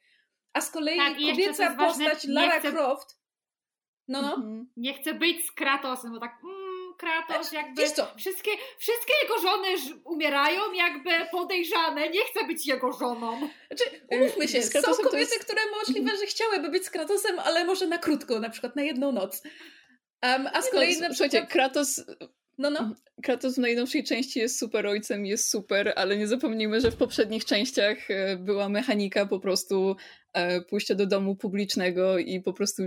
A 0.52 0.60
z 0.60 0.70
kolei 0.70 0.96
tak, 0.96 1.14
kobieca 1.14 1.76
postać 1.76 2.14
ważne, 2.14 2.32
Lara 2.34 2.60
chcę... 2.60 2.72
Croft 2.72 3.18
no, 4.08 4.22
no. 4.22 4.34
Mhm. 4.34 4.70
Nie 4.76 4.94
chcę 4.94 5.14
być 5.14 5.46
z 5.46 5.52
Kratosem, 5.52 6.12
bo 6.12 6.18
tak 6.20 6.40
mm, 6.44 6.57
Kratos 6.98 7.52
jakby 7.52 7.82
wszystkie, 8.16 8.50
wszystkie 8.78 9.12
jego 9.22 9.38
żony 9.40 9.68
umierają 10.04 10.72
jakby 10.72 11.10
podejrzane, 11.30 12.08
nie 12.08 12.24
chcę 12.24 12.46
być 12.46 12.66
jego 12.66 12.92
żoną. 12.92 13.38
Znaczy, 13.66 13.84
umówmy 14.08 14.48
się, 14.48 14.62
są 14.62 14.94
kobiety, 14.94 15.18
jest... 15.18 15.44
które 15.44 15.60
możliwe, 15.80 16.16
że 16.16 16.26
chciałyby 16.26 16.68
być 16.68 16.86
z 16.86 16.90
Kratosem, 16.90 17.38
ale 17.38 17.64
może 17.64 17.86
na 17.86 17.98
krótko, 17.98 18.40
na 18.40 18.50
przykład 18.50 18.76
na 18.76 18.82
jedną 18.82 19.12
noc. 19.12 19.42
Um, 20.22 20.48
a 20.52 20.62
z 20.62 20.70
kolei 20.70 20.94
no, 20.94 21.08
na 21.08 21.14
przykład... 21.14 21.48
Kratos... 21.48 22.04
No, 22.58 22.70
no. 22.70 22.94
Kratos 23.22 23.54
w 23.54 23.58
najnowszej 23.58 24.04
części 24.04 24.38
jest 24.38 24.58
super 24.58 24.86
ojcem, 24.86 25.26
jest 25.26 25.50
super, 25.50 25.92
ale 25.96 26.16
nie 26.16 26.26
zapomnijmy, 26.26 26.80
że 26.80 26.90
w 26.90 26.96
poprzednich 26.96 27.44
częściach 27.44 28.10
e, 28.10 28.36
była 28.36 28.68
mechanika 28.68 29.26
po 29.26 29.40
prostu 29.40 29.96
e, 30.32 30.60
pójścia 30.60 30.94
do 30.94 31.06
domu 31.06 31.36
publicznego 31.36 32.18
i 32.18 32.40
po 32.40 32.52
prostu 32.52 32.82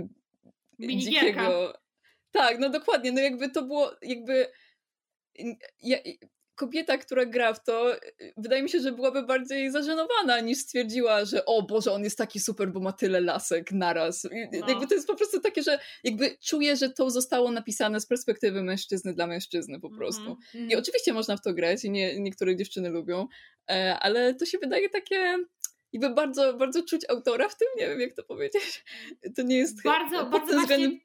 dzikiego. 0.78 1.81
Tak, 2.32 2.58
no 2.58 2.68
dokładnie, 2.68 3.12
no 3.12 3.20
jakby 3.20 3.50
to 3.50 3.62
było, 3.62 3.90
jakby 4.02 4.46
ja, 5.82 5.98
kobieta, 6.54 6.98
która 6.98 7.26
gra 7.26 7.54
w 7.54 7.64
to, 7.64 7.96
wydaje 8.36 8.62
mi 8.62 8.70
się, 8.70 8.80
że 8.80 8.92
byłaby 8.92 9.22
bardziej 9.22 9.70
zażenowana 9.70 10.40
niż 10.40 10.58
stwierdziła, 10.58 11.24
że 11.24 11.44
o 11.44 11.62
Boże, 11.62 11.92
on 11.92 12.04
jest 12.04 12.18
taki 12.18 12.40
super, 12.40 12.72
bo 12.72 12.80
ma 12.80 12.92
tyle 12.92 13.20
lasek 13.20 13.72
naraz. 13.72 14.28
No. 14.60 14.68
Jakby 14.68 14.86
to 14.86 14.94
jest 14.94 15.06
po 15.06 15.14
prostu 15.14 15.40
takie, 15.40 15.62
że 15.62 15.78
jakby 16.04 16.36
czuję, 16.44 16.76
że 16.76 16.90
to 16.90 17.10
zostało 17.10 17.50
napisane 17.50 18.00
z 18.00 18.06
perspektywy 18.06 18.62
mężczyzny 18.62 19.14
dla 19.14 19.26
mężczyzny 19.26 19.80
po 19.80 19.90
prostu. 19.90 20.22
Mm 20.54 20.68
-hmm. 20.68 20.72
I 20.72 20.76
oczywiście 20.76 21.12
można 21.12 21.36
w 21.36 21.40
to 21.40 21.54
grać 21.54 21.84
i 21.84 21.90
nie, 21.90 22.20
niektóre 22.20 22.56
dziewczyny 22.56 22.90
lubią, 22.90 23.26
e, 23.70 23.98
ale 24.00 24.34
to 24.34 24.46
się 24.46 24.58
wydaje 24.58 24.88
takie 24.88 25.38
jakby 25.92 26.10
bardzo, 26.10 26.54
bardzo 26.54 26.82
czuć 26.82 27.02
autora 27.08 27.48
w 27.48 27.56
tym, 27.56 27.68
nie 27.78 27.88
wiem 27.88 28.00
jak 28.00 28.14
to 28.14 28.22
powiedzieć. 28.22 28.84
To 29.36 29.42
nie 29.42 29.56
jest 29.56 29.82
bardzo, 29.82 30.26
bardzo 30.26 30.60
względem... 30.60 31.00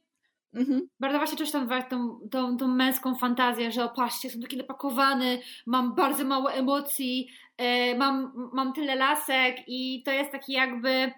Mhm. 0.53 0.87
Bardzo 0.99 1.17
właśnie 1.17 1.37
czuć 1.37 1.51
tą, 1.51 1.67
tą, 1.89 2.19
tą, 2.31 2.57
tą 2.57 2.67
męską 2.67 3.15
fantazję, 3.15 3.71
że 3.71 3.83
opatrzcie, 3.83 4.29
są 4.29 4.39
taki 4.39 4.57
napakowany, 4.57 5.41
mam 5.65 5.95
bardzo 5.95 6.25
mało 6.25 6.53
emocji, 6.53 7.29
e, 7.57 7.95
mam, 7.97 8.31
mam 8.53 8.73
tyle 8.73 8.95
lasek 8.95 9.57
i 9.67 10.03
to 10.05 10.11
jest 10.11 10.31
taki 10.31 10.53
jakby 10.53 11.11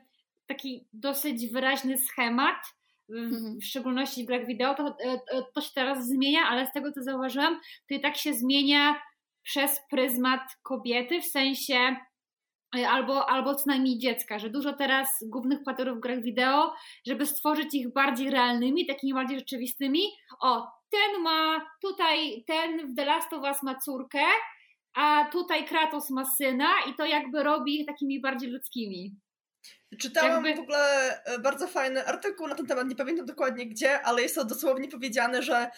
taki 0.47 0.85
dosyć 0.93 1.47
wyraźny 1.47 1.97
schemat, 1.97 2.55
w, 3.09 3.15
mhm. 3.15 3.61
szczególności 3.61 4.23
w 4.23 4.27
grach 4.27 4.45
wideo, 4.45 4.75
to, 4.75 4.91
to, 4.91 5.37
e, 5.37 5.43
to 5.53 5.61
się 5.61 5.71
teraz 5.75 6.07
zmienia, 6.07 6.41
ale 6.49 6.67
z 6.67 6.71
tego 6.71 6.91
co 6.91 7.03
zauważyłam, 7.03 7.59
to 7.89 7.95
i 7.95 7.99
tak 7.99 8.17
się 8.17 8.33
zmienia 8.33 9.01
przez 9.43 9.79
pryzmat 9.89 10.41
kobiety, 10.63 11.21
w 11.21 11.25
sensie 11.25 11.75
E, 11.75 12.08
albo, 12.71 13.29
albo 13.29 13.55
co 13.55 13.63
najmniej 13.67 13.99
dziecka, 13.99 14.39
że 14.39 14.49
dużo 14.49 14.73
teraz 14.73 15.08
głównych 15.21 15.63
bohaterów 15.63 15.97
w 15.97 16.01
grach 16.01 16.21
wideo, 16.21 16.73
żeby 17.08 17.25
stworzyć 17.25 17.73
ich 17.73 17.93
bardziej 17.93 18.29
realnymi, 18.29 18.88
takimi 18.88 19.13
bardziej 19.13 19.39
rzeczywistymi. 19.39 20.01
O, 20.41 20.71
ten 20.89 21.21
ma 21.21 21.65
tutaj, 21.82 22.43
ten 22.47 22.93
w 22.93 22.95
The 22.95 23.05
Last 23.05 23.34
of 23.34 23.43
Us 23.43 23.63
ma 23.63 23.75
córkę, 23.75 24.23
a 24.93 25.25
tutaj 25.32 25.65
Kratos 25.65 26.10
ma 26.10 26.25
syna 26.25 26.69
i 26.89 26.93
to 26.93 27.05
jakby 27.05 27.43
robi 27.43 27.79
ich 27.79 27.88
takimi 27.88 28.21
bardziej 28.21 28.49
ludzkimi. 28.49 29.15
Czytałam 29.99 30.45
jakby... 30.45 30.62
w 30.62 30.63
ogóle 30.63 31.23
e, 31.25 31.39
bardzo 31.39 31.67
fajny 31.67 32.05
artykuł 32.05 32.47
na 32.47 32.55
ten 32.55 32.65
temat, 32.65 32.88
nie 32.88 32.95
pamiętam 32.95 33.25
dokładnie 33.25 33.65
gdzie, 33.67 34.01
ale 34.01 34.21
jest 34.21 34.36
to 34.36 34.45
dosłownie 34.45 34.88
powiedziane, 34.88 35.43
że 35.43 35.69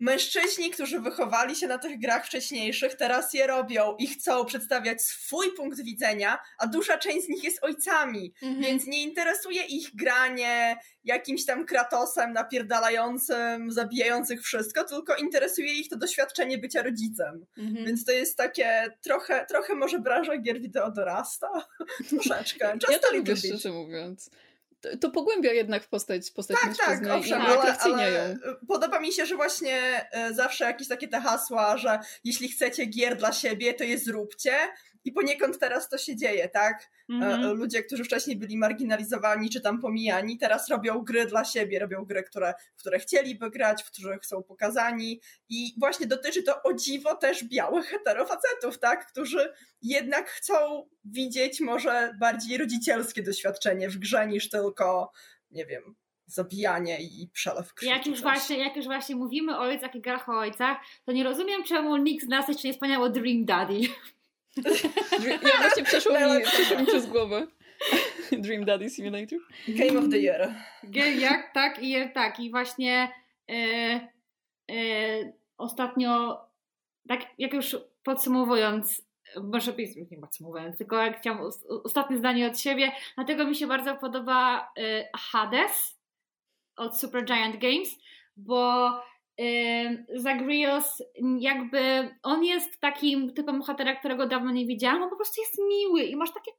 Mężczyźni, 0.00 0.70
którzy 0.70 1.00
wychowali 1.00 1.56
się 1.56 1.66
na 1.66 1.78
tych 1.78 2.00
grach 2.00 2.26
wcześniejszych, 2.26 2.94
teraz 2.94 3.34
je 3.34 3.46
robią 3.46 3.96
i 3.98 4.06
chcą 4.06 4.44
przedstawiać 4.44 5.02
swój 5.02 5.46
punkt 5.56 5.80
widzenia, 5.84 6.38
a 6.58 6.66
duża 6.66 6.98
część 6.98 7.26
z 7.26 7.28
nich 7.28 7.44
jest 7.44 7.64
ojcami, 7.64 8.34
mhm. 8.42 8.62
więc 8.62 8.86
nie 8.86 9.02
interesuje 9.02 9.62
ich 9.62 9.96
granie 9.96 10.76
jakimś 11.04 11.44
tam 11.44 11.66
kratosem 11.66 12.32
napierdalającym, 12.32 13.72
zabijających 13.72 14.42
wszystko, 14.42 14.84
tylko 14.84 15.16
interesuje 15.16 15.74
ich 15.74 15.88
to 15.88 15.96
doświadczenie 15.96 16.58
bycia 16.58 16.82
rodzicem. 16.82 17.46
Mhm. 17.58 17.86
Więc 17.86 18.04
to 18.04 18.12
jest 18.12 18.36
takie 18.36 18.86
trochę, 19.00 19.46
trochę 19.46 19.74
może 19.74 19.98
branża 19.98 20.38
gier 20.38 20.60
wideo 20.60 20.90
dorasta. 20.90 21.48
Troszeczkę. 22.10 22.72
Just 22.72 22.92
ja 22.92 22.98
to 22.98 23.16
lubię, 23.16 23.36
szczerze 23.36 23.70
mówiąc 23.70 24.30
to 25.00 25.10
pogłębia 25.10 25.52
jednak 25.52 25.88
postać, 25.88 26.30
postać 26.30 26.56
tak, 26.62 26.76
tak, 26.76 27.06
owszem, 27.10 27.42
i 27.42 27.44
ale, 27.44 27.76
ale 27.92 28.36
podoba 28.68 29.00
mi 29.00 29.12
się, 29.12 29.26
że 29.26 29.36
właśnie 29.36 30.08
e, 30.12 30.34
zawsze 30.34 30.64
jakieś 30.64 30.88
takie 30.88 31.08
te 31.08 31.20
hasła, 31.20 31.76
że 31.76 31.98
jeśli 32.24 32.48
chcecie 32.48 32.86
gier 32.86 33.16
dla 33.16 33.32
siebie, 33.32 33.74
to 33.74 33.84
je 33.84 33.98
zróbcie 33.98 34.52
i 35.04 35.12
poniekąd 35.12 35.58
teraz 35.58 35.88
to 35.88 35.98
się 35.98 36.16
dzieje, 36.16 36.48
tak? 36.48 36.90
Mm-hmm. 37.10 37.54
Ludzie, 37.56 37.82
którzy 37.82 38.04
wcześniej 38.04 38.36
byli 38.36 38.56
marginalizowani 38.56 39.50
czy 39.50 39.60
tam 39.60 39.80
pomijani, 39.80 40.38
teraz 40.38 40.68
robią 40.68 40.98
gry 41.02 41.26
dla 41.26 41.44
siebie, 41.44 41.78
robią 41.78 42.04
gry, 42.04 42.22
które, 42.22 42.54
w 42.76 42.80
które 42.80 42.98
chcieliby 42.98 43.50
grać, 43.50 43.82
w 43.82 43.90
których 43.90 44.26
są 44.26 44.42
pokazani 44.42 45.20
i 45.48 45.74
właśnie 45.78 46.06
dotyczy 46.06 46.42
to 46.42 46.62
o 46.62 46.74
dziwo 46.74 47.14
też 47.14 47.44
białych 47.44 47.86
heterofacetów, 47.86 48.78
tak? 48.78 49.06
Którzy 49.06 49.52
jednak 49.82 50.28
chcą 50.28 50.54
widzieć 51.04 51.60
może 51.60 52.14
bardziej 52.20 52.58
rodzicielskie 52.58 53.22
doświadczenie 53.22 53.88
w 53.88 53.96
grze 53.96 54.26
niż 54.26 54.48
tylko, 54.48 54.73
nie 55.50 55.66
wiem, 55.66 55.94
zabijanie 56.26 56.98
i 57.00 57.28
przelew 57.32 57.74
krwi. 57.74 57.90
Jak 57.90 58.06
już, 58.06 58.22
właśnie, 58.22 58.58
jak 58.58 58.76
już 58.76 58.84
właśnie 58.84 59.16
mówimy 59.16 59.58
o 59.58 59.60
ojcach 59.60 59.94
i 59.94 60.00
grach 60.00 60.28
o 60.28 60.38
ojcach, 60.38 60.76
to 61.04 61.12
nie 61.12 61.24
rozumiem, 61.24 61.64
czemu 61.64 61.96
nikt 61.96 62.24
z 62.24 62.28
nas 62.28 62.48
jeszcze 62.48 62.68
nie 62.68 62.74
wspomniał 62.74 63.02
o 63.02 63.10
Dream 63.10 63.44
Daddy. 63.44 63.80
Ja 65.42 65.58
właśnie 65.60 65.84
przeszło 65.90 66.12
mi, 66.12 66.42
przeszło 66.44 66.78
mi 66.78 66.86
przez 66.86 67.06
głowę. 67.06 67.46
Dream 68.32 68.64
Daddy 68.64 68.90
Simulator. 68.90 69.38
Game 69.68 69.98
of 69.98 70.08
the 70.10 70.18
Year. 70.18 70.54
Jak 71.18 71.54
tak 71.54 71.82
i 71.82 72.12
tak. 72.14 72.40
I 72.40 72.50
właśnie 72.50 73.12
e, 73.50 73.54
e, 74.70 75.32
ostatnio, 75.58 76.40
tak 77.08 77.20
jak 77.38 77.52
już 77.52 77.76
podsumowując, 78.02 79.02
może 79.42 79.72
nie 80.10 80.18
podsumowując, 80.18 80.78
tylko 80.78 80.96
jak 80.96 81.20
chciałam 81.20 81.50
ostatnie 81.84 82.18
zdanie 82.18 82.46
od 82.46 82.58
siebie, 82.58 82.92
dlatego 83.14 83.44
mi 83.44 83.56
się 83.56 83.66
bardzo 83.66 83.96
podoba 83.96 84.72
e, 84.78 85.08
Hades 85.16 86.00
od 86.76 87.00
Super 87.00 87.24
Giant 87.24 87.56
Games, 87.56 87.88
bo 88.36 88.90
Zagrios 90.14 91.02
jakby 91.38 92.10
on 92.22 92.44
jest 92.44 92.80
takim 92.80 93.34
typem 93.34 93.58
bohatera, 93.58 93.96
którego 93.96 94.26
dawno 94.26 94.50
nie 94.50 94.66
widziałam, 94.66 95.02
on 95.02 95.10
po 95.10 95.16
prostu 95.16 95.40
jest 95.40 95.58
miły 95.68 96.02
i 96.02 96.16
masz 96.16 96.32
takie 96.32 96.50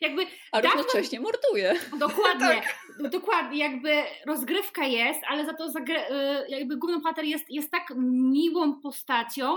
jakby 0.00 0.26
a 0.52 0.62
dawno... 0.62 0.82
równocześnie 0.82 1.20
morduje. 1.20 1.74
Dokładnie, 1.98 2.62
tak. 3.00 3.10
dokładnie, 3.10 3.58
jakby 3.58 4.02
rozgrywka 4.26 4.84
jest, 4.84 5.20
ale 5.28 5.46
za 5.46 5.54
to 5.54 5.66
y, 5.66 5.72
jakby 6.48 6.76
główny 6.76 7.00
bohater 7.00 7.24
jest, 7.24 7.50
jest 7.50 7.70
tak 7.70 7.92
miłą 8.32 8.80
postacią, 8.80 9.56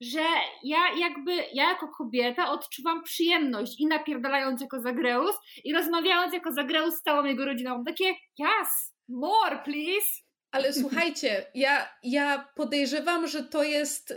że 0.00 0.24
ja 0.64 0.78
jakby, 1.00 1.32
ja 1.52 1.68
jako 1.70 1.88
kobieta 1.98 2.50
odczuwam 2.50 3.02
przyjemność 3.02 3.80
i 3.80 3.86
napierdalając 3.86 4.60
jako 4.60 4.80
Zagreus 4.80 5.36
i 5.64 5.72
rozmawiając 5.72 6.34
jako 6.34 6.52
Zagreus 6.52 6.94
z 6.94 7.02
całą 7.02 7.24
jego 7.24 7.44
rodziną. 7.44 7.84
Takie, 7.84 8.10
yes, 8.38 8.94
more 9.08 9.58
please. 9.64 10.28
Ale 10.50 10.72
słuchajcie, 10.72 11.46
ja, 11.54 11.88
ja 12.02 12.48
podejrzewam, 12.54 13.26
że 13.26 13.42
to 13.42 13.62
jest 13.62 14.10
y, 14.10 14.16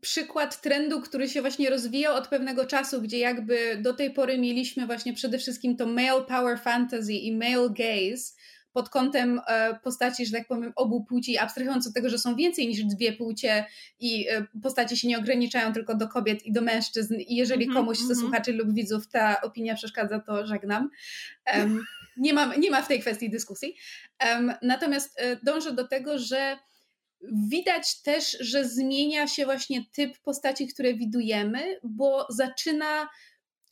przykład 0.00 0.60
trendu, 0.60 1.00
który 1.00 1.28
się 1.28 1.40
właśnie 1.40 1.70
rozwijał 1.70 2.16
od 2.16 2.28
pewnego 2.28 2.66
czasu, 2.66 3.02
gdzie 3.02 3.18
jakby 3.18 3.76
do 3.82 3.94
tej 3.94 4.10
pory 4.10 4.38
mieliśmy 4.38 4.86
właśnie 4.86 5.12
przede 5.12 5.38
wszystkim 5.38 5.76
to 5.76 5.86
male 5.86 6.22
power 6.22 6.60
fantasy 6.60 7.12
i 7.12 7.36
male 7.36 7.70
gaze, 7.70 8.32
pod 8.74 8.88
kątem 8.88 9.40
e, 9.46 9.78
postaci, 9.82 10.26
że 10.26 10.32
tak 10.32 10.46
powiem, 10.48 10.72
obu 10.76 11.04
płci, 11.04 11.38
abstrahując 11.38 11.86
od 11.86 11.94
tego, 11.94 12.08
że 12.08 12.18
są 12.18 12.36
więcej 12.36 12.68
niż 12.68 12.84
dwie 12.84 13.12
płcie 13.12 13.64
i 14.00 14.28
e, 14.28 14.46
postacie 14.62 14.96
się 14.96 15.08
nie 15.08 15.18
ograniczają 15.18 15.72
tylko 15.72 15.94
do 15.94 16.08
kobiet 16.08 16.46
i 16.46 16.52
do 16.52 16.62
mężczyzn 16.62 17.14
i 17.14 17.36
jeżeli 17.36 17.64
mm 17.64 17.74
-hmm, 17.74 17.78
komuś 17.78 17.98
mm 17.98 18.10
-hmm. 18.10 18.20
słuchaczy 18.20 18.52
lub 18.52 18.74
widzów 18.74 19.08
ta 19.08 19.40
opinia 19.40 19.74
przeszkadza, 19.74 20.20
to 20.20 20.46
żegnam. 20.46 20.90
Um, 21.56 21.84
nie, 22.16 22.34
ma, 22.34 22.56
nie 22.56 22.70
ma 22.70 22.82
w 22.82 22.88
tej 22.88 23.00
kwestii 23.00 23.30
dyskusji. 23.30 23.76
Um, 24.24 24.52
natomiast 24.62 25.20
dążę 25.42 25.72
do 25.72 25.88
tego, 25.88 26.18
że 26.18 26.58
widać 27.32 28.02
też, 28.02 28.36
że 28.40 28.64
zmienia 28.64 29.28
się 29.28 29.44
właśnie 29.44 29.84
typ 29.92 30.18
postaci, 30.18 30.68
które 30.68 30.94
widujemy, 30.94 31.78
bo 31.82 32.26
zaczyna 32.30 33.08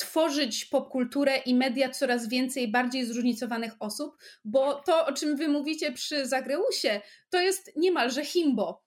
tworzyć 0.03 0.65
popkulturę 0.65 1.37
i 1.37 1.55
media 1.55 1.91
coraz 1.91 2.29
więcej 2.29 2.69
bardziej 2.69 3.05
zróżnicowanych 3.05 3.73
osób, 3.81 4.17
bo 4.45 4.75
to, 4.75 5.07
o 5.07 5.13
czym 5.13 5.37
wy 5.37 5.49
mówicie 5.49 5.93
przy 5.93 6.27
Zagreusie, 6.27 7.01
to 7.31 7.41
jest 7.41 7.71
niemalże 7.77 8.25
himbo. 8.25 8.83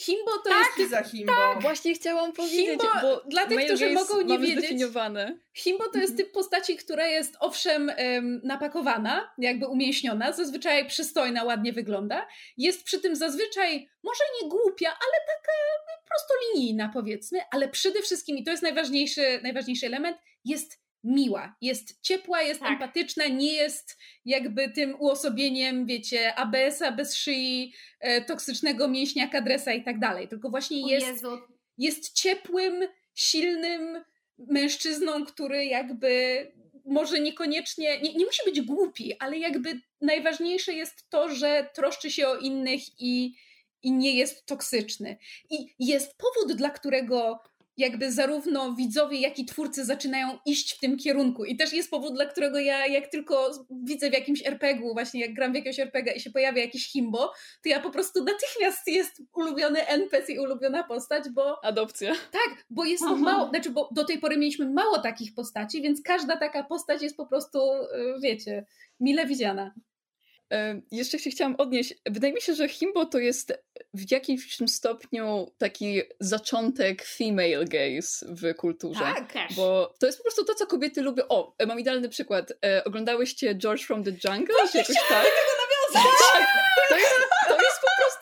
Himbo 0.00 0.32
to 0.44 0.50
tak, 0.50 0.78
jest. 0.78 0.90
za 0.90 1.02
himbo. 1.02 1.32
Tak. 1.32 1.62
Właśnie 1.62 1.94
chciałam 1.94 2.32
powiedzieć, 2.32 2.66
himbo, 2.66 2.84
bo 3.02 3.22
dla 3.30 3.46
tych, 3.46 3.64
którzy 3.64 3.90
mogą 3.90 4.20
nie 4.20 4.38
wiedzieć. 4.38 4.58
Zdefiniowane. 4.58 5.38
Himbo 5.54 5.84
to 5.84 5.98
jest 5.98 6.10
mhm. 6.10 6.16
typ 6.16 6.32
postaci, 6.32 6.76
która 6.76 7.06
jest 7.06 7.36
owszem 7.40 7.92
napakowana, 8.44 9.34
jakby 9.38 9.66
umięśniona, 9.66 10.32
zazwyczaj 10.32 10.86
przystojna, 10.86 11.44
ładnie 11.44 11.72
wygląda. 11.72 12.26
Jest 12.56 12.84
przy 12.84 13.00
tym 13.00 13.16
zazwyczaj 13.16 13.88
może 14.02 14.24
nie 14.42 14.48
głupia, 14.48 14.88
ale 14.88 15.26
taka 15.26 15.52
prostolinijna, 16.08 16.90
powiedzmy, 16.94 17.40
ale 17.50 17.68
przede 17.68 18.02
wszystkim, 18.02 18.38
i 18.38 18.44
to 18.44 18.50
jest 18.50 18.62
najważniejszy, 18.62 19.40
najważniejszy 19.42 19.86
element, 19.86 20.16
jest 20.48 20.78
miła, 21.04 21.56
jest 21.60 22.00
ciepła, 22.02 22.42
jest 22.42 22.60
tak. 22.60 22.72
empatyczna, 22.72 23.26
nie 23.26 23.52
jest 23.52 23.98
jakby 24.24 24.70
tym 24.70 25.00
uosobieniem, 25.00 25.86
wiecie, 25.86 26.34
ABS-a 26.34 26.92
bez 26.92 27.14
szyi, 27.14 27.72
e, 28.00 28.24
toksycznego 28.24 28.88
mięśnia, 28.88 29.28
kadresa 29.28 29.72
i 29.72 29.84
tak 29.84 29.98
dalej, 29.98 30.28
tylko 30.28 30.50
właśnie 30.50 30.90
jest, 30.90 31.24
jest 31.78 32.12
ciepłym, 32.12 32.88
silnym 33.14 34.04
mężczyzną, 34.38 35.24
który 35.24 35.64
jakby 35.64 36.46
może 36.84 37.20
niekoniecznie, 37.20 38.00
nie, 38.00 38.14
nie 38.14 38.26
musi 38.26 38.42
być 38.44 38.60
głupi, 38.60 39.18
ale 39.18 39.38
jakby 39.38 39.80
najważniejsze 40.00 40.72
jest 40.72 41.10
to, 41.10 41.34
że 41.34 41.70
troszczy 41.74 42.10
się 42.10 42.28
o 42.28 42.36
innych 42.36 42.80
i, 42.98 43.34
i 43.82 43.92
nie 43.92 44.16
jest 44.16 44.46
toksyczny. 44.46 45.16
I 45.50 45.74
jest 45.78 46.18
powód, 46.18 46.56
dla 46.56 46.70
którego 46.70 47.42
jakby 47.78 48.12
zarówno 48.12 48.74
widzowie, 48.74 49.20
jak 49.20 49.38
i 49.38 49.44
twórcy 49.44 49.84
zaczynają 49.84 50.38
iść 50.46 50.76
w 50.76 50.80
tym 50.80 50.96
kierunku. 50.96 51.44
I 51.44 51.56
też 51.56 51.72
jest 51.72 51.90
powód, 51.90 52.14
dla 52.14 52.26
którego 52.26 52.58
ja 52.58 52.86
jak 52.86 53.08
tylko 53.08 53.50
widzę 53.70 54.10
w 54.10 54.12
jakimś 54.12 54.46
RPG-u, 54.46 54.92
właśnie 54.92 55.20
jak 55.20 55.34
gram 55.34 55.52
w 55.52 55.54
jakiegoś 55.54 55.78
RPG 55.78 56.12
i 56.12 56.20
się 56.20 56.30
pojawia 56.30 56.62
jakiś 56.62 56.92
himbo, 56.92 57.32
to 57.62 57.68
ja 57.68 57.80
po 57.80 57.90
prostu 57.90 58.24
natychmiast 58.24 58.86
jest 58.86 59.22
ulubiony 59.34 59.86
NPC 59.86 60.32
i 60.32 60.38
ulubiona 60.38 60.84
postać, 60.84 61.24
bo... 61.34 61.64
Adopcja. 61.64 62.12
Tak, 62.12 62.64
bo 62.70 62.84
jest 62.84 63.04
Aha. 63.06 63.16
mało, 63.16 63.48
znaczy 63.48 63.70
bo 63.70 63.88
do 63.92 64.04
tej 64.04 64.18
pory 64.18 64.36
mieliśmy 64.36 64.70
mało 64.70 64.98
takich 64.98 65.34
postaci, 65.34 65.82
więc 65.82 66.02
każda 66.02 66.36
taka 66.36 66.64
postać 66.64 67.02
jest 67.02 67.16
po 67.16 67.26
prostu, 67.26 67.58
y, 67.72 68.20
wiecie, 68.22 68.64
mile 69.00 69.26
widziana. 69.26 69.74
Jeszcze 70.90 71.18
się 71.18 71.30
chciałam 71.30 71.54
odnieść. 71.58 71.94
Wydaje 72.06 72.32
mi 72.32 72.40
się, 72.40 72.54
że 72.54 72.68
Himbo 72.68 73.06
to 73.06 73.18
jest 73.18 73.52
w 73.94 74.10
jakimś 74.10 74.56
stopniu 74.66 75.52
taki 75.58 76.02
zaczątek 76.20 77.04
female 77.04 77.64
gaze 77.64 78.26
w 78.28 78.54
kulturze. 78.54 79.00
Tak, 79.00 79.32
też. 79.32 79.56
Bo 79.56 79.94
to 80.00 80.06
jest 80.06 80.18
po 80.18 80.24
prostu 80.24 80.44
to, 80.44 80.54
co 80.54 80.66
kobiety 80.66 81.02
lubią. 81.02 81.22
O, 81.28 81.54
e, 81.58 81.66
mam 81.66 81.80
idealny 81.80 82.08
przykład. 82.08 82.52
E, 82.64 82.84
oglądałyście 82.84 83.54
George 83.54 83.82
from 83.82 84.04
the 84.04 84.10
Jungle? 84.10 84.54
Właśnie 84.54 84.80
jakoś 84.80 84.96
tak? 85.08 85.24
tego 85.24 85.52
nawiązać! 85.94 86.18
Tak, 86.32 86.48
to 86.88 86.98
jest, 86.98 87.27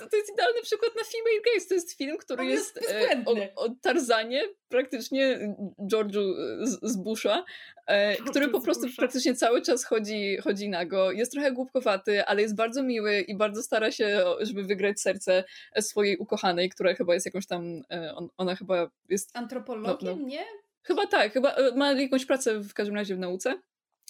jest 0.01 0.11
to 0.11 0.17
jest 0.17 0.33
idealny 0.33 0.63
przykład 0.63 0.93
na 0.97 1.03
female 1.05 1.43
gaze. 1.45 1.69
To 1.69 1.75
jest 1.75 1.99
film, 1.99 2.17
który 2.19 2.43
On 2.43 2.49
jest, 2.49 2.77
jest 2.77 2.91
e, 2.91 3.25
o, 3.27 3.65
o 3.65 3.69
Tarzanie, 3.83 4.43
praktycznie 4.69 5.55
George'u 5.79 6.35
z, 6.63 6.79
z 6.83 6.97
Busha, 6.97 7.45
e, 7.87 8.17
który 8.17 8.49
po 8.49 8.61
prostu 8.61 8.87
praktycznie 8.97 9.35
cały 9.35 9.63
czas 9.63 9.85
chodzi, 9.85 10.37
chodzi 10.37 10.69
nago. 10.69 11.13
Jest 11.13 11.33
trochę 11.33 11.53
głupkowaty, 11.53 12.25
ale 12.25 12.43
jest 12.43 12.57
bardzo 12.57 12.83
miły 12.83 13.21
i 13.21 13.37
bardzo 13.37 13.63
stara 13.63 13.91
się, 13.91 14.25
żeby 14.41 14.65
wygrać 14.65 15.01
serce 15.01 15.45
swojej 15.81 16.17
ukochanej, 16.17 16.69
która 16.69 16.95
chyba 16.95 17.15
jest 17.15 17.27
jakąś 17.27 17.47
tam, 17.47 17.83
e, 17.91 18.15
on, 18.15 18.29
ona 18.37 18.57
chyba 18.57 18.91
jest... 19.09 19.37
Antropologiem, 19.37 20.19
no, 20.19 20.23
no. 20.23 20.29
nie? 20.29 20.45
Chyba 20.83 21.07
tak, 21.07 21.33
chyba 21.33 21.51
e, 21.53 21.77
ma 21.77 21.93
jakąś 21.93 22.27
pracę 22.27 22.61
w 22.61 22.75
każdym 22.75 22.97
razie 22.97 23.15
w 23.15 23.19
nauce. 23.19 23.55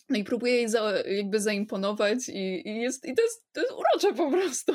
No 0.08 0.18
i 0.18 0.24
próbuje 0.24 0.54
jej 0.54 0.68
za, 0.68 0.92
jakby 1.06 1.40
zaimponować 1.40 2.28
i, 2.28 2.68
i, 2.68 2.80
jest, 2.80 3.04
i 3.04 3.14
to, 3.14 3.22
jest, 3.22 3.44
to 3.52 3.60
jest 3.60 3.72
urocze 3.72 4.16
po 4.16 4.30
prostu. 4.30 4.72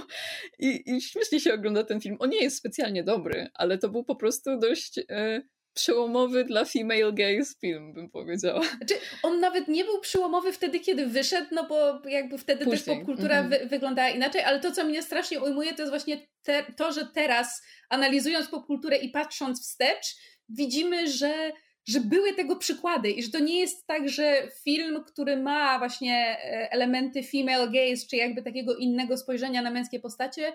I, 0.60 0.84
I 0.86 1.02
śmiesznie 1.02 1.40
się 1.40 1.54
ogląda 1.54 1.84
ten 1.84 2.02
film. 2.02 2.18
On 2.20 2.30
nie 2.30 2.44
jest 2.44 2.58
specjalnie 2.58 3.04
dobry, 3.04 3.48
ale 3.54 3.78
to 3.78 3.90
był 3.90 4.04
po 4.04 4.16
prostu 4.16 4.60
dość... 4.60 5.00
E, 5.10 5.42
przełomowy 5.74 6.44
dla 6.44 6.66
female 6.66 7.14
gaze 7.14 7.54
film, 7.62 7.94
bym 7.94 8.10
powiedziała. 8.10 8.64
Znaczy, 8.64 8.96
on 9.24 9.40
nawet 9.40 9.68
nie 9.68 9.86
był 9.86 10.00
przełomowy 10.00 10.54
wtedy, 10.54 10.80
kiedy 10.80 11.08
wyszedł, 11.08 11.48
no 11.52 11.68
bo 11.68 12.02
jakby 12.10 12.38
wtedy 12.38 12.66
Później. 12.66 12.84
też 12.84 12.96
popkultura 12.98 13.40
mm 13.40 13.52
-hmm. 13.52 13.60
wy 13.60 13.66
wyglądała 13.66 14.10
inaczej, 14.10 14.44
ale 14.44 14.60
to, 14.60 14.72
co 14.72 14.84
mnie 14.86 15.04
strasznie 15.04 15.42
ujmuje, 15.42 15.74
to 15.74 15.82
jest 15.82 15.92
właśnie 15.92 16.28
te, 16.44 16.66
to, 16.78 16.92
że 16.92 17.08
teraz, 17.14 17.62
analizując 17.90 18.48
popkulturę 18.48 18.98
i 18.98 19.10
patrząc 19.10 19.62
wstecz, 19.62 20.16
widzimy, 20.50 21.08
że 21.08 21.52
że 21.88 22.00
były 22.00 22.34
tego 22.34 22.56
przykłady 22.56 23.12
i 23.12 23.24
że 23.24 23.32
to 23.32 23.40
nie 23.40 23.60
jest 23.60 23.88
tak, 23.88 24.10
że 24.10 24.48
film, 24.64 25.04
który 25.04 25.38
ma 25.38 25.80
właśnie 25.80 26.16
e, 26.16 26.72
elementy 26.72 27.24
female 27.24 27.72
gaze, 27.72 28.08
czy 28.10 28.16
jakby 28.16 28.42
takiego 28.42 28.76
innego 28.76 29.18
spojrzenia 29.18 29.62
na 29.62 29.72
męskie 29.72 30.00
postacie, 30.00 30.54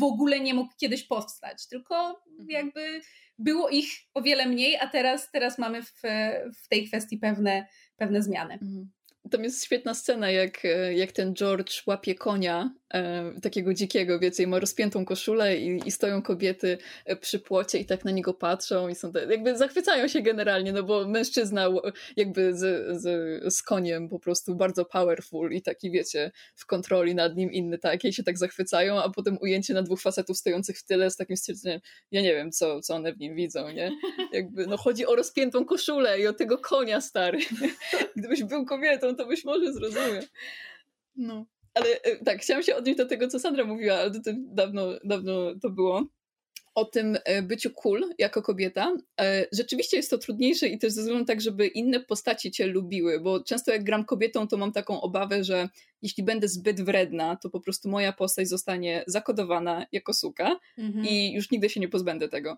w 0.00 0.02
ogóle 0.02 0.40
nie 0.40 0.54
mógł 0.54 0.72
kiedyś 0.80 1.02
powstać, 1.02 1.68
tylko 1.68 2.22
mhm. 2.30 2.50
jakby 2.50 3.00
było 3.38 3.68
ich 3.68 3.86
o 4.14 4.22
wiele 4.22 4.46
mniej, 4.46 4.76
a 4.76 4.86
teraz, 4.86 5.30
teraz 5.30 5.58
mamy 5.58 5.82
w, 5.82 5.92
w 6.64 6.68
tej 6.68 6.88
kwestii 6.88 7.18
pewne, 7.18 7.66
pewne 7.96 8.22
zmiany. 8.22 8.54
Mhm. 8.54 8.90
Tam 9.30 9.44
jest 9.44 9.64
świetna 9.64 9.94
scena, 9.94 10.30
jak, 10.30 10.62
jak 10.94 11.12
ten 11.12 11.34
George 11.34 11.82
łapie 11.86 12.14
konia 12.14 12.74
takiego 13.42 13.74
dzikiego, 13.74 14.18
wiecie, 14.18 14.42
i 14.42 14.46
ma 14.46 14.58
rozpiętą 14.58 15.04
koszulę 15.04 15.56
i, 15.56 15.88
i 15.88 15.90
stoją 15.90 16.22
kobiety 16.22 16.78
e, 17.04 17.16
przy 17.16 17.38
płocie 17.38 17.78
i 17.78 17.84
tak 17.84 18.04
na 18.04 18.10
niego 18.10 18.34
patrzą 18.34 18.88
i 18.88 18.94
są 18.94 19.12
te, 19.12 19.26
jakby 19.26 19.58
zachwycają 19.58 20.08
się 20.08 20.22
generalnie, 20.22 20.72
no 20.72 20.82
bo 20.82 21.08
mężczyzna 21.08 21.68
jakby 22.16 22.54
z, 22.54 22.86
z, 23.02 23.54
z 23.54 23.62
koniem 23.62 24.08
po 24.08 24.18
prostu 24.18 24.54
bardzo 24.54 24.84
powerful 24.84 25.52
i 25.52 25.62
taki, 25.62 25.90
wiecie, 25.90 26.32
w 26.54 26.66
kontroli 26.66 27.14
nad 27.14 27.36
nim 27.36 27.52
inny 27.52 27.78
takie 27.78 28.08
i 28.08 28.12
się 28.12 28.22
tak 28.22 28.38
zachwycają, 28.38 29.02
a 29.02 29.10
potem 29.10 29.38
ujęcie 29.40 29.74
na 29.74 29.82
dwóch 29.82 30.00
facetów 30.00 30.38
stojących 30.38 30.78
w 30.78 30.84
tyle 30.84 31.10
z 31.10 31.16
takim 31.16 31.36
stwierdzeniem, 31.36 31.80
ja 32.10 32.22
nie 32.22 32.34
wiem, 32.34 32.52
co, 32.52 32.80
co 32.80 32.94
one 32.94 33.12
w 33.12 33.18
nim 33.18 33.34
widzą, 33.34 33.68
nie? 33.68 33.90
Jakby, 34.32 34.66
no 34.66 34.76
chodzi 34.76 35.06
o 35.06 35.16
rozpiętą 35.16 35.64
koszulę 35.64 36.20
i 36.20 36.26
o 36.26 36.32
tego 36.32 36.58
konia, 36.58 37.00
stary. 37.00 37.38
Gdybyś 38.16 38.44
był 38.44 38.64
kobietą, 38.64 39.16
to 39.16 39.26
byś 39.26 39.44
może 39.44 39.72
zrozumiał. 39.72 40.22
No. 41.16 41.53
Ale 41.74 42.02
e, 42.02 42.24
tak, 42.24 42.40
chciałam 42.40 42.62
się 42.62 42.76
odnieść 42.76 42.98
do 42.98 43.06
tego, 43.06 43.28
co 43.28 43.38
Sandra 43.38 43.64
mówiła, 43.64 43.94
ale 43.94 44.10
to, 44.10 44.20
to 44.20 44.30
dawno, 44.36 44.86
dawno 45.04 45.54
to 45.62 45.70
było 45.70 46.06
o 46.74 46.84
tym 46.84 47.18
e, 47.24 47.42
byciu 47.42 47.70
cool 47.70 48.04
jako 48.18 48.42
kobieta. 48.42 48.96
E, 49.20 49.46
rzeczywiście 49.52 49.96
jest 49.96 50.10
to 50.10 50.18
trudniejsze 50.18 50.68
i 50.68 50.78
też 50.78 50.92
ze 50.92 51.02
względu 51.02 51.24
tak, 51.24 51.40
żeby 51.40 51.66
inne 51.66 52.00
postaci 52.00 52.50
cię 52.50 52.66
lubiły, 52.66 53.20
bo 53.20 53.44
często 53.44 53.72
jak 53.72 53.84
gram 53.84 54.04
kobietą, 54.04 54.48
to 54.48 54.56
mam 54.56 54.72
taką 54.72 55.00
obawę, 55.00 55.44
że 55.44 55.68
jeśli 56.02 56.22
będę 56.22 56.48
zbyt 56.48 56.80
wredna, 56.80 57.36
to 57.36 57.50
po 57.50 57.60
prostu 57.60 57.88
moja 57.88 58.12
postać 58.12 58.48
zostanie 58.48 59.04
zakodowana 59.06 59.86
jako 59.92 60.14
suka 60.14 60.58
mhm. 60.78 61.06
i 61.06 61.32
już 61.32 61.50
nigdy 61.50 61.70
się 61.70 61.80
nie 61.80 61.88
pozbędę 61.88 62.28
tego. 62.28 62.56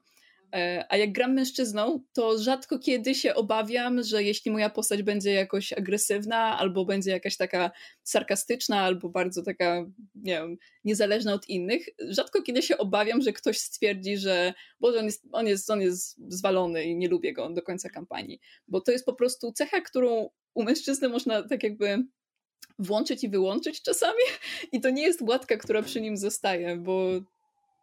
E, 0.55 0.85
a 0.89 0.97
jak 0.97 1.13
gram 1.13 1.35
mężczyzną, 1.35 2.05
to 2.13 2.39
rzadko 2.39 2.79
kiedy 2.79 3.15
się 3.15 3.35
obawiam, 3.35 4.03
że 4.03 4.23
jeśli 4.23 4.51
moja 4.51 4.71
postać 4.71 5.03
będzie 5.03 5.33
jakoś 5.33 5.73
agresywna, 5.73 6.59
albo 6.59 6.85
będzie 6.85 7.11
jakaś 7.11 7.37
taka 7.37 7.71
sarkastyczna, 8.03 8.81
albo 8.81 9.09
bardzo 9.09 9.43
taka, 9.43 9.87
nie 10.15 10.33
wiem, 10.33 10.57
niezależna 10.85 11.35
od 11.35 11.49
innych, 11.49 11.87
rzadko 11.99 12.43
kiedy 12.43 12.63
się 12.63 12.79
obawiam, 12.79 13.23
że 13.23 13.33
ktoś 13.33 13.59
stwierdzi, 13.59 14.17
że 14.17 14.55
bo 14.81 14.89
on 14.89 15.05
jest, 15.05 15.25
on 15.33 15.47
jest, 15.47 15.71
on 15.71 15.81
jest 15.81 16.17
zwalony 16.29 16.85
i 16.85 16.97
nie 16.97 17.09
lubię 17.09 17.33
go 17.33 17.51
do 17.51 17.63
końca 17.63 17.91
kampanii. 17.91 18.41
Bo 18.69 18.81
to 18.81 18.93
jest 18.93 19.07
po 19.07 19.15
prostu 19.15 19.53
cecha, 19.53 19.81
którą 19.81 20.31
u 20.55 20.63
mężczyzny 20.63 21.09
można 21.09 21.49
tak 21.49 21.63
jakby 21.63 22.05
włączyć 22.79 23.25
i 23.25 23.29
wyłączyć 23.29 23.83
czasami 23.83 24.23
i 24.73 24.81
to 24.81 24.91
nie 24.91 25.03
jest 25.03 25.23
łatka, 25.23 25.57
która 25.57 25.83
przy 25.83 26.01
nim 26.01 26.17
zostaje, 26.17 26.77
bo 26.77 27.11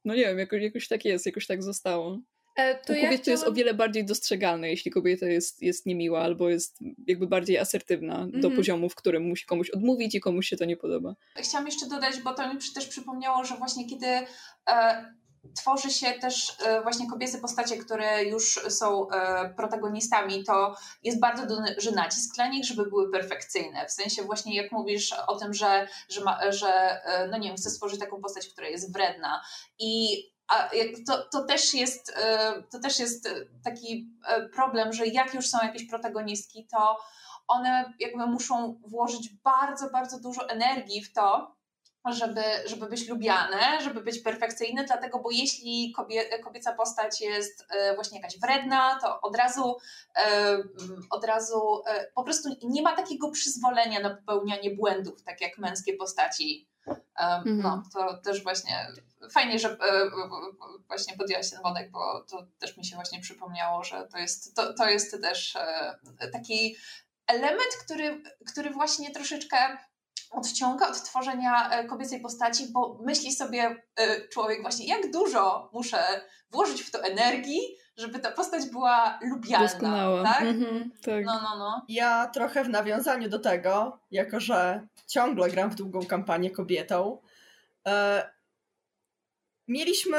no 0.05 0.15
nie 0.15 0.21
wiem, 0.21 0.39
jakoś, 0.39 0.61
jakoś 0.63 0.87
tak 0.87 1.05
jest, 1.05 1.25
jakoś 1.25 1.47
tak 1.47 1.63
zostało. 1.63 2.19
E, 2.55 2.75
to 2.75 2.93
U 2.93 2.95
kobiet 2.95 3.03
ja 3.03 3.07
chciałam... 3.07 3.23
to 3.23 3.31
jest 3.31 3.43
o 3.43 3.53
wiele 3.53 3.73
bardziej 3.73 4.05
dostrzegalne, 4.05 4.69
jeśli 4.69 4.91
kobieta 4.91 5.25
jest, 5.25 5.61
jest 5.61 5.85
niemiła 5.85 6.21
albo 6.21 6.49
jest 6.49 6.79
jakby 7.07 7.27
bardziej 7.27 7.57
asertywna 7.57 8.17
do 8.17 8.35
mhm. 8.35 8.55
poziomu, 8.55 8.89
w 8.89 8.95
którym 8.95 9.23
musi 9.23 9.45
komuś 9.45 9.69
odmówić 9.69 10.15
i 10.15 10.19
komuś 10.19 10.47
się 10.47 10.57
to 10.57 10.65
nie 10.65 10.77
podoba. 10.77 11.15
Chciałam 11.35 11.65
jeszcze 11.65 11.87
dodać, 11.87 12.21
bo 12.21 12.33
to 12.33 12.53
mi 12.53 12.59
też 12.75 12.87
przypomniało, 12.87 13.45
że 13.45 13.55
właśnie 13.55 13.89
kiedy 13.89 14.07
e, 14.69 15.13
tworzy 15.55 15.89
się 15.89 16.13
też 16.13 16.57
właśnie 16.83 17.09
kobiece 17.09 17.37
postacie, 17.37 17.77
które 17.77 18.23
już 18.23 18.59
są 18.69 19.07
protagonistami, 19.57 20.43
to 20.43 20.75
jest 21.03 21.19
bardzo 21.19 21.45
duży 21.45 21.91
nacisk 21.91 22.35
dla 22.35 22.47
nich, 22.47 22.65
żeby 22.65 22.85
były 22.85 23.11
perfekcyjne. 23.11 23.85
W 23.85 23.91
sensie 23.91 24.23
właśnie 24.23 24.55
jak 24.55 24.71
mówisz 24.71 25.13
o 25.27 25.35
tym, 25.35 25.53
że, 25.53 25.87
że, 26.09 26.23
ma, 26.23 26.51
że 26.51 27.01
no 27.31 27.37
nie 27.37 27.47
wiem, 27.47 27.57
chcę 27.57 27.69
stworzyć 27.69 27.99
taką 27.99 28.21
postać, 28.21 28.47
która 28.47 28.67
jest 28.67 28.93
wredna 28.93 29.41
i 29.79 30.17
a 30.53 30.69
to, 31.07 31.23
to, 31.31 31.45
też 31.45 31.73
jest, 31.73 32.13
to 32.71 32.79
też 32.79 32.99
jest 32.99 33.29
taki 33.63 34.09
problem, 34.53 34.93
że 34.93 35.07
jak 35.07 35.33
już 35.33 35.47
są 35.47 35.57
jakieś 35.63 35.89
protagonistki, 35.89 36.67
to 36.71 36.97
one 37.47 37.93
jakby 37.99 38.27
muszą 38.27 38.81
włożyć 38.87 39.29
bardzo, 39.29 39.89
bardzo 39.89 40.19
dużo 40.19 40.49
energii 40.49 41.03
w 41.03 41.13
to, 41.13 41.55
żeby, 42.11 42.43
żeby 42.65 42.85
być 42.85 43.07
lubiane, 43.07 43.81
żeby 43.83 44.01
być 44.01 44.19
perfekcyjne, 44.19 44.83
dlatego, 44.83 45.19
bo 45.19 45.31
jeśli 45.31 45.91
kobie, 45.95 46.39
kobieca 46.39 46.73
postać 46.73 47.21
jest 47.21 47.65
e, 47.69 47.95
właśnie 47.95 48.17
jakaś 48.19 48.39
wredna, 48.39 48.99
to 49.01 49.21
od 49.21 49.35
razu, 49.35 49.77
e, 50.15 50.57
od 51.09 51.25
razu 51.25 51.83
e, 51.87 52.11
po 52.15 52.23
prostu 52.23 52.49
nie 52.63 52.81
ma 52.81 52.95
takiego 52.95 53.31
przyzwolenia 53.31 53.99
na 53.99 54.09
popełnianie 54.09 54.75
błędów, 54.75 55.23
tak 55.23 55.41
jak 55.41 55.57
męskie 55.57 55.93
postaci. 55.93 56.67
Mhm. 57.17 57.61
No, 57.61 57.83
to 57.93 58.17
też 58.17 58.43
właśnie 58.43 58.87
fajnie, 59.31 59.59
że 59.59 59.77
właśnie 60.87 61.17
podjęłaś 61.17 61.49
ten 61.49 61.61
wątek, 61.61 61.91
bo 61.91 62.25
to 62.29 62.47
też 62.59 62.77
mi 62.77 62.85
się 62.85 62.95
właśnie 62.95 63.21
przypomniało, 63.21 63.83
że 63.83 64.07
to 64.11 64.17
jest, 64.17 64.55
to, 64.55 64.73
to 64.73 64.89
jest 64.89 65.21
też 65.21 65.57
taki 66.31 66.75
element, 67.27 67.69
który, 67.85 68.23
który 68.51 68.69
właśnie 68.69 69.11
troszeczkę 69.11 69.57
odciąga 70.33 70.87
od 70.87 71.03
tworzenia 71.03 71.69
e, 71.69 71.85
kobiecej 71.85 72.21
postaci, 72.21 72.67
bo 72.71 72.99
myśli 73.05 73.31
sobie 73.31 73.83
e, 73.95 74.27
człowiek 74.27 74.61
właśnie, 74.61 74.87
jak 74.87 75.11
dużo 75.11 75.69
muszę 75.73 75.97
włożyć 76.51 76.81
w 76.81 76.91
to 76.91 77.03
energii, 77.03 77.59
żeby 77.97 78.19
ta 78.19 78.31
postać 78.31 78.69
była 78.69 79.19
lubialna. 79.21 79.67
Doskonała. 79.67 80.23
Tak? 80.23 80.41
Mhm, 80.41 80.91
tak. 81.05 81.25
No, 81.25 81.33
no, 81.33 81.57
no. 81.57 81.85
Ja 81.87 82.27
trochę 82.27 82.63
w 82.63 82.69
nawiązaniu 82.69 83.29
do 83.29 83.39
tego, 83.39 83.99
jako 84.11 84.39
że 84.39 84.87
ciągle 85.07 85.49
gram 85.49 85.69
w 85.69 85.75
długą 85.75 86.05
kampanię 86.05 86.51
kobietą, 86.51 87.21
e, 87.87 88.23
mieliśmy 89.67 90.17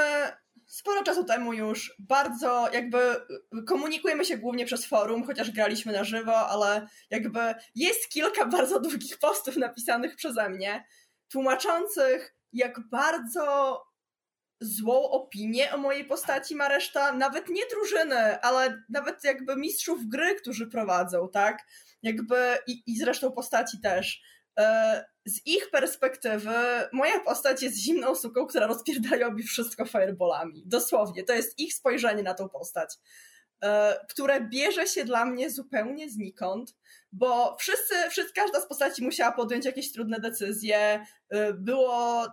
sporo 0.75 1.03
czasu 1.03 1.25
temu 1.25 1.53
już 1.53 1.95
bardzo 1.99 2.69
jakby 2.73 2.99
komunikujemy 3.67 4.25
się 4.25 4.39
głównie 4.39 4.67
przez 4.67 4.87
forum, 4.87 5.25
chociaż 5.25 5.51
graliśmy 5.51 5.93
na 5.93 6.05
żywo, 6.05 6.37
ale 6.49 6.87
jakby 7.11 7.55
jest 7.75 8.09
kilka 8.09 8.47
bardzo 8.57 8.81
długich 8.81 9.19
postów 9.19 9.57
napisanych 9.57 10.17
przeze 10.17 10.49
mnie, 10.49 10.85
tłumaczących 11.29 12.37
jak 12.53 12.89
bardzo 12.89 13.81
złą 14.61 15.11
opinię 15.11 15.73
o 15.73 15.79
mojej 15.79 16.05
postaci 16.05 16.55
ma 16.57 16.69
reszta, 16.69 17.13
nawet 17.13 17.49
nie 17.49 17.63
drużyny, 17.67 18.41
ale 18.41 18.83
nawet 18.89 19.25
jakby 19.25 19.57
mistrzów 19.57 20.09
gry, 20.09 20.35
którzy 20.35 20.67
prowadzą, 20.67 21.29
tak? 21.33 21.67
Jakby 22.03 22.59
i, 22.67 22.83
i 22.87 22.99
zresztą 22.99 23.33
postaci 23.33 23.81
też. 23.81 24.23
E, 24.59 25.05
z 25.27 25.47
ich 25.47 25.71
perspektywy 25.71 26.55
moja 26.93 27.21
postać 27.21 27.63
jest 27.63 27.77
zimną 27.77 28.15
suką, 28.15 28.47
która 28.47 28.67
rozpierdaje 28.67 29.27
obi 29.27 29.43
wszystko 29.43 29.85
fireballami. 29.85 30.63
Dosłownie, 30.67 31.25
to 31.25 31.33
jest 31.33 31.59
ich 31.59 31.75
spojrzenie 31.75 32.23
na 32.23 32.35
tą 32.35 32.49
postać, 32.49 32.95
e, 33.63 33.99
które 34.09 34.41
bierze 34.41 34.87
się 34.87 35.05
dla 35.05 35.25
mnie 35.25 35.51
zupełnie 35.51 36.11
znikąd, 36.11 36.77
bo 37.13 37.57
wszyscy, 37.61 37.95
wszyscy, 38.11 38.33
każda 38.35 38.61
z 38.61 38.69
postaci 38.69 39.05
musiała 39.05 39.33
podjąć 39.33 39.65
jakieś 39.65 39.93
trudne 39.93 40.21
decyzje. 40.21 41.07
E, 41.29 41.53
było 41.53 42.27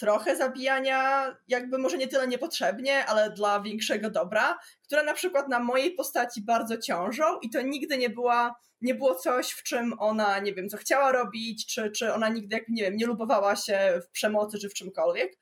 trochę 0.00 0.36
zabijania, 0.36 1.26
jakby 1.48 1.78
może 1.78 1.98
nie 1.98 2.08
tyle 2.08 2.28
niepotrzebnie, 2.28 3.06
ale 3.06 3.30
dla 3.30 3.60
większego 3.60 4.10
dobra, 4.10 4.58
które 4.82 5.02
na 5.02 5.14
przykład 5.14 5.48
na 5.48 5.60
mojej 5.60 5.94
postaci 5.94 6.42
bardzo 6.42 6.78
ciążą 6.78 7.38
i 7.42 7.50
to 7.50 7.62
nigdy 7.62 7.98
nie 7.98 8.10
była, 8.10 8.54
nie 8.80 8.94
było 8.94 9.14
coś, 9.14 9.50
w 9.50 9.62
czym 9.62 9.94
ona, 9.98 10.38
nie 10.38 10.54
wiem, 10.54 10.68
co 10.68 10.76
chciała 10.76 11.12
robić, 11.12 11.74
czy, 11.74 11.90
czy 11.90 12.14
ona 12.14 12.28
nigdy, 12.28 12.56
jak 12.56 12.68
nie 12.68 12.82
wiem, 12.82 12.96
nie 12.96 13.06
lubowała 13.06 13.56
się 13.56 14.00
w 14.04 14.10
przemocy, 14.10 14.58
czy 14.58 14.68
w 14.68 14.74
czymkolwiek. 14.74 15.38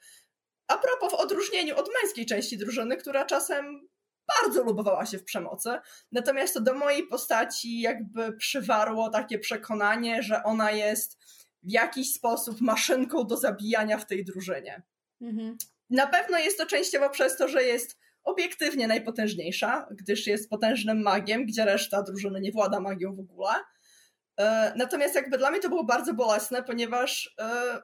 A 0.68 0.78
propos 0.78 1.12
w 1.12 1.14
odróżnieniu 1.14 1.76
od 1.76 1.88
męskiej 2.02 2.26
części 2.26 2.58
drużyny, 2.58 2.96
która 2.96 3.24
czasem 3.24 3.88
bardzo 4.42 4.64
lubowała 4.64 5.06
się 5.06 5.18
w 5.18 5.24
przemocy. 5.24 5.70
Natomiast 6.12 6.54
to 6.54 6.60
do 6.60 6.74
mojej 6.74 7.06
postaci 7.06 7.80
jakby 7.80 8.32
przywarło 8.32 9.10
takie 9.10 9.38
przekonanie, 9.38 10.22
że 10.22 10.42
ona 10.42 10.70
jest 10.70 11.18
w 11.68 11.72
jakiś 11.72 12.12
sposób 12.12 12.60
maszynką 12.60 13.24
do 13.24 13.36
zabijania 13.36 13.98
w 13.98 14.06
tej 14.06 14.24
drużynie. 14.24 14.82
Mhm. 15.20 15.56
Na 15.90 16.06
pewno 16.06 16.38
jest 16.38 16.58
to 16.58 16.66
częściowo 16.66 17.10
przez 17.10 17.36
to, 17.36 17.48
że 17.48 17.64
jest 17.64 17.98
obiektywnie 18.24 18.86
najpotężniejsza, 18.88 19.88
gdyż 19.90 20.26
jest 20.26 20.50
potężnym 20.50 21.02
magiem, 21.02 21.46
gdzie 21.46 21.64
reszta 21.64 22.02
drużyny 22.02 22.40
nie 22.40 22.52
włada 22.52 22.80
magią 22.80 23.16
w 23.16 23.20
ogóle. 23.20 23.50
E, 24.40 24.72
natomiast 24.76 25.14
jakby 25.14 25.38
dla 25.38 25.50
mnie 25.50 25.60
to 25.60 25.68
było 25.68 25.84
bardzo 25.84 26.14
bolesne, 26.14 26.62
ponieważ 26.62 27.34
e, 27.40 27.78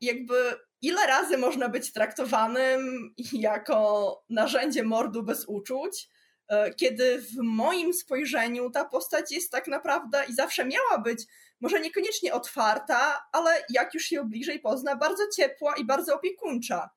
jakby 0.00 0.54
ile 0.82 1.06
razy 1.06 1.38
można 1.38 1.68
być 1.68 1.92
traktowanym 1.92 3.14
jako 3.32 4.24
narzędzie 4.28 4.82
mordu 4.82 5.22
bez 5.22 5.44
uczuć, 5.44 6.08
e, 6.48 6.74
kiedy 6.74 7.20
w 7.20 7.36
moim 7.42 7.94
spojrzeniu 7.94 8.70
ta 8.70 8.84
postać 8.84 9.32
jest 9.32 9.52
tak 9.52 9.66
naprawdę 9.66 10.24
i 10.28 10.34
zawsze 10.34 10.64
miała 10.64 10.98
być 10.98 11.24
może 11.60 11.80
niekoniecznie 11.80 12.34
otwarta, 12.34 13.28
ale 13.32 13.50
jak 13.70 13.94
już 13.94 14.02
się 14.02 14.28
bliżej 14.28 14.60
pozna, 14.60 14.96
bardzo 14.96 15.22
ciepła 15.36 15.74
i 15.76 15.84
bardzo 15.84 16.14
opiekuńcza. 16.14 16.90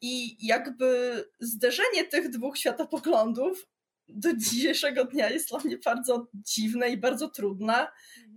I 0.00 0.46
jakby 0.46 1.24
zderzenie 1.40 2.04
tych 2.04 2.30
dwóch 2.30 2.58
światopoglądów 2.58 3.66
do 4.08 4.36
dzisiejszego 4.36 5.04
dnia 5.04 5.30
jest 5.30 5.48
dla 5.48 5.58
mnie 5.58 5.78
bardzo 5.84 6.28
dziwne 6.34 6.88
i 6.88 6.96
bardzo 6.96 7.28
trudne. 7.28 7.86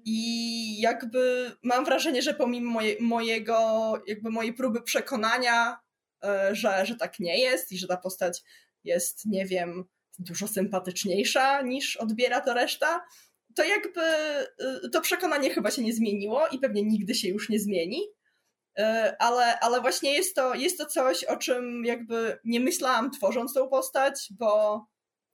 I 0.05 0.81
jakby 0.81 1.51
mam 1.63 1.85
wrażenie, 1.85 2.21
że 2.21 2.33
pomimo 2.33 2.71
moje, 2.71 2.95
mojego, 2.99 3.93
jakby 4.07 4.29
mojej 4.29 4.53
próby 4.53 4.81
przekonania, 4.81 5.77
e, 6.23 6.55
że, 6.55 6.85
że 6.85 6.95
tak 6.95 7.19
nie 7.19 7.39
jest 7.39 7.71
i 7.71 7.77
że 7.77 7.87
ta 7.87 7.97
postać 7.97 8.43
jest, 8.83 9.25
nie 9.25 9.45
wiem, 9.45 9.83
dużo 10.19 10.47
sympatyczniejsza 10.47 11.61
niż 11.61 11.97
odbiera 11.97 12.41
to 12.41 12.53
reszta, 12.53 13.05
to 13.59 13.65
jakby 13.65 14.01
y, 14.85 14.89
to 14.89 15.01
przekonanie 15.01 15.49
chyba 15.49 15.71
się 15.71 15.81
nie 15.81 15.93
zmieniło 15.93 16.47
i 16.47 16.59
pewnie 16.59 16.83
nigdy 16.83 17.15
się 17.15 17.27
już 17.27 17.49
nie 17.49 17.59
zmieni. 17.59 18.01
Y, 18.79 18.83
ale, 19.19 19.59
ale 19.59 19.81
właśnie 19.81 20.13
jest 20.13 20.35
to, 20.35 20.55
jest 20.55 20.77
to 20.77 20.85
coś, 20.85 21.23
o 21.23 21.37
czym 21.37 21.85
jakby 21.85 22.39
nie 22.45 22.59
myślałam 22.59 23.11
tworząc 23.11 23.53
tą 23.53 23.69
postać, 23.69 24.27
bo 24.39 24.85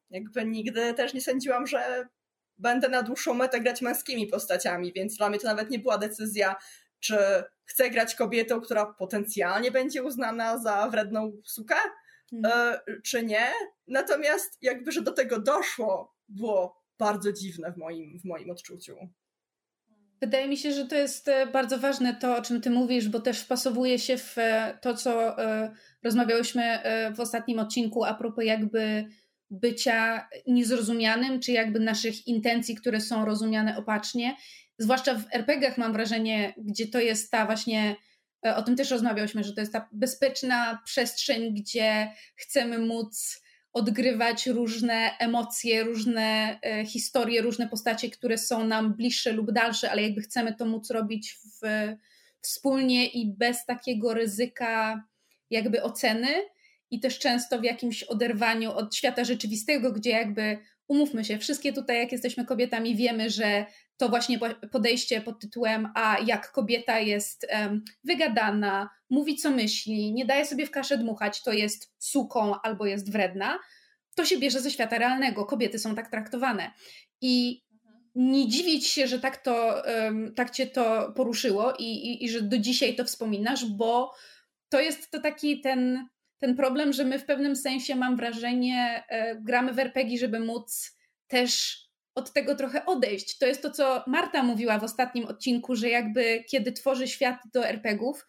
jakby 0.10 0.46
nigdy 0.46 0.94
też 0.94 1.14
nie 1.14 1.22
sądziłam, 1.22 1.68
że 1.68 2.08
będę 2.58 2.90
na 2.90 3.04
dłuższą 3.04 3.34
metę 3.34 3.60
grać 3.60 3.82
męskimi 3.82 4.28
postaciami, 4.28 4.94
więc 4.94 5.18
dla 5.18 5.30
mnie 5.30 5.40
to 5.40 5.48
nawet 5.48 5.70
nie 5.70 5.80
była 5.80 5.98
decyzja, 5.98 6.56
czy 7.00 7.18
chcę 7.66 7.90
grać 7.90 8.16
kobietą, 8.16 8.62
która 8.62 8.86
potencjalnie 8.86 9.72
będzie 9.72 10.04
uznana 10.04 10.58
za 10.58 10.90
wredną 10.90 11.42
sukę, 11.44 11.76
hmm. 12.32 12.78
czy 13.04 13.26
nie. 13.26 13.48
Natomiast 13.88 14.58
jakby, 14.62 14.92
że 14.92 15.02
do 15.02 15.12
tego 15.12 15.40
doszło, 15.40 16.16
było 16.28 16.85
bardzo 17.00 17.34
dziwne 17.34 17.72
w 17.72 17.78
moim, 17.78 18.20
w 18.20 18.26
moim 18.26 18.50
odczuciu. 18.50 18.96
Wydaje 20.22 20.48
mi 20.48 20.58
się, 20.58 20.72
że 20.72 20.86
to 20.86 20.96
jest 20.96 21.28
e, 21.28 21.48
bardzo 21.48 21.80
ważne 21.80 22.16
to, 22.16 22.38
o 22.38 22.42
czym 22.42 22.62
ty 22.62 22.70
mówisz, 22.70 23.10
bo 23.10 23.20
też 23.20 23.40
wpasowuje 23.40 24.00
się 24.00 24.18
w 24.18 24.38
e, 24.38 24.78
to, 24.82 24.94
co 24.94 25.44
e, 25.44 25.72
rozmawiałyśmy 26.04 26.80
w 27.16 27.20
ostatnim 27.20 27.60
odcinku 27.60 28.04
a 28.04 28.14
propos 28.14 28.46
jakby 28.46 29.06
bycia 29.50 30.30
niezrozumianym, 30.48 31.40
czy 31.40 31.52
jakby 31.52 31.80
naszych 31.80 32.28
intencji, 32.28 32.76
które 32.76 33.02
są 33.02 33.26
rozumiane 33.26 33.78
opacznie. 33.78 34.36
Zwłaszcza 34.78 35.16
w 35.16 35.26
RPGach 35.32 35.78
mam 35.78 35.94
wrażenie, 35.94 36.54
gdzie 36.58 36.88
to 36.88 37.00
jest 37.00 37.32
ta 37.32 37.46
właśnie, 37.46 37.96
o 38.56 38.62
tym 38.62 38.76
też 38.76 38.92
rozmawiałyśmy, 38.92 39.44
że 39.44 39.54
to 39.54 39.62
jest 39.62 39.74
ta 39.74 39.90
bezpieczna 39.92 40.82
przestrzeń, 40.86 41.54
gdzie 41.54 42.12
chcemy 42.36 42.80
móc 42.80 43.42
odgrywać 43.76 44.48
różne 44.48 45.18
emocje, 45.20 45.84
różne 45.84 46.60
e, 46.62 46.86
historie, 46.86 47.42
różne 47.42 47.70
postacie, 47.70 48.10
które 48.10 48.38
są 48.38 48.68
nam 48.68 48.94
bliższe 48.94 49.32
lub 49.32 49.52
dalsze, 49.52 49.92
ale 49.92 50.04
jakby 50.04 50.22
chcemy 50.22 50.54
to 50.54 50.66
móc 50.66 50.92
robić 50.92 51.34
w, 51.34 51.62
wspólnie 52.42 53.08
i 53.08 53.34
bez 53.38 53.66
takiego 53.66 54.14
ryzyka 54.14 55.04
jakby 55.50 55.84
oceny 55.84 56.28
i 56.92 57.00
też 57.00 57.20
często 57.20 57.60
w 57.60 57.64
jakimś 57.64 58.04
oderwaniu 58.04 58.72
od 58.72 58.96
świata 58.96 59.24
rzeczywistego, 59.24 59.92
gdzie 59.92 60.10
jakby 60.10 60.58
umówmy 60.88 61.26
się, 61.26 61.38
wszystkie 61.38 61.74
tutaj, 61.74 61.98
jak 61.98 62.12
jesteśmy 62.12 62.46
kobietami, 62.46 62.96
wiemy, 62.96 63.30
że 63.30 63.66
to 63.98 64.10
właśnie 64.10 64.40
podejście 64.72 65.22
pod 65.22 65.40
tytułem 65.40 65.88
A 65.96 66.18
jak 66.26 66.52
kobieta 66.52 67.00
jest 67.00 67.48
um, 67.54 67.84
wygadana, 68.04 68.90
mówi 69.10 69.36
co 69.36 69.52
myśli, 69.52 70.14
nie 70.14 70.26
daje 70.26 70.46
sobie 70.46 70.66
w 70.66 70.72
kaszę 70.72 70.98
dmuchać, 70.98 71.44
to 71.44 71.54
jest 71.54 71.94
suką 72.00 72.56
albo 72.64 72.86
jest 72.86 73.12
wredna, 73.12 73.60
to 74.16 74.26
się 74.26 74.38
bierze 74.38 74.62
ze 74.62 74.72
świata 74.72 74.98
realnego. 74.98 75.46
Kobiety 75.46 75.80
są 75.80 75.96
tak 75.96 76.12
traktowane. 76.12 76.72
I 77.22 77.66
nie 78.16 78.48
dziwić 78.48 78.88
się, 78.88 79.08
że 79.08 79.20
tak, 79.20 79.38
to, 79.38 79.84
um, 79.86 80.34
tak 80.36 80.52
cię 80.52 80.68
to 80.68 81.14
poruszyło 81.16 81.74
i, 81.80 81.84
i, 81.84 82.26
i 82.26 82.30
że 82.30 82.42
do 82.42 82.58
dzisiaj 82.58 82.96
to 82.96 83.06
wspominasz, 83.06 83.66
bo 83.66 84.14
to 84.70 84.80
jest 84.80 85.12
to 85.12 85.22
taki 85.22 85.62
ten 85.62 86.08
ten 86.46 86.56
problem, 86.56 86.94
że 86.94 87.04
my 87.04 87.20
w 87.20 87.26
pewnym 87.26 87.56
sensie, 87.56 87.96
mam 87.96 88.16
wrażenie, 88.16 89.04
e, 89.10 89.36
gramy 89.36 89.74
w 89.74 89.80
RPG, 89.80 90.18
żeby 90.18 90.40
móc 90.40 90.98
też 91.28 91.82
od 92.16 92.34
tego 92.34 92.56
trochę 92.56 92.86
odejść. 92.86 93.38
To 93.38 93.46
jest 93.46 93.62
to, 93.62 93.72
co 93.72 94.04
Marta 94.08 94.44
mówiła 94.44 94.80
w 94.80 94.84
ostatnim 94.84 95.26
odcinku, 95.26 95.76
że 95.76 95.90
jakby 95.90 96.44
kiedy 96.50 96.72
tworzy 96.72 97.08
świat 97.08 97.40
do 97.54 97.68
RPGów, 97.68 98.26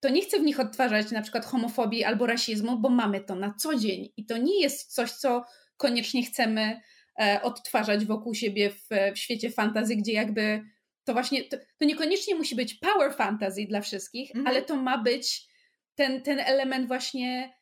to 0.00 0.08
nie 0.08 0.22
chce 0.22 0.38
w 0.38 0.42
nich 0.42 0.60
odtwarzać 0.60 1.10
na 1.10 1.22
przykład 1.22 1.44
homofobii 1.44 2.04
albo 2.04 2.26
rasizmu, 2.26 2.78
bo 2.78 2.88
mamy 2.88 3.20
to 3.20 3.34
na 3.34 3.54
co 3.58 3.74
dzień. 3.74 4.08
I 4.16 4.26
to 4.26 4.36
nie 4.36 4.60
jest 4.60 4.94
coś, 4.94 5.10
co 5.10 5.44
koniecznie 5.76 6.22
chcemy 6.22 6.80
e, 7.20 7.40
odtwarzać 7.42 8.04
wokół 8.04 8.34
siebie 8.34 8.70
w, 8.70 8.88
w 9.14 9.18
świecie 9.18 9.50
fantazy, 9.50 9.96
gdzie 9.96 10.12
jakby 10.12 10.62
to 11.04 11.12
właśnie, 11.12 11.44
to, 11.44 11.56
to, 11.78 11.84
niekoniecznie 11.84 12.34
musi 12.34 12.56
być 12.56 12.74
power 12.74 13.14
fantasy 13.14 13.66
dla 13.68 13.80
wszystkich, 13.80 14.30
mhm. 14.30 14.46
ale 14.46 14.62
to 14.62 14.76
ma 14.76 14.98
być 14.98 15.51
ten, 15.94 16.22
ten 16.22 16.40
element 16.40 16.88
właśnie 16.88 17.54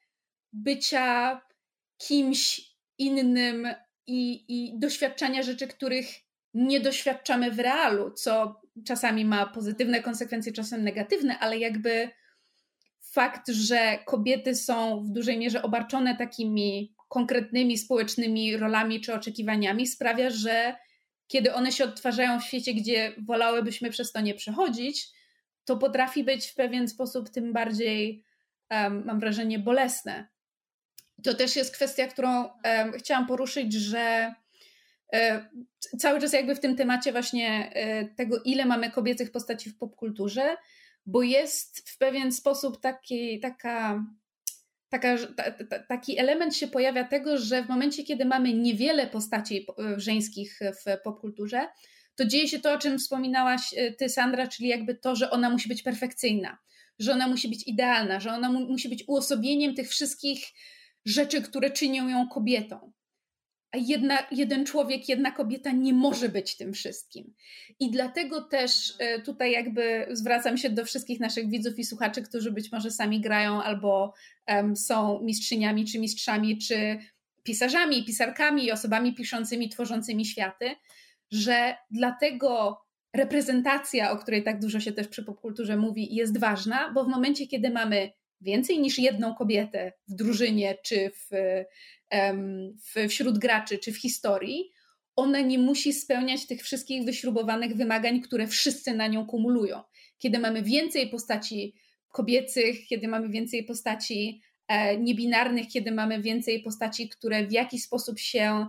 bycia 0.53 1.41
kimś 1.99 2.61
innym 2.99 3.69
i, 4.07 4.45
i 4.49 4.79
doświadczania 4.79 5.43
rzeczy, 5.43 5.67
których 5.67 6.07
nie 6.55 6.81
doświadczamy 6.81 7.51
w 7.51 7.59
realu, 7.59 8.11
co 8.11 8.61
czasami 8.87 9.25
ma 9.25 9.47
pozytywne 9.47 10.03
konsekwencje, 10.03 10.53
czasem 10.53 10.85
negatywne, 10.85 11.39
ale 11.39 11.59
jakby 11.59 12.11
fakt, 13.13 13.49
że 13.49 13.99
kobiety 14.07 14.55
są 14.55 15.03
w 15.05 15.11
dużej 15.11 15.39
mierze 15.39 15.63
obarczone 15.63 16.17
takimi 16.17 16.95
konkretnymi 17.09 17.79
społecznymi 17.79 18.57
rolami 18.57 19.01
czy 19.01 19.15
oczekiwaniami, 19.15 19.87
sprawia, 19.87 20.31
że 20.31 20.77
kiedy 21.27 21.55
one 21.55 21.73
się 21.73 21.85
odtwarzają 21.85 22.41
w 22.41 22.45
świecie, 22.45 22.75
gdzie 22.75 23.13
wolałybyśmy 23.27 23.91
przez 23.91 24.13
to 24.13 24.21
nie 24.21 24.35
przechodzić, 24.35 25.09
to 25.65 25.77
potrafi 25.77 26.25
być 26.25 26.47
w 26.47 26.55
pewien 26.55 26.89
sposób 26.89 27.31
tym 27.31 27.53
bardziej, 27.53 28.25
um, 28.71 29.05
mam 29.05 29.21
wrażenie, 29.21 29.59
bolesne. 29.59 30.29
To 31.25 31.35
też 31.35 31.57
jest 31.57 31.75
kwestia, 31.75 32.07
którą 32.07 32.45
um, 32.45 32.93
chciałam 32.99 33.27
poruszyć, 33.27 33.73
że 33.73 34.35
um, 35.13 35.67
cały 35.99 36.21
czas 36.21 36.33
jakby 36.33 36.55
w 36.55 36.61
tym 36.61 36.77
temacie 36.77 37.13
właśnie 37.13 37.73
e, 37.75 38.05
tego, 38.05 38.43
ile 38.45 38.65
mamy 38.65 38.91
kobiecych 38.91 39.33
postaci 39.33 39.71
w 39.71 39.79
popkulturze, 39.79 40.57
bo 41.07 41.23
jest 41.23 41.91
w 41.91 41.99
pewien 41.99 42.33
sposób 42.33 42.81
taki, 42.81 43.41
taka, 43.41 44.05
taka, 44.89 45.17
ta, 45.37 45.51
ta, 45.51 45.79
taki 45.79 46.19
element 46.19 46.57
się 46.57 46.69
pojawia 46.69 47.05
tego, 47.05 47.39
że 47.39 47.63
w 47.63 47.69
momencie, 47.69 48.05
kiedy 48.05 48.25
mamy 48.25 48.55
niewiele 48.55 49.07
postaci 49.07 49.67
żeńskich 49.97 50.59
w 50.63 51.03
popkulturze, 51.05 51.69
to 52.21 52.27
dzieje 52.27 52.49
się 52.49 52.61
to, 52.61 52.73
o 52.73 52.79
czym 52.79 52.99
wspominałaś 52.99 53.75
e, 53.77 53.93
ty, 53.93 54.09
Sandra, 54.09 54.49
czyli 54.49 54.69
jakby 54.69 54.95
to, 54.95 55.17
że 55.17 55.31
ona 55.31 55.51
musi 55.51 55.69
być 55.69 55.83
perfekcyjna, 55.83 56.59
że 56.99 57.13
ona 57.13 57.29
musi 57.29 57.49
być 57.49 57.69
idealna, 57.69 58.21
że 58.21 58.33
ona 58.33 58.53
mu, 58.53 58.61
musi 58.61 58.89
być 58.89 59.05
uosobieniem 59.07 59.75
tych 59.75 59.89
wszystkich 59.89 60.45
rzeczy, 61.05 61.43
które 61.43 61.71
czynią 61.71 62.09
ją 62.09 62.29
kobietą 62.29 62.93
a 63.73 63.77
jedna, 63.77 64.19
jeden 64.31 64.67
człowiek, 64.67 65.09
jedna 65.09 65.31
kobieta 65.31 65.73
nie 65.73 65.95
może 65.95 66.29
być 66.29 66.57
tym 66.57 66.73
wszystkim. 66.73 67.35
I 67.81 67.91
dlatego 67.91 68.43
też 68.43 68.95
e, 68.99 69.23
tutaj 69.23 69.53
jakby 69.53 70.07
zwracam 70.13 70.59
się 70.59 70.71
do 70.71 70.85
wszystkich 70.85 71.21
naszych 71.21 71.51
widzów 71.51 71.79
i 71.79 71.85
słuchaczy, 71.85 72.23
którzy 72.23 72.53
być 72.53 72.73
może 72.73 72.91
sami 72.91 73.21
grają 73.21 73.63
albo 73.63 74.15
um, 74.49 74.77
są 74.77 75.21
mistrzyniami, 75.23 75.85
czy 75.85 75.99
mistrzami, 75.99 76.59
czy 76.59 76.99
pisarzami, 77.43 78.05
pisarkami, 78.05 78.73
osobami 78.73 79.15
piszącymi, 79.15 79.69
tworzącymi 79.69 80.27
światy, 80.27 80.75
że 81.31 81.77
dlatego 81.91 82.81
reprezentacja, 83.13 84.11
o 84.11 84.17
której 84.17 84.43
tak 84.43 84.61
dużo 84.61 84.81
się 84.81 84.93
też 84.93 85.09
przy 85.09 85.25
popkulturze 85.25 85.77
mówi, 85.77 86.15
jest 86.15 86.39
ważna, 86.39 86.91
bo 86.95 87.05
w 87.05 87.09
momencie, 87.09 87.47
kiedy 87.47 87.71
mamy 87.71 88.11
więcej 88.41 88.81
niż 88.81 88.99
jedną 88.99 89.35
kobietę 89.35 89.93
w 90.09 90.15
drużynie 90.15 90.79
czy 90.83 91.11
w 91.11 91.31
w, 92.85 93.09
wśród 93.09 93.39
graczy 93.39 93.79
czy 93.79 93.93
w 93.93 93.97
historii, 93.97 94.71
ona 95.17 95.41
nie 95.41 95.59
musi 95.59 95.93
spełniać 95.93 96.47
tych 96.47 96.63
wszystkich 96.63 97.05
wyśrubowanych 97.05 97.77
wymagań, 97.77 98.21
które 98.21 98.47
wszyscy 98.47 98.95
na 98.95 99.07
nią 99.07 99.27
kumulują. 99.27 99.83
Kiedy 100.19 100.39
mamy 100.39 100.63
więcej 100.63 101.11
postaci 101.11 101.75
kobiecych, 102.09 102.87
kiedy 102.87 103.09
mamy 103.09 103.29
więcej 103.29 103.65
postaci 103.65 104.41
e, 104.69 104.97
niebinarnych, 104.97 105.69
kiedy 105.69 105.93
mamy 105.93 106.23
więcej 106.23 106.63
postaci, 106.63 107.09
które 107.09 107.47
w 107.47 107.53
jakiś 107.53 107.83
sposób 107.83 108.19
się 108.19 108.67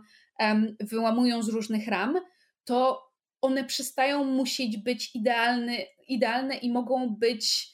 wyłamują 0.79 1.43
z 1.43 1.49
różnych 1.49 1.87
ram, 1.87 2.19
to 2.65 3.11
one 3.41 3.63
przestają 3.63 4.23
musieć 4.23 4.77
być 4.77 5.15
idealne, 5.15 5.77
idealne 6.07 6.57
i 6.57 6.71
mogą 6.71 7.09
być 7.09 7.71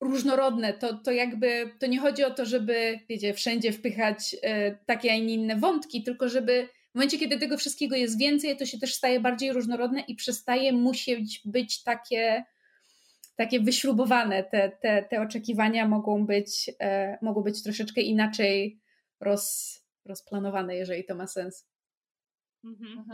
różnorodne. 0.00 0.72
To, 0.72 0.94
to 0.94 1.10
jakby, 1.10 1.70
to 1.78 1.86
nie 1.86 1.98
chodzi 1.98 2.24
o 2.24 2.30
to, 2.30 2.46
żeby, 2.46 3.00
wiecie, 3.08 3.34
wszędzie 3.34 3.72
wpychać 3.72 4.36
e, 4.42 4.76
takie, 4.86 5.12
a 5.12 5.16
nie 5.16 5.34
inne 5.34 5.56
wątki, 5.56 6.02
tylko 6.02 6.28
żeby 6.28 6.68
w 6.90 6.94
momencie, 6.94 7.18
kiedy 7.18 7.38
tego 7.38 7.58
wszystkiego 7.58 7.96
jest 7.96 8.18
więcej, 8.18 8.56
to 8.56 8.66
się 8.66 8.78
też 8.78 8.94
staje 8.94 9.20
bardziej 9.20 9.52
różnorodne 9.52 10.00
i 10.00 10.14
przestaje 10.14 10.72
musieć 10.72 11.42
być 11.44 11.82
takie, 11.82 12.44
takie 13.36 13.60
wyśrubowane. 13.60 14.44
Te, 14.44 14.70
te, 14.82 15.02
te 15.02 15.22
oczekiwania 15.22 15.88
mogą 15.88 16.26
być, 16.26 16.70
e, 16.80 17.18
mogą 17.22 17.42
być 17.42 17.62
troszeczkę 17.62 18.00
inaczej 18.00 18.80
roz, 19.20 19.78
rozplanowane, 20.04 20.76
jeżeli 20.76 21.04
to 21.04 21.14
ma 21.14 21.26
sens. 21.26 21.67
Mhm. 22.64 23.04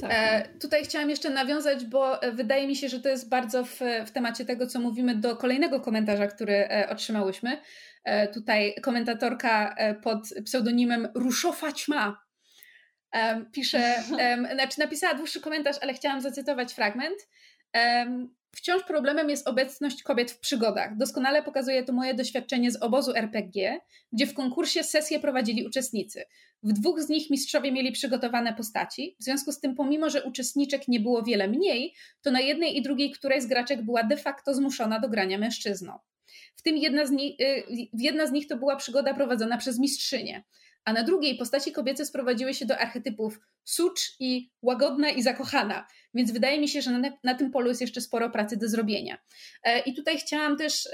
Tak. 0.00 0.10
E, 0.12 0.48
tutaj 0.60 0.84
chciałam 0.84 1.10
jeszcze 1.10 1.30
nawiązać, 1.30 1.84
bo 1.84 2.22
e, 2.22 2.32
wydaje 2.32 2.66
mi 2.66 2.76
się, 2.76 2.88
że 2.88 3.00
to 3.00 3.08
jest 3.08 3.28
bardzo 3.28 3.64
w, 3.64 3.80
w 4.06 4.10
temacie 4.10 4.44
tego, 4.44 4.66
co 4.66 4.80
mówimy, 4.80 5.14
do 5.14 5.36
kolejnego 5.36 5.80
komentarza, 5.80 6.26
który 6.26 6.54
e, 6.54 6.88
otrzymałyśmy. 6.90 7.60
E, 8.04 8.28
tutaj 8.28 8.74
komentatorka 8.82 9.74
e, 9.74 9.94
pod 9.94 10.28
pseudonimem 10.44 11.08
Ruszofa 11.14 11.72
Ćma 11.72 12.22
e, 13.12 13.44
pisze, 13.52 14.02
znaczy 14.54 14.78
napisała 14.78 15.14
dłuższy 15.14 15.40
komentarz, 15.40 15.76
ale 15.82 15.94
chciałam 15.94 16.20
zacytować 16.20 16.74
fragment. 16.74 17.28
Wciąż 18.56 18.82
problemem 18.82 19.30
jest 19.30 19.48
obecność 19.48 20.02
kobiet 20.02 20.30
w 20.30 20.38
przygodach. 20.38 20.96
Doskonale 20.96 21.42
pokazuje 21.42 21.82
to 21.82 21.92
moje 21.92 22.14
doświadczenie 22.14 22.70
z 22.70 22.82
obozu 22.82 23.14
RPG, 23.14 23.80
gdzie 24.12 24.26
w 24.26 24.34
konkursie 24.34 24.84
sesję 24.84 25.20
prowadzili 25.20 25.66
uczestnicy. 25.66 26.24
W 26.62 26.72
dwóch 26.72 27.02
z 27.02 27.08
nich 27.08 27.30
mistrzowie 27.30 27.72
mieli 27.72 27.92
przygotowane 27.92 28.54
postaci, 28.54 29.16
w 29.20 29.24
związku 29.24 29.52
z 29.52 29.60
tym, 29.60 29.74
pomimo 29.74 30.10
że 30.10 30.24
uczestniczek 30.24 30.88
nie 30.88 31.00
było 31.00 31.22
wiele 31.22 31.48
mniej, 31.48 31.94
to 32.22 32.30
na 32.30 32.40
jednej 32.40 32.76
i 32.76 32.82
drugiej 32.82 33.10
której 33.10 33.42
z 33.42 33.46
graczek 33.46 33.84
była 33.84 34.02
de 34.02 34.16
facto 34.16 34.54
zmuszona 34.54 35.00
do 35.00 35.08
grania 35.08 35.38
mężczyzną. 35.38 35.98
W 36.56 36.62
tym 36.62 36.76
jedna 36.76 37.06
z, 37.06 37.10
ni- 37.10 37.36
y, 37.42 37.64
jedna 37.92 38.26
z 38.26 38.32
nich 38.32 38.46
to 38.46 38.56
była 38.56 38.76
przygoda 38.76 39.14
prowadzona 39.14 39.58
przez 39.58 39.78
mistrzynię 39.78 40.42
a 40.86 40.92
na 40.92 41.02
drugiej 41.02 41.36
postaci 41.36 41.72
kobiece 41.72 42.06
sprowadziły 42.06 42.54
się 42.54 42.66
do 42.66 42.78
archetypów 42.78 43.40
sucz 43.64 44.16
i 44.20 44.50
łagodna 44.62 45.10
i 45.10 45.22
zakochana, 45.22 45.86
więc 46.16 46.32
wydaje 46.32 46.60
mi 46.60 46.68
się, 46.68 46.82
że 46.82 46.90
na, 46.90 47.10
na 47.24 47.34
tym 47.34 47.50
polu 47.50 47.68
jest 47.68 47.80
jeszcze 47.80 48.00
sporo 48.00 48.30
pracy 48.30 48.56
do 48.56 48.68
zrobienia. 48.68 49.18
E, 49.62 49.80
I 49.80 49.94
tutaj 49.94 50.18
chciałam 50.18 50.56
też 50.56 50.88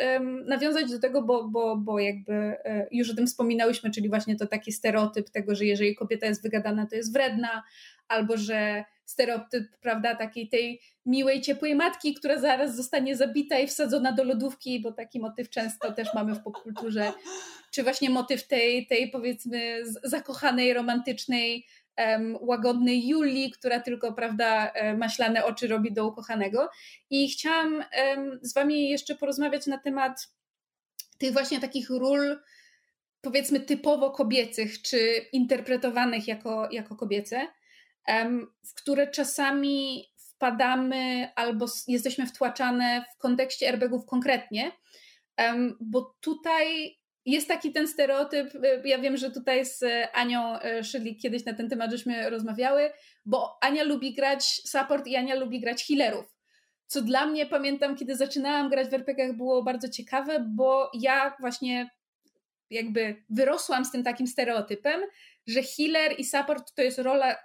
nawiązać 0.46 0.90
do 0.90 1.00
tego, 1.00 1.22
bo, 1.22 1.48
bo, 1.48 1.76
bo 1.76 1.98
jakby 1.98 2.32
e, 2.34 2.86
już 2.90 3.10
o 3.10 3.14
tym 3.14 3.26
wspominałyśmy, 3.26 3.90
czyli 3.90 4.08
właśnie 4.08 4.36
to 4.36 4.46
taki 4.46 4.72
stereotyp 4.72 5.30
tego, 5.30 5.54
że 5.54 5.64
jeżeli 5.64 5.94
kobieta 5.94 6.26
jest 6.26 6.42
wygadana, 6.42 6.86
to 6.86 6.96
jest 6.96 7.12
wredna, 7.12 7.62
albo 8.08 8.36
że 8.36 8.84
stereotyp, 9.04 9.64
prawda, 9.80 10.14
takiej 10.14 10.48
tej 10.48 10.80
miłej, 11.06 11.40
ciepłej 11.40 11.74
matki, 11.74 12.14
która 12.14 12.38
zaraz 12.38 12.76
zostanie 12.76 13.16
zabita 13.16 13.58
i 13.58 13.66
wsadzona 13.66 14.12
do 14.12 14.24
lodówki, 14.24 14.80
bo 14.80 14.92
taki 14.92 15.20
motyw 15.20 15.50
często 15.50 15.92
też 15.92 16.08
mamy 16.14 16.34
w 16.34 16.42
popkulturze, 16.42 17.12
czy 17.70 17.82
właśnie 17.82 18.10
motyw 18.10 18.46
tej, 18.46 18.86
tej 18.86 19.10
powiedzmy 19.10 19.82
zakochanej, 20.04 20.74
romantycznej, 20.74 21.66
um, 21.98 22.38
łagodnej 22.40 23.08
Julii, 23.08 23.50
która 23.50 23.80
tylko, 23.80 24.12
prawda, 24.12 24.70
e, 24.72 24.96
maślane 24.96 25.44
oczy 25.44 25.68
robi 25.68 25.92
do 25.92 26.06
ukochanego. 26.06 26.68
I 27.10 27.28
chciałam 27.28 27.74
um, 27.74 28.38
z 28.42 28.54
wami 28.54 28.88
jeszcze 28.88 29.14
porozmawiać 29.14 29.66
na 29.66 29.78
temat 29.78 30.28
tych 31.18 31.32
właśnie 31.32 31.60
takich 31.60 31.90
ról, 31.90 32.40
powiedzmy 33.20 33.60
typowo 33.60 34.10
kobiecych, 34.10 34.82
czy 34.82 34.98
interpretowanych 35.32 36.28
jako, 36.28 36.68
jako 36.70 36.96
kobiece 36.96 37.46
w 38.66 38.74
które 38.74 39.06
czasami 39.06 40.04
wpadamy 40.16 41.28
albo 41.36 41.66
jesteśmy 41.88 42.26
wtłaczane 42.26 43.04
w 43.14 43.18
kontekście 43.18 43.68
airbagów 43.68 44.06
konkretnie, 44.06 44.72
bo 45.80 46.16
tutaj 46.20 46.96
jest 47.26 47.48
taki 47.48 47.72
ten 47.72 47.88
stereotyp, 47.88 48.54
y, 48.54 48.82
ja 48.84 48.98
wiem, 48.98 49.16
że 49.16 49.30
tutaj 49.30 49.66
z 49.66 49.84
Anią 50.12 50.58
y, 50.60 50.84
Szyli 50.84 51.16
kiedyś 51.16 51.44
na 51.44 51.54
ten 51.54 51.68
temat 51.68 51.90
żeśmy 51.90 52.30
rozmawiały, 52.30 52.90
bo 53.26 53.58
Ania 53.60 53.82
lubi 53.82 54.14
grać 54.14 54.44
support 54.44 55.06
i 55.06 55.16
Ania 55.16 55.34
lubi 55.34 55.60
grać 55.60 55.84
healerów. 55.86 56.36
Co 56.86 57.02
dla 57.02 57.26
mnie, 57.26 57.46
pamiętam, 57.46 57.96
kiedy 57.96 58.16
zaczynałam 58.16 58.70
grać 58.70 58.88
w 58.88 58.94
RPGach, 58.94 59.36
było 59.36 59.62
bardzo 59.62 59.88
ciekawe, 59.88 60.46
bo 60.56 60.90
ja 60.94 61.36
właśnie 61.40 61.90
jakby 62.70 63.24
wyrosłam 63.30 63.84
z 63.84 63.92
tym 63.92 64.02
takim 64.02 64.26
stereotypem, 64.26 65.00
że 65.46 65.62
healer 65.62 66.14
i 66.18 66.24
support 66.24 66.74
to 66.74 66.82
jest 66.82 66.98
rola 66.98 67.36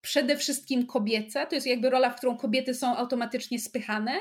przede 0.00 0.36
wszystkim 0.36 0.86
kobieca, 0.86 1.46
to 1.46 1.54
jest 1.54 1.66
jakby 1.66 1.90
rola, 1.90 2.10
w 2.10 2.16
którą 2.16 2.36
kobiety 2.36 2.74
są 2.74 2.96
automatycznie 2.96 3.58
spychane. 3.58 4.12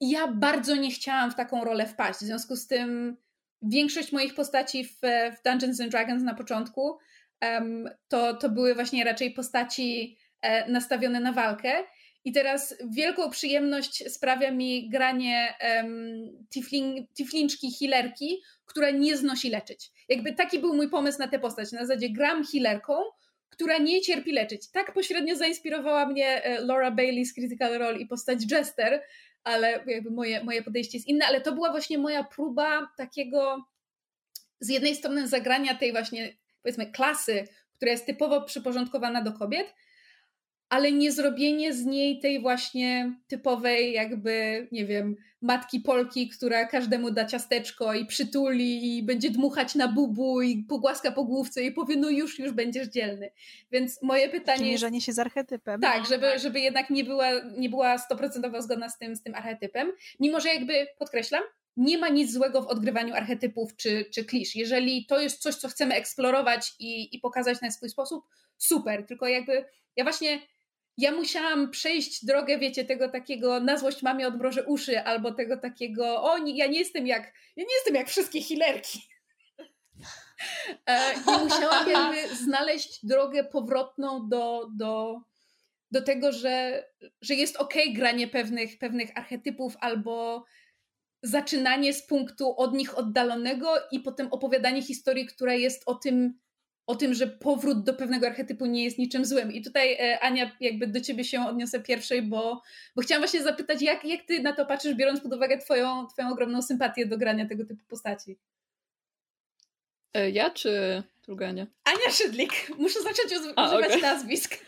I 0.00 0.10
ja 0.10 0.28
bardzo 0.28 0.76
nie 0.76 0.90
chciałam 0.90 1.30
w 1.30 1.34
taką 1.34 1.64
rolę 1.64 1.86
wpaść. 1.86 2.18
W 2.18 2.22
związku 2.22 2.56
z 2.56 2.66
tym 2.66 3.16
większość 3.62 4.12
moich 4.12 4.34
postaci 4.34 4.84
w, 4.84 4.98
w 5.38 5.42
Dungeons 5.44 5.80
and 5.80 5.90
Dragons 5.90 6.22
na 6.22 6.34
początku 6.34 6.98
um, 7.42 7.90
to, 8.08 8.34
to 8.34 8.48
były 8.48 8.74
właśnie 8.74 9.04
raczej 9.04 9.30
postaci 9.30 10.18
e, 10.42 10.70
nastawione 10.70 11.20
na 11.20 11.32
walkę. 11.32 11.72
I 12.24 12.32
teraz 12.32 12.74
wielką 12.90 13.30
przyjemność 13.30 14.12
sprawia 14.12 14.50
mi 14.50 14.88
granie 14.88 15.54
um, 15.76 16.46
tifling, 16.50 17.08
tiflinczki 17.14 17.72
healerki, 17.80 18.42
która 18.66 18.90
nie 18.90 19.16
znosi 19.16 19.50
leczyć. 19.50 19.90
Jakby 20.08 20.32
taki 20.32 20.58
był 20.58 20.76
mój 20.76 20.88
pomysł 20.90 21.18
na 21.18 21.28
tę 21.28 21.38
postać. 21.38 21.72
Na 21.72 21.86
zasadzie 21.86 22.10
gram 22.10 22.44
healerką, 22.44 22.92
która 23.50 23.78
nie 23.78 24.00
cierpi 24.00 24.32
leczyć. 24.32 24.70
Tak 24.70 24.92
pośrednio 24.92 25.36
zainspirowała 25.36 26.06
mnie 26.06 26.44
e, 26.44 26.60
Laura 26.60 26.90
Bailey 26.90 27.24
z 27.24 27.34
Critical 27.34 27.78
Role 27.78 27.98
i 27.98 28.06
postać 28.06 28.38
Jester, 28.50 29.02
ale 29.44 29.84
jakby 29.86 30.10
moje, 30.10 30.44
moje 30.44 30.62
podejście 30.62 30.98
jest 30.98 31.08
inne, 31.08 31.26
ale 31.26 31.40
to 31.40 31.52
była 31.52 31.70
właśnie 31.70 31.98
moja 31.98 32.24
próba 32.24 32.88
takiego 32.96 33.64
z 34.60 34.68
jednej 34.68 34.96
strony 34.96 35.28
zagrania 35.28 35.74
tej 35.74 35.92
właśnie 35.92 36.36
powiedzmy 36.62 36.92
klasy, 36.92 37.48
która 37.76 37.92
jest 37.92 38.06
typowo 38.06 38.42
przyporządkowana 38.42 39.22
do 39.22 39.32
kobiet, 39.32 39.74
ale 40.70 40.92
nie 40.92 41.12
zrobienie 41.12 41.74
z 41.74 41.84
niej 41.84 42.18
tej 42.18 42.40
właśnie 42.40 43.14
typowej, 43.28 43.92
jakby, 43.92 44.68
nie 44.72 44.86
wiem, 44.86 45.16
matki 45.42 45.80
Polki, 45.80 46.28
która 46.28 46.66
każdemu 46.66 47.10
da 47.10 47.24
ciasteczko 47.24 47.94
i 47.94 48.06
przytuli 48.06 48.98
i 48.98 49.02
będzie 49.02 49.30
dmuchać 49.30 49.74
na 49.74 49.88
bubu 49.88 50.42
i 50.42 50.64
pogłaska 50.64 51.12
po 51.12 51.24
główce 51.24 51.62
i 51.62 51.72
powie, 51.72 51.96
no 51.96 52.10
już, 52.10 52.38
już 52.38 52.52
będziesz 52.52 52.88
dzielny. 52.88 53.30
Więc 53.72 54.02
moje 54.02 54.28
pytanie 54.28 54.72
jest... 54.72 55.04
się 55.06 55.12
z 55.12 55.18
archetypem. 55.18 55.80
Tak, 55.80 56.06
żeby, 56.06 56.38
żeby 56.38 56.60
jednak 56.60 56.90
nie 56.90 57.04
była, 57.04 57.26
nie 57.58 57.68
była 57.68 57.98
stoprocentowo 57.98 58.62
zgodna 58.62 58.88
z 58.88 58.98
tym, 58.98 59.16
z 59.16 59.22
tym 59.22 59.34
archetypem. 59.34 59.92
Mimo, 60.20 60.40
że 60.40 60.48
jakby, 60.48 60.86
podkreślam, 60.98 61.42
nie 61.76 61.98
ma 61.98 62.08
nic 62.08 62.32
złego 62.32 62.62
w 62.62 62.66
odgrywaniu 62.66 63.14
archetypów 63.14 63.76
czy, 63.76 64.04
czy 64.14 64.24
klisz. 64.24 64.56
Jeżeli 64.56 65.06
to 65.06 65.20
jest 65.20 65.42
coś, 65.42 65.54
co 65.54 65.68
chcemy 65.68 65.94
eksplorować 65.94 66.72
i, 66.78 67.16
i 67.16 67.18
pokazać 67.18 67.60
na 67.60 67.70
swój 67.70 67.88
sposób, 67.88 68.24
super. 68.56 69.06
Tylko 69.06 69.28
jakby 69.28 69.64
ja 69.96 70.04
właśnie 70.04 70.40
ja 70.98 71.12
musiałam 71.12 71.70
przejść 71.70 72.24
drogę, 72.24 72.58
wiecie, 72.58 72.84
tego 72.84 73.08
takiego 73.08 73.60
na 73.60 73.76
złość 73.76 74.02
mamie 74.02 74.26
odmrożę 74.26 74.64
uszy, 74.64 75.00
albo 75.00 75.32
tego 75.32 75.56
takiego, 75.56 76.22
o, 76.22 76.36
ja 76.36 76.66
nie 76.66 76.78
jestem 76.78 77.06
jak, 77.06 77.32
ja 77.56 77.64
nie 77.64 77.74
jestem 77.74 77.94
jak 77.94 78.08
wszystkie 78.08 78.42
healerki. 78.42 79.00
E, 80.86 81.12
I 81.14 81.44
musiałam 81.44 81.90
jakby 81.90 82.34
znaleźć 82.36 83.06
drogę 83.06 83.44
powrotną 83.44 84.28
do, 84.28 84.68
do, 84.76 85.20
do 85.90 86.02
tego, 86.02 86.32
że, 86.32 86.84
że 87.20 87.34
jest 87.34 87.56
ok 87.56 87.74
granie 87.94 88.28
pewnych, 88.28 88.78
pewnych 88.78 89.10
archetypów 89.14 89.76
albo 89.80 90.44
zaczynanie 91.22 91.92
z 91.92 92.06
punktu 92.06 92.54
od 92.56 92.74
nich 92.74 92.98
oddalonego 92.98 93.74
i 93.92 94.00
potem 94.00 94.28
opowiadanie 94.30 94.82
historii, 94.82 95.26
która 95.26 95.54
jest 95.54 95.82
o 95.86 95.94
tym, 95.94 96.38
o 96.90 96.94
tym, 96.94 97.14
że 97.14 97.26
powrót 97.26 97.84
do 97.84 97.94
pewnego 97.94 98.26
archetypu 98.26 98.66
nie 98.66 98.84
jest 98.84 98.98
niczym 98.98 99.24
złym. 99.24 99.52
I 99.52 99.62
tutaj, 99.62 99.92
e, 99.92 100.20
Ania, 100.20 100.56
jakby 100.60 100.86
do 100.86 101.00
ciebie 101.00 101.24
się 101.24 101.46
odniosę 101.46 101.80
pierwszej, 101.80 102.22
bo, 102.22 102.62
bo 102.96 103.02
chciałam 103.02 103.22
właśnie 103.22 103.42
zapytać, 103.42 103.82
jak, 103.82 104.04
jak 104.04 104.22
ty 104.22 104.40
na 104.40 104.52
to 104.52 104.66
patrzysz, 104.66 104.94
biorąc 104.94 105.20
pod 105.20 105.34
uwagę 105.34 105.58
twoją, 105.58 106.06
twoją 106.06 106.30
ogromną 106.30 106.62
sympatię 106.62 107.06
do 107.06 107.18
grania 107.18 107.48
tego 107.48 107.64
typu 107.64 107.84
postaci? 107.88 108.38
E, 110.14 110.30
ja 110.30 110.50
czy 110.50 111.02
druga 111.22 111.48
Ania? 111.48 111.66
Ania 111.84 112.10
Szydlik. 112.12 112.52
Muszę 112.78 113.02
zacząć 113.02 113.32
A, 113.56 113.66
używać 113.66 113.88
okay. 113.88 114.02
nazwisk. 114.02 114.54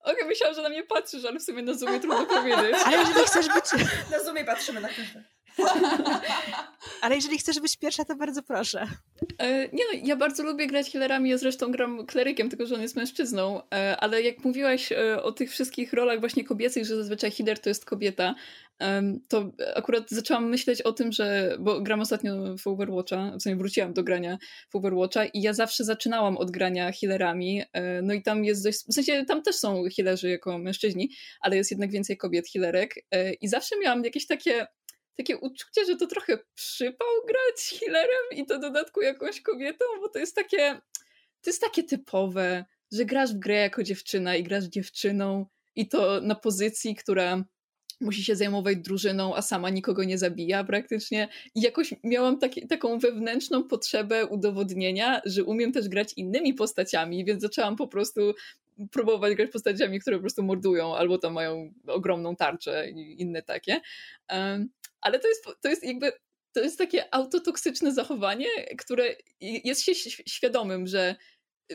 Okej, 0.00 0.14
okay, 0.14 0.28
myślałam, 0.28 0.56
że 0.56 0.62
na 0.62 0.68
mnie 0.68 0.82
patrzysz, 0.82 1.24
ale 1.24 1.40
w 1.40 1.42
sumie 1.42 1.62
na 1.62 1.74
Zoomie 1.74 2.00
trudno 2.00 2.26
powiedzieć. 2.26 2.76
Ale 2.86 2.96
jeżeli 2.96 3.26
chcesz 3.26 3.46
być... 3.48 3.82
Na 4.10 4.24
Zoomie 4.24 4.44
patrzymy 4.44 4.80
na 4.80 4.88
każde. 4.88 5.24
Ale 7.00 7.14
jeżeli 7.14 7.38
chcesz 7.38 7.60
być 7.60 7.76
pierwsza, 7.76 8.04
to 8.04 8.16
bardzo 8.16 8.42
proszę. 8.42 8.86
E, 9.38 9.68
nie 9.68 9.84
no, 9.92 10.00
ja 10.04 10.16
bardzo 10.16 10.42
lubię 10.42 10.66
grać 10.66 10.90
healerami, 10.90 11.30
ja 11.30 11.38
zresztą 11.38 11.72
gram 11.72 12.06
klerykiem, 12.06 12.48
tylko 12.48 12.66
że 12.66 12.74
on 12.74 12.82
jest 12.82 12.96
mężczyzną, 12.96 13.60
e, 13.74 13.96
ale 13.96 14.22
jak 14.22 14.44
mówiłaś 14.44 14.92
e, 14.92 15.22
o 15.22 15.32
tych 15.32 15.50
wszystkich 15.50 15.92
rolach 15.92 16.20
właśnie 16.20 16.44
kobiecych, 16.44 16.84
że 16.84 16.96
zazwyczaj 16.96 17.30
healer 17.30 17.58
to 17.58 17.68
jest 17.68 17.84
kobieta, 17.84 18.34
to 19.28 19.50
akurat 19.74 20.10
zaczęłam 20.10 20.48
myśleć 20.48 20.82
o 20.82 20.92
tym, 20.92 21.12
że, 21.12 21.56
bo 21.60 21.80
gram 21.80 22.00
ostatnio 22.00 22.56
w 22.58 22.66
Overwatcha, 22.66 23.32
w 23.38 23.42
sensie 23.42 23.58
wróciłam 23.58 23.92
do 23.92 24.04
grania 24.04 24.38
w 24.70 24.76
Overwatcha 24.76 25.24
i 25.24 25.42
ja 25.42 25.52
zawsze 25.52 25.84
zaczynałam 25.84 26.36
od 26.36 26.50
grania 26.50 26.92
healerami, 26.92 27.62
no 28.02 28.14
i 28.14 28.22
tam 28.22 28.44
jest 28.44 28.64
dość, 28.64 28.78
w 28.88 28.94
sensie 28.94 29.24
tam 29.24 29.42
też 29.42 29.56
są 29.56 29.84
healerzy 29.96 30.28
jako 30.28 30.58
mężczyźni, 30.58 31.10
ale 31.40 31.56
jest 31.56 31.70
jednak 31.70 31.90
więcej 31.90 32.16
kobiet 32.16 32.48
healerek. 32.52 32.94
I 33.40 33.48
zawsze 33.48 33.78
miałam 33.78 34.04
jakieś 34.04 34.26
takie 34.26 34.66
takie 35.16 35.36
uczucie, 35.36 35.84
że 35.86 35.96
to 35.96 36.06
trochę 36.06 36.38
przypał 36.54 37.08
grać 37.26 37.80
healerem 37.80 38.24
i 38.32 38.46
to 38.46 38.58
dodatku 38.58 39.02
jakąś 39.02 39.40
kobietą, 39.40 39.84
bo 40.00 40.08
to 40.08 40.18
jest 40.18 40.34
takie, 40.34 40.80
to 41.42 41.50
jest 41.50 41.60
takie 41.60 41.82
typowe, 41.82 42.64
że 42.92 43.04
grasz 43.04 43.34
w 43.34 43.38
grę 43.38 43.54
jako 43.54 43.82
dziewczyna 43.82 44.36
i 44.36 44.42
grasz 44.42 44.64
dziewczyną 44.64 45.46
i 45.76 45.88
to 45.88 46.20
na 46.20 46.34
pozycji, 46.34 46.94
która 46.94 47.44
musi 48.00 48.24
się 48.24 48.36
zajmować 48.36 48.76
drużyną, 48.76 49.34
a 49.36 49.42
sama 49.42 49.70
nikogo 49.70 50.04
nie 50.04 50.18
zabija 50.18 50.64
praktycznie. 50.64 51.28
I 51.54 51.60
jakoś 51.60 51.94
miałam 52.04 52.38
taki, 52.38 52.66
taką 52.66 52.98
wewnętrzną 52.98 53.64
potrzebę 53.64 54.26
udowodnienia, 54.26 55.20
że 55.24 55.44
umiem 55.44 55.72
też 55.72 55.88
grać 55.88 56.12
innymi 56.16 56.54
postaciami, 56.54 57.24
więc 57.24 57.42
zaczęłam 57.42 57.76
po 57.76 57.88
prostu 57.88 58.34
próbować 58.90 59.34
grać 59.34 59.50
postaciami, 59.50 60.00
które 60.00 60.16
po 60.16 60.20
prostu 60.20 60.42
mordują, 60.42 60.96
albo 60.96 61.18
tam 61.18 61.32
mają 61.32 61.72
ogromną 61.86 62.36
tarczę 62.36 62.90
i 62.90 63.22
inne 63.22 63.42
takie. 63.42 63.80
Ale 65.04 65.18
to 65.18 65.28
jest, 65.28 65.44
to 65.60 65.68
jest 65.68 65.84
jakby 65.84 66.12
to 66.52 66.60
jest 66.60 66.78
takie 66.78 67.14
autotoksyczne 67.14 67.92
zachowanie, 67.92 68.46
które 68.78 69.04
jest 69.40 69.82
się 69.82 69.94
świadomym, 70.26 70.86
że 70.86 71.16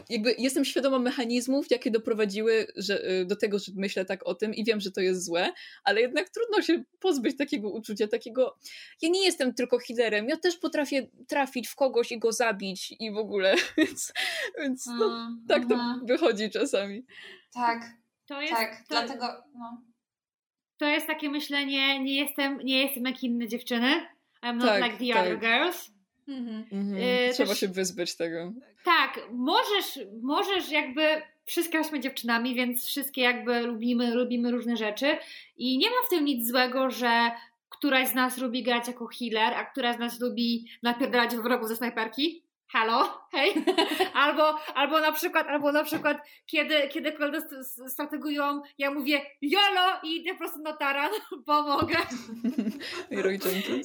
jakby 0.10 0.36
jestem 0.38 0.66
świadoma 0.66 1.00
mechanizmów, 1.00 1.72
jakie 1.72 1.92
doprowadziły 1.92 2.68
że, 2.76 3.12
y, 3.12 3.26
do 3.26 3.36
tego, 3.36 3.60
że 3.60 3.72
myślę 3.76 4.06
tak 4.06 4.28
o 4.28 4.36
tym 4.36 4.54
i 4.54 4.64
wiem, 4.64 4.80
że 4.80 4.92
to 4.92 5.02
jest 5.02 5.26
złe, 5.26 5.54
ale 5.84 6.02
jednak 6.02 6.30
trudno 6.30 6.62
się 6.62 6.84
pozbyć 7.00 7.38
takiego 7.38 7.70
uczucia, 7.70 8.08
takiego 8.08 8.58
ja 9.02 9.10
nie 9.10 9.26
jestem 9.26 9.54
tylko 9.54 9.80
healerem, 9.80 10.30
ja 10.30 10.38
też 10.38 10.58
potrafię 10.58 11.08
trafić 11.28 11.68
w 11.68 11.76
kogoś 11.76 12.12
i 12.12 12.20
go 12.20 12.32
zabić 12.32 12.96
i 13.00 13.12
w 13.12 13.18
ogóle, 13.18 13.56
więc, 13.78 14.14
więc 14.60 14.86
no, 14.86 15.06
mm, 15.06 15.46
tak 15.48 15.68
to 15.70 15.76
mm. 15.76 16.06
wychodzi 16.06 16.50
czasami. 16.50 17.06
Tak, 17.54 17.82
to 18.26 18.42
jest, 18.42 18.54
tak, 18.54 18.78
to... 18.78 18.86
dlatego 18.90 19.44
no. 19.54 19.89
To 20.80 20.86
jest 20.86 21.08
takie 21.08 21.30
myślenie, 21.30 22.00
nie 22.00 22.16
jestem, 22.16 22.60
nie 22.64 22.84
jestem 22.84 23.06
jak 23.06 23.24
inne 23.24 23.48
dziewczyny, 23.48 24.08
I'm 24.44 24.56
not 24.56 24.68
tak, 24.68 24.84
like 24.84 24.98
the 24.98 25.14
tak. 25.14 25.26
other 25.26 25.40
girls 25.40 26.00
Mhm. 26.30 26.66
Mhm. 26.72 26.98
Y, 26.98 27.34
Trzeba 27.34 27.50
też, 27.50 27.60
się 27.60 27.68
wyzbyć 27.68 28.16
tego. 28.16 28.54
Tak, 28.84 29.20
możesz, 29.32 30.00
możesz 30.22 30.72
jakby 30.72 31.22
wszystkie 31.46 31.78
jesteśmy 31.78 32.00
dziewczynami, 32.00 32.56
więc 32.56 32.86
wszystkie 32.86 33.22
jakby 33.22 33.60
lubimy, 33.62 34.16
lubimy 34.16 34.52
różne 34.52 34.78
rzeczy 34.78 35.18
i 35.58 35.78
nie 35.78 35.90
ma 35.90 35.96
w 36.08 36.10
tym 36.10 36.26
nic 36.26 36.48
złego, 36.48 36.92
że 36.92 37.32
któraś 37.70 38.08
z 38.08 38.14
nas 38.14 38.38
lubi 38.38 38.64
grać 38.64 38.88
jako 38.88 39.08
healer, 39.08 39.54
a 39.54 39.66
któraś 39.66 39.96
z 39.96 40.00
nas 40.00 40.20
lubi 40.20 40.66
napierdalać 40.84 41.36
w 41.36 41.42
wrogu 41.42 41.68
ze 41.68 41.76
snajperki 41.76 42.44
halo, 42.70 43.28
hej, 43.32 43.54
albo, 44.14 44.60
albo 44.76 45.00
na 45.00 45.12
przykład, 45.12 45.48
albo 45.48 45.72
na 45.72 45.84
przykład, 45.84 46.18
kiedy, 46.46 46.88
kiedy 46.88 47.12
koledy 47.12 47.42
strategują, 47.88 48.62
ja 48.78 48.92
mówię 48.92 49.22
jolo! 49.42 50.00
i 50.04 50.16
idę 50.16 50.32
po 50.32 50.38
prostu 50.38 50.60
na 50.60 50.74
taran, 50.74 51.12
pomogę. 51.46 51.98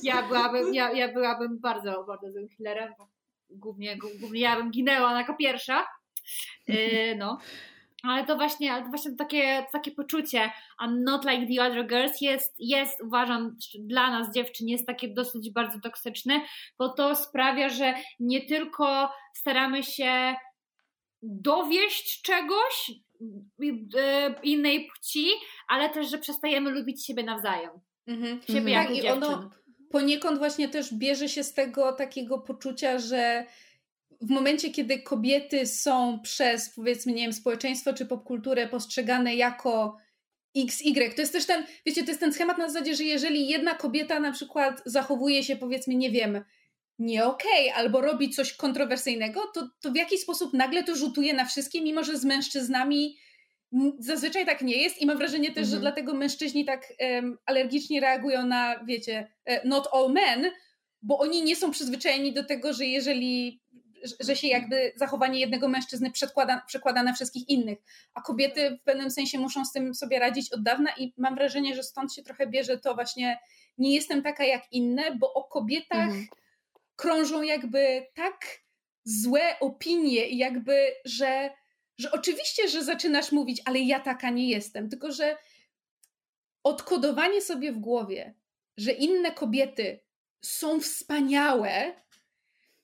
ja 0.03 0.23
byłabym, 0.23 0.75
ja, 0.75 0.93
ja 0.93 1.13
byłabym 1.13 1.59
bardzo, 1.61 2.05
bardzo 2.05 2.33
złym 2.33 2.49
killerem, 2.49 2.95
bo 2.99 3.09
głównie, 3.51 3.99
głównie 3.99 4.41
ja 4.41 4.57
bym 4.57 4.71
ginęła 4.71 5.19
jako 5.19 5.35
pierwsza, 5.35 5.87
yy, 6.69 7.17
no. 7.17 7.39
Ale 8.09 8.27
to 8.27 8.37
właśnie, 8.37 8.73
ale 8.73 8.83
to 8.83 8.89
właśnie 8.89 9.17
takie, 9.17 9.67
takie 9.73 9.91
poczucie 9.91 10.51
I'm 10.85 11.03
not 11.05 11.25
like 11.25 11.47
the 11.55 11.63
other 11.63 11.87
girls 11.87 12.21
jest, 12.21 12.55
jest, 12.59 13.03
uważam, 13.03 13.57
dla 13.79 14.11
nas 14.11 14.35
dziewczyn 14.35 14.69
jest 14.69 14.87
takie 14.87 15.09
dosyć 15.09 15.51
bardzo 15.51 15.81
toksyczne, 15.81 16.41
bo 16.79 16.89
to 16.89 17.15
sprawia, 17.15 17.69
że 17.69 17.95
nie 18.21 18.47
tylko 18.47 19.11
staramy 19.35 19.83
się 19.83 20.35
dowieść 21.23 22.23
czegoś 22.23 22.91
e, 23.97 24.35
innej 24.43 24.89
płci, 24.89 25.27
ale 25.69 25.91
też, 25.91 26.11
że 26.11 26.19
przestajemy 26.19 26.71
lubić 26.71 27.07
siebie 27.07 27.23
nawzajem. 27.23 27.71
Mhm. 28.07 28.41
Siebie 28.43 28.59
mhm. 28.59 28.69
jako 28.77 28.89
tak, 28.89 28.95
dziewczyn. 28.95 29.23
I 29.23 29.35
ono 29.35 29.51
poniekąd 29.91 30.39
właśnie 30.39 30.69
też 30.69 30.95
bierze 30.95 31.29
się 31.29 31.45
z 31.45 31.55
tego 31.55 31.93
takiego 31.93 32.39
poczucia, 32.39 32.99
że 32.99 33.47
w 34.21 34.31
momencie, 34.31 34.71
kiedy 34.71 35.03
kobiety 35.03 35.67
są 35.67 36.21
przez, 36.23 36.71
powiedzmy, 36.71 37.13
nie 37.13 37.23
wiem, 37.23 37.33
społeczeństwo 37.33 37.93
czy 37.93 38.07
popkulturę 38.07 38.69
postrzegane 38.69 39.35
jako 39.35 39.97
XY, 40.57 41.15
to 41.15 41.23
jest 41.23 41.33
też 41.33 41.47
ten, 41.47 41.65
wiecie, 41.87 42.03
to 42.03 42.11
jest 42.11 42.21
ten 42.21 42.33
schemat 42.33 42.59
na 42.59 42.69
zasadzie, 42.69 42.95
że 42.95 43.05
jeżeli 43.05 43.49
jedna 43.49 43.75
kobieta 43.75 44.21
na 44.21 44.33
przykład 44.33 44.83
zachowuje 44.87 45.43
się, 45.43 45.57
powiedzmy, 45.57 45.95
nie 45.95 46.11
wiem, 46.11 46.45
nie 46.99 47.25
okej, 47.25 47.71
okay, 47.71 47.75
albo 47.75 48.01
robi 48.01 48.31
coś 48.31 48.53
kontrowersyjnego, 48.53 49.41
to, 49.55 49.69
to 49.81 49.93
w 49.93 49.97
jakiś 49.97 50.21
sposób 50.21 50.53
nagle 50.53 50.85
to 50.85 50.97
rzutuje 50.97 51.35
na 51.35 51.45
wszystkie, 51.45 51.83
mimo 51.83 52.05
że 52.05 52.19
z 52.19 52.25
mężczyznami 52.25 53.17
zazwyczaj 53.99 54.47
tak 54.47 54.63
nie 54.63 54.77
jest 54.77 55.03
i 55.03 55.07
mam 55.07 55.19
wrażenie 55.19 55.49
też, 55.49 55.65
mhm. 55.65 55.71
że 55.71 55.81
dlatego 55.81 56.15
mężczyźni 56.15 56.65
tak 56.65 56.93
um, 57.01 57.39
alergicznie 57.47 58.01
reagują 58.01 58.47
na, 58.47 58.85
wiecie, 58.85 59.33
e, 59.45 59.69
not 59.69 59.89
all 59.93 60.13
men, 60.13 60.51
bo 61.03 61.19
oni 61.19 61.43
nie 61.43 61.57
są 61.57 61.71
przyzwyczajeni 61.71 62.33
do 62.33 62.45
tego, 62.45 62.73
że 62.73 62.87
jeżeli 62.87 63.64
że 64.21 64.37
się 64.37 64.49
jakby 64.49 64.93
zachowanie 64.97 65.41
jednego 65.41 65.69
mężczyzny 65.69 66.11
przekłada, 66.11 66.63
przekłada 66.67 67.03
na 67.03 67.13
wszystkich 67.13 67.49
innych, 67.49 67.79
a 68.15 68.21
kobiety 68.21 68.79
w 68.81 68.85
pewnym 68.85 69.11
sensie 69.11 69.39
muszą 69.39 69.65
z 69.65 69.73
tym 69.73 69.95
sobie 69.95 70.19
radzić 70.19 70.53
od 70.53 70.63
dawna 70.63 70.91
i 70.99 71.15
mam 71.17 71.35
wrażenie, 71.35 71.75
że 71.75 71.83
stąd 71.83 72.15
się 72.15 72.23
trochę 72.23 72.47
bierze 72.47 72.79
to 72.79 72.95
właśnie 72.95 73.39
nie 73.79 73.95
jestem 73.95 74.23
taka 74.23 74.45
jak 74.45 74.73
inne, 74.73 75.15
bo 75.15 75.35
o 75.35 75.45
kobietach 75.45 76.09
mhm. 76.09 76.27
krążą 76.97 77.43
jakby 77.43 78.07
tak 78.15 78.65
złe 79.05 79.59
opinie 79.61 80.29
i 80.29 80.39
jakby, 80.39 80.87
że, 81.05 81.51
że 81.99 82.13
oczywiście, 82.13 82.69
że 82.69 82.85
zaczynasz 82.85 83.33
mówić, 83.33 83.63
ale 83.65 83.81
ja 83.81 84.01
taka 84.01 84.31
nie 84.31 84.49
jestem, 84.49 84.89
tylko 84.89 85.13
że 85.13 85.37
odkodowanie 86.63 87.41
sobie 87.41 87.73
w 87.73 87.79
głowie, 87.79 88.35
że 88.77 88.93
inne 88.93 89.33
kobiety 89.33 90.01
są 90.45 90.81
wspaniałe, 90.81 92.04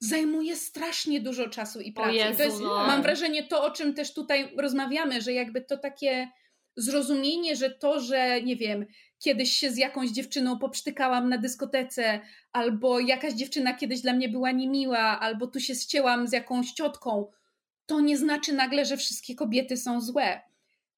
zajmuje 0.01 0.57
strasznie 0.57 1.21
dużo 1.21 1.49
czasu 1.49 1.81
i 1.81 1.93
pracy. 1.93 2.17
Jezu, 2.17 2.37
to 2.37 2.43
jest, 2.43 2.61
no. 2.61 2.87
mam 2.87 3.03
wrażenie, 3.03 3.43
to 3.43 3.65
o 3.65 3.71
czym 3.71 3.95
też 3.95 4.15
tutaj 4.15 4.53
rozmawiamy, 4.57 5.23
że 5.23 5.33
jakby 5.33 5.61
to 5.61 5.79
takie 5.79 6.29
zrozumienie, 6.77 7.57
że 7.57 7.71
to, 7.71 8.01
że 8.01 8.43
nie 8.43 8.57
wiem, 8.57 8.87
kiedyś 9.19 9.53
się 9.53 9.71
z 9.71 9.77
jakąś 9.77 10.11
dziewczyną 10.11 10.59
poprztykałam 10.59 11.29
na 11.29 11.39
dyskotece, 11.39 12.21
albo 12.53 13.01
jakaś 13.01 13.33
dziewczyna 13.33 13.75
kiedyś 13.75 14.01
dla 14.01 14.13
mnie 14.13 14.29
była 14.29 14.51
niemiła, 14.51 15.21
albo 15.21 15.47
tu 15.47 15.61
się 15.61 15.75
ścięłam 15.75 16.29
z 16.29 16.33
jakąś 16.33 16.73
ciotką, 16.73 17.27
to 17.87 18.01
nie 18.01 18.19
znaczy 18.19 18.53
nagle, 18.53 18.85
że 18.85 18.97
wszystkie 18.97 19.35
kobiety 19.35 19.77
są 19.77 20.01
złe. 20.01 20.41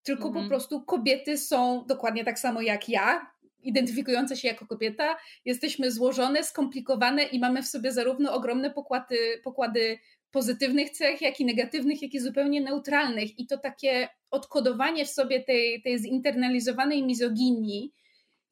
Tylko 0.03 0.28
mhm. 0.28 0.44
po 0.44 0.48
prostu 0.48 0.82
kobiety 0.82 1.38
są 1.38 1.84
dokładnie 1.88 2.24
tak 2.24 2.38
samo 2.38 2.61
jak 2.61 2.88
ja, 2.88 3.32
identyfikujące 3.62 4.36
się 4.36 4.48
jako 4.48 4.66
kobieta, 4.66 5.16
jesteśmy 5.44 5.92
złożone, 5.92 6.44
skomplikowane 6.44 7.22
i 7.22 7.38
mamy 7.38 7.62
w 7.62 7.66
sobie 7.66 7.92
zarówno 7.92 8.34
ogromne 8.34 8.70
pokłady, 8.70 9.40
pokłady 9.44 9.98
pozytywnych 10.30 10.90
cech, 10.90 11.20
jak 11.20 11.40
i 11.40 11.44
negatywnych, 11.44 12.02
jak 12.02 12.14
i 12.14 12.20
zupełnie 12.20 12.60
neutralnych. 12.60 13.38
I 13.38 13.46
to 13.46 13.58
takie 13.58 14.08
odkodowanie 14.30 15.04
w 15.04 15.10
sobie 15.10 15.40
tej, 15.40 15.82
tej 15.82 15.98
zinternalizowanej 15.98 17.02
mizoginii 17.02 17.94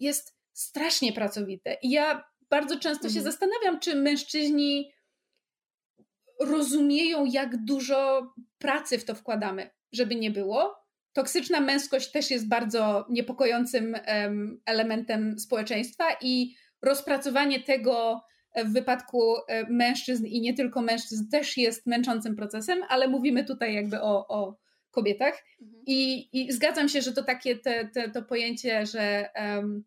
jest 0.00 0.36
strasznie 0.52 1.12
pracowite. 1.12 1.76
I 1.82 1.90
ja 1.90 2.24
bardzo 2.50 2.78
często 2.78 3.06
mhm. 3.06 3.14
się 3.14 3.20
zastanawiam, 3.20 3.80
czy 3.80 3.96
mężczyźni 3.96 4.92
rozumieją, 6.40 7.24
jak 7.24 7.64
dużo 7.64 8.32
pracy 8.58 8.98
w 8.98 9.04
to 9.04 9.14
wkładamy, 9.14 9.70
żeby 9.92 10.14
nie 10.14 10.30
było, 10.30 10.80
toksyczna 11.12 11.61
męskość 11.61 12.11
też 12.11 12.30
jest 12.30 12.48
bardzo 12.48 13.06
niepokojącym 13.11 13.96
elementem 14.66 15.38
społeczeństwa 15.38 16.04
i 16.20 16.54
rozpracowanie 16.82 17.61
tego 17.61 18.22
w 18.56 18.72
wypadku 18.72 19.36
e, 19.36 19.66
mężczyzn 19.70 20.26
i 20.26 20.40
nie 20.40 20.54
tylko 20.54 20.82
mężczyzn 20.82 21.28
też 21.28 21.56
jest 21.56 21.86
męczącym 21.86 22.36
procesem, 22.36 22.82
ale 22.88 23.08
mówimy 23.08 23.44
tutaj 23.44 23.74
jakby 23.74 24.00
o, 24.00 24.28
o 24.28 24.58
kobietach. 24.90 25.44
Mhm. 25.62 25.82
I, 25.86 26.28
I 26.32 26.52
zgadzam 26.52 26.88
się, 26.88 27.02
że 27.02 27.12
to 27.12 27.22
takie 27.22 27.56
te, 27.56 27.88
te, 27.88 28.11
to 28.11 28.22
pojęcie, 28.22 28.86
że 28.86 29.28
um, 29.36 29.84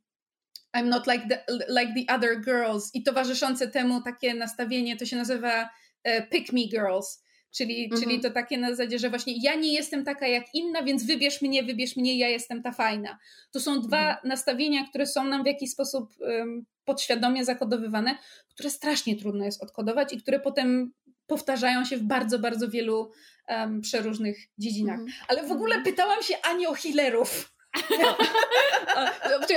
I'm 0.78 0.86
not 0.86 1.08
like 1.08 1.28
the, 1.30 1.44
like 1.70 1.94
the 1.94 2.16
other 2.16 2.42
girls 2.42 2.96
i 2.96 3.04
towarzyszące 3.04 3.68
temu 3.68 4.02
takie 4.02 4.34
nastawienie, 4.34 4.98
to 4.98 5.06
się 5.06 5.16
nazywa 5.16 5.70
uh, 6.06 6.30
pick 6.30 6.54
me 6.54 6.62
girls 6.62 7.23
Czyli, 7.54 7.84
mhm. 7.84 8.02
czyli 8.02 8.20
to 8.20 8.32
takie 8.32 8.58
na 8.58 8.70
zasadzie, 8.70 9.00
że 9.00 9.10
właśnie 9.10 9.34
ja 9.42 9.56
nie 9.56 9.74
jestem 9.74 10.06
taka 10.06 10.28
jak 10.28 10.44
inna, 10.54 10.84
więc 10.84 11.06
wybierz 11.06 11.42
mnie, 11.42 11.64
wybierz 11.64 11.96
mnie, 11.96 12.18
ja 12.18 12.30
jestem 12.30 12.64
ta 12.64 12.72
fajna. 12.72 13.18
To 13.52 13.60
są 13.60 13.82
dwa 13.82 14.00
mhm. 14.00 14.18
nastawienia, 14.28 14.88
które 14.90 15.06
są 15.06 15.24
nam 15.24 15.44
w 15.44 15.48
jakiś 15.48 15.72
sposób 15.72 16.10
um, 16.20 16.66
podświadomie 16.86 17.46
zakodowywane, 17.46 18.18
które 18.50 18.70
strasznie 18.70 19.16
trudno 19.16 19.46
jest 19.46 19.64
odkodować 19.64 20.14
i 20.14 20.22
które 20.22 20.40
potem 20.40 20.92
powtarzają 21.28 21.86
się 21.86 21.98
w 21.98 22.04
bardzo, 22.04 22.40
bardzo 22.40 22.70
wielu 22.70 23.12
um, 23.48 23.82
przeróżnych 23.82 24.38
dziedzinach. 24.58 25.00
Mhm. 25.00 25.18
Ale 25.28 25.44
w 25.48 25.52
ogóle 25.52 25.76
mhm. 25.76 25.84
pytałam 25.84 26.24
się 26.24 26.36
Ani 26.44 26.68
o 26.68 26.74
healerów. 26.74 27.53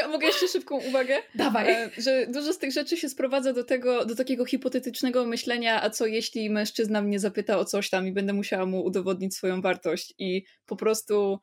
A, 0.04 0.08
mogę 0.08 0.26
jeszcze 0.26 0.48
szybką 0.48 0.76
uwagę? 0.76 1.18
Dawaj. 1.34 1.70
E, 1.70 1.90
że 1.98 2.26
dużo 2.26 2.52
z 2.52 2.58
tych 2.58 2.72
rzeczy 2.72 2.96
się 2.96 3.08
sprowadza 3.08 3.52
do 3.52 3.64
tego, 3.64 4.04
do 4.04 4.14
takiego 4.14 4.44
hipotetycznego 4.44 5.24
myślenia, 5.24 5.82
a 5.82 5.90
co 5.90 6.06
jeśli 6.06 6.50
mężczyzna 6.50 7.02
mnie 7.02 7.18
zapyta 7.18 7.58
o 7.58 7.64
coś 7.64 7.90
tam 7.90 8.06
i 8.06 8.12
będę 8.12 8.32
musiała 8.32 8.66
mu 8.66 8.84
udowodnić 8.84 9.36
swoją 9.36 9.60
wartość 9.60 10.14
i 10.18 10.44
po 10.66 10.76
prostu 10.76 11.38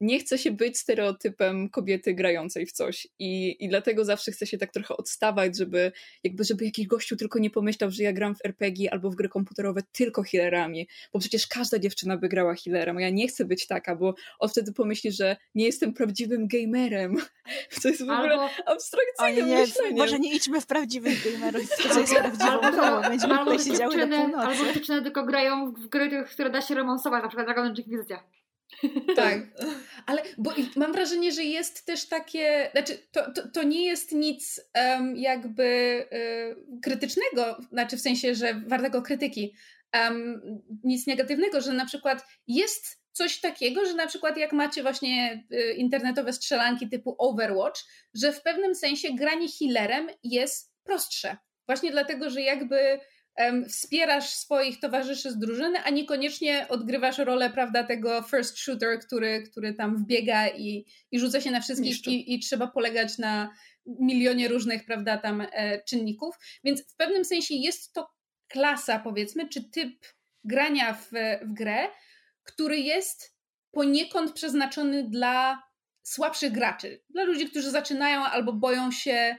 nie 0.00 0.18
chce 0.18 0.38
się 0.38 0.50
być 0.50 0.78
stereotypem 0.78 1.68
kobiety 1.68 2.14
grającej 2.14 2.66
w 2.66 2.72
coś 2.72 3.08
i, 3.18 3.56
i 3.64 3.68
dlatego 3.68 4.04
zawsze 4.04 4.32
chce 4.32 4.46
się 4.46 4.58
tak 4.58 4.72
trochę 4.72 4.96
odstawać, 4.96 5.56
żeby 5.56 5.92
jakby 6.24 6.44
żeby 6.44 6.64
jakiś 6.64 6.86
gościu 6.86 7.16
tylko 7.16 7.38
nie 7.38 7.50
pomyślał, 7.50 7.90
że 7.90 8.02
ja 8.02 8.12
gram 8.12 8.34
w 8.34 8.44
RPG 8.44 8.92
albo 8.92 9.10
w 9.10 9.14
gry 9.14 9.28
komputerowe 9.28 9.82
tylko 9.92 10.22
healerami, 10.22 10.88
bo 11.12 11.18
przecież 11.18 11.46
każda 11.46 11.78
dziewczyna 11.78 12.16
by 12.16 12.28
grała 12.28 12.54
healerem, 12.54 12.96
a 12.96 13.00
ja 13.00 13.10
nie 13.10 13.28
chcę 13.28 13.44
być 13.44 13.66
taka, 13.66 13.96
bo 13.96 14.14
on 14.38 14.48
wtedy 14.48 14.72
pomyśli, 14.72 15.12
że 15.12 15.36
nie 15.54 15.64
jestem 15.64 15.92
prawdziwym 15.94 16.48
gamerem. 16.48 17.16
To 17.82 17.88
jest 17.88 18.00
w 18.00 18.10
ogóle 18.10 18.34
albo... 18.34 18.48
abstrakcyjne 18.66 19.48
nie, 19.48 19.58
myślenie. 19.58 19.96
Może 19.96 20.18
nie 20.18 20.34
idźmy 20.34 20.60
w 20.60 20.66
prawdziwych 20.66 21.32
gamerów, 21.32 21.62
to 21.92 22.00
jest 22.00 22.14
prawdziwą 22.14 22.60
grą, 22.60 23.02
będziemy 23.02 23.34
albo 23.34 23.50
tutaj 23.50 23.66
siedziały 23.66 24.06
do 24.06 24.16
północy. 24.16 24.46
Albo 24.46 24.72
dziewczyny 24.74 25.02
tylko 25.02 25.24
grają 25.24 25.72
w 25.72 25.86
gry, 25.86 26.24
które 26.32 26.50
da 26.50 26.60
się 26.60 26.74
romansować, 26.74 27.22
na 27.22 27.28
przykład 27.28 27.46
Dragon 27.46 27.66
Age 27.66 27.82
Inquisition. 27.82 28.39
Tak. 29.16 29.38
Ale 30.06 30.22
bo 30.38 30.52
mam 30.76 30.92
wrażenie, 30.92 31.32
że 31.32 31.44
jest 31.44 31.86
też 31.86 32.08
takie, 32.08 32.70
znaczy 32.72 32.98
to, 33.12 33.32
to, 33.32 33.48
to 33.48 33.62
nie 33.62 33.86
jest 33.86 34.12
nic 34.12 34.60
um, 34.74 35.16
jakby 35.16 36.04
um, 36.12 36.80
krytycznego, 36.80 37.58
znaczy 37.72 37.96
w 37.96 38.00
sensie, 38.00 38.34
że 38.34 38.62
wartego 38.66 39.02
krytyki, 39.02 39.54
um, 39.94 40.40
nic 40.84 41.06
negatywnego, 41.06 41.60
że 41.60 41.72
na 41.72 41.86
przykład 41.86 42.26
jest 42.46 43.00
coś 43.12 43.40
takiego, 43.40 43.86
że 43.86 43.94
na 43.94 44.06
przykład 44.06 44.36
jak 44.36 44.52
macie 44.52 44.82
właśnie 44.82 45.44
y, 45.52 45.74
internetowe 45.74 46.32
strzelanki 46.32 46.88
typu 46.88 47.16
Overwatch, 47.18 47.80
że 48.14 48.32
w 48.32 48.42
pewnym 48.42 48.74
sensie 48.74 49.08
granie 49.14 49.46
healerem 49.58 50.08
jest 50.22 50.72
prostsze. 50.84 51.36
Właśnie 51.66 51.90
dlatego, 51.90 52.30
że 52.30 52.42
jakby 52.42 53.00
wspierasz 53.68 54.28
swoich 54.28 54.80
towarzyszy 54.80 55.30
z 55.30 55.38
drużyny, 55.38 55.78
a 55.82 55.90
niekoniecznie 55.90 56.66
odgrywasz 56.68 57.18
rolę, 57.18 57.50
prawda, 57.50 57.84
tego 57.84 58.22
first 58.22 58.58
shooter, 58.58 58.98
który, 58.98 59.42
który 59.42 59.74
tam 59.74 59.96
wbiega 59.96 60.48
i, 60.48 60.86
i 61.10 61.20
rzuca 61.20 61.40
się 61.40 61.50
na 61.50 61.60
wszystkich 61.60 62.06
i, 62.06 62.34
i, 62.34 62.40
trzeba 62.40 62.66
polegać 62.66 63.18
na 63.18 63.54
milionie 63.86 64.48
różnych, 64.48 64.84
prawda, 64.84 65.18
tam 65.18 65.46
e, 65.52 65.82
czynników. 65.84 66.34
Więc 66.64 66.92
w 66.92 66.96
pewnym 66.96 67.24
sensie 67.24 67.54
jest 67.54 67.92
to 67.92 68.10
klasa, 68.48 68.98
powiedzmy, 68.98 69.48
czy 69.48 69.70
typ 69.70 70.06
grania 70.44 70.94
w, 70.94 71.10
w 71.42 71.52
grę, 71.52 71.88
który 72.42 72.80
jest 72.80 73.36
poniekąd 73.70 74.32
przeznaczony 74.32 75.08
dla 75.10 75.62
słabszych 76.02 76.52
graczy, 76.52 77.02
dla 77.10 77.24
ludzi, 77.24 77.50
którzy 77.50 77.70
zaczynają 77.70 78.24
albo 78.24 78.52
boją 78.52 78.90
się 78.90 79.36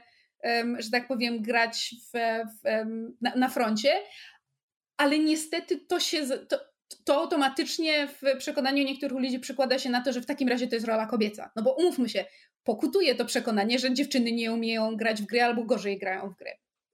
że 0.78 0.90
tak 0.90 1.08
powiem, 1.08 1.42
grać 1.42 1.94
w, 2.12 2.18
w, 2.48 2.86
na, 3.20 3.34
na, 3.36 3.48
froncie, 3.48 3.92
ale 4.96 5.18
niestety 5.18 5.80
to 5.88 6.00
się. 6.00 6.26
To, 6.48 6.60
to 7.04 7.14
automatycznie 7.14 8.08
w 8.08 8.38
przekonaniu 8.38 8.84
niektórych 8.84 9.18
ludzi 9.18 9.38
przekłada 9.38 9.78
się 9.78 9.90
na 9.90 10.04
to, 10.04 10.12
że 10.12 10.20
w 10.20 10.26
takim 10.26 10.48
razie 10.48 10.68
to 10.68 10.74
jest 10.74 10.86
rola 10.86 11.06
kobieca. 11.06 11.50
No 11.56 11.62
bo 11.62 11.74
umówmy 11.74 12.08
się, 12.08 12.24
pokutuje 12.64 13.14
to 13.14 13.24
przekonanie, 13.24 13.78
że 13.78 13.94
dziewczyny 13.94 14.32
nie 14.32 14.52
umieją 14.52 14.96
grać 14.96 15.22
w 15.22 15.26
gry 15.26 15.42
albo 15.42 15.64
gorzej 15.64 15.98
grają 15.98 16.30
w 16.30 16.36
gry. 16.36 16.50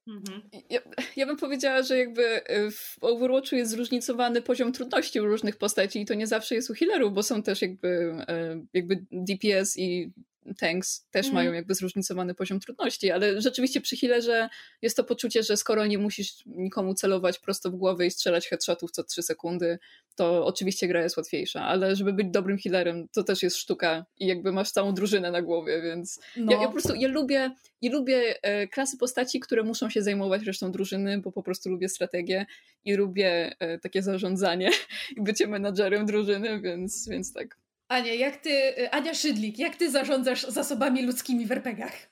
Mhm. 0.08 0.42
Ja, 0.70 0.80
ja, 1.16 1.26
bym 1.26 1.36
powiedziała, 1.36 1.82
że 1.82 1.98
jakby 1.98 2.44
e, 2.44 2.70
w 2.70 2.96
Overwatchu 3.00 3.56
jest 3.56 3.70
zróżnicowany 3.70 4.42
poziom 4.42 4.72
trudności 4.72 5.20
u 5.20 5.26
różnych 5.26 5.56
postaci 5.56 6.00
i 6.00 6.06
to 6.06 6.14
nie 6.14 6.26
zawsze 6.26 6.54
jest 6.54 6.70
u 6.70 6.74
healerów, 6.74 7.14
bo 7.14 7.22
są 7.22 7.42
też 7.42 7.62
jakby, 7.62 7.88
e, 8.28 8.60
jakby 8.72 9.06
DPS 9.12 9.78
i 9.78 10.12
tanks 10.54 11.06
też 11.10 11.26
mm. 11.26 11.34
mają 11.34 11.52
jakby 11.52 11.74
zróżnicowany 11.74 12.34
poziom 12.34 12.60
trudności, 12.60 13.10
ale 13.10 13.40
rzeczywiście 13.40 13.80
przy 13.80 13.96
healerze 13.96 14.48
jest 14.82 14.96
to 14.96 15.04
poczucie, 15.04 15.42
że 15.42 15.56
skoro 15.56 15.86
nie 15.86 15.98
musisz 15.98 16.32
nikomu 16.46 16.94
celować 16.94 17.38
prosto 17.38 17.70
w 17.70 17.74
głowę 17.74 18.06
i 18.06 18.10
strzelać 18.10 18.48
headshotów 18.48 18.90
co 18.90 19.04
3 19.04 19.22
sekundy, 19.22 19.78
to 20.16 20.46
oczywiście 20.46 20.88
gra 20.88 21.02
jest 21.02 21.16
łatwiejsza, 21.16 21.62
ale 21.62 21.96
żeby 21.96 22.12
być 22.12 22.26
dobrym 22.30 22.58
healerem, 22.58 23.08
to 23.12 23.22
też 23.22 23.42
jest 23.42 23.56
sztuka 23.56 24.06
i 24.18 24.26
jakby 24.26 24.52
masz 24.52 24.70
całą 24.70 24.94
drużynę 24.94 25.30
na 25.30 25.42
głowie, 25.42 25.82
więc 25.82 26.20
no. 26.36 26.52
ja, 26.52 26.60
ja, 26.60 26.66
po 26.66 26.72
prostu, 26.72 26.94
ja 26.94 27.08
lubię, 27.08 27.50
ja 27.82 27.92
lubię 27.92 28.42
e, 28.42 28.68
klasy 28.68 28.96
postaci, 28.98 29.40
które 29.40 29.62
muszą 29.62 29.90
się 29.90 30.02
zajmować 30.02 30.42
resztą 30.42 30.72
drużyny, 30.72 31.18
bo 31.18 31.32
po 31.32 31.42
prostu 31.42 31.70
lubię 31.70 31.88
strategię 31.88 32.46
i 32.84 32.94
lubię 32.94 33.54
e, 33.58 33.78
takie 33.78 34.02
zarządzanie 34.02 34.70
i 35.16 35.22
bycie 35.22 35.46
menadżerem 35.46 36.06
drużyny, 36.06 36.60
więc, 36.60 37.08
więc 37.08 37.32
tak. 37.32 37.56
Ania, 37.88 38.14
jak 38.14 38.36
ty, 38.36 38.50
y, 38.50 38.90
Ania 38.90 39.14
Szydlik, 39.14 39.58
jak 39.58 39.76
ty 39.76 39.90
zarządzasz 39.90 40.42
zasobami 40.42 41.06
ludzkimi 41.06 41.46
w 41.46 41.52
RPGach? 41.52 42.08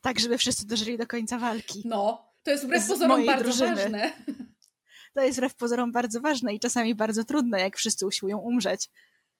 Tak, 0.00 0.20
żeby 0.20 0.38
wszyscy 0.38 0.66
dożyli 0.66 0.98
do 0.98 1.06
końca 1.06 1.38
walki. 1.38 1.82
No, 1.84 2.32
to 2.42 2.50
jest 2.50 2.64
wbrew 2.64 2.88
pozorom 2.88 3.26
bardzo 3.26 3.44
drużyny. 3.44 3.74
ważne. 3.74 4.12
To 5.14 5.22
jest 5.22 5.38
wbrew 5.38 5.54
pozorom 5.54 5.92
bardzo 5.92 6.20
ważne 6.20 6.54
i 6.54 6.60
czasami 6.60 6.94
bardzo 6.94 7.24
trudne, 7.24 7.60
jak 7.60 7.76
wszyscy 7.76 8.06
usiłują 8.06 8.38
umrzeć, 8.38 8.90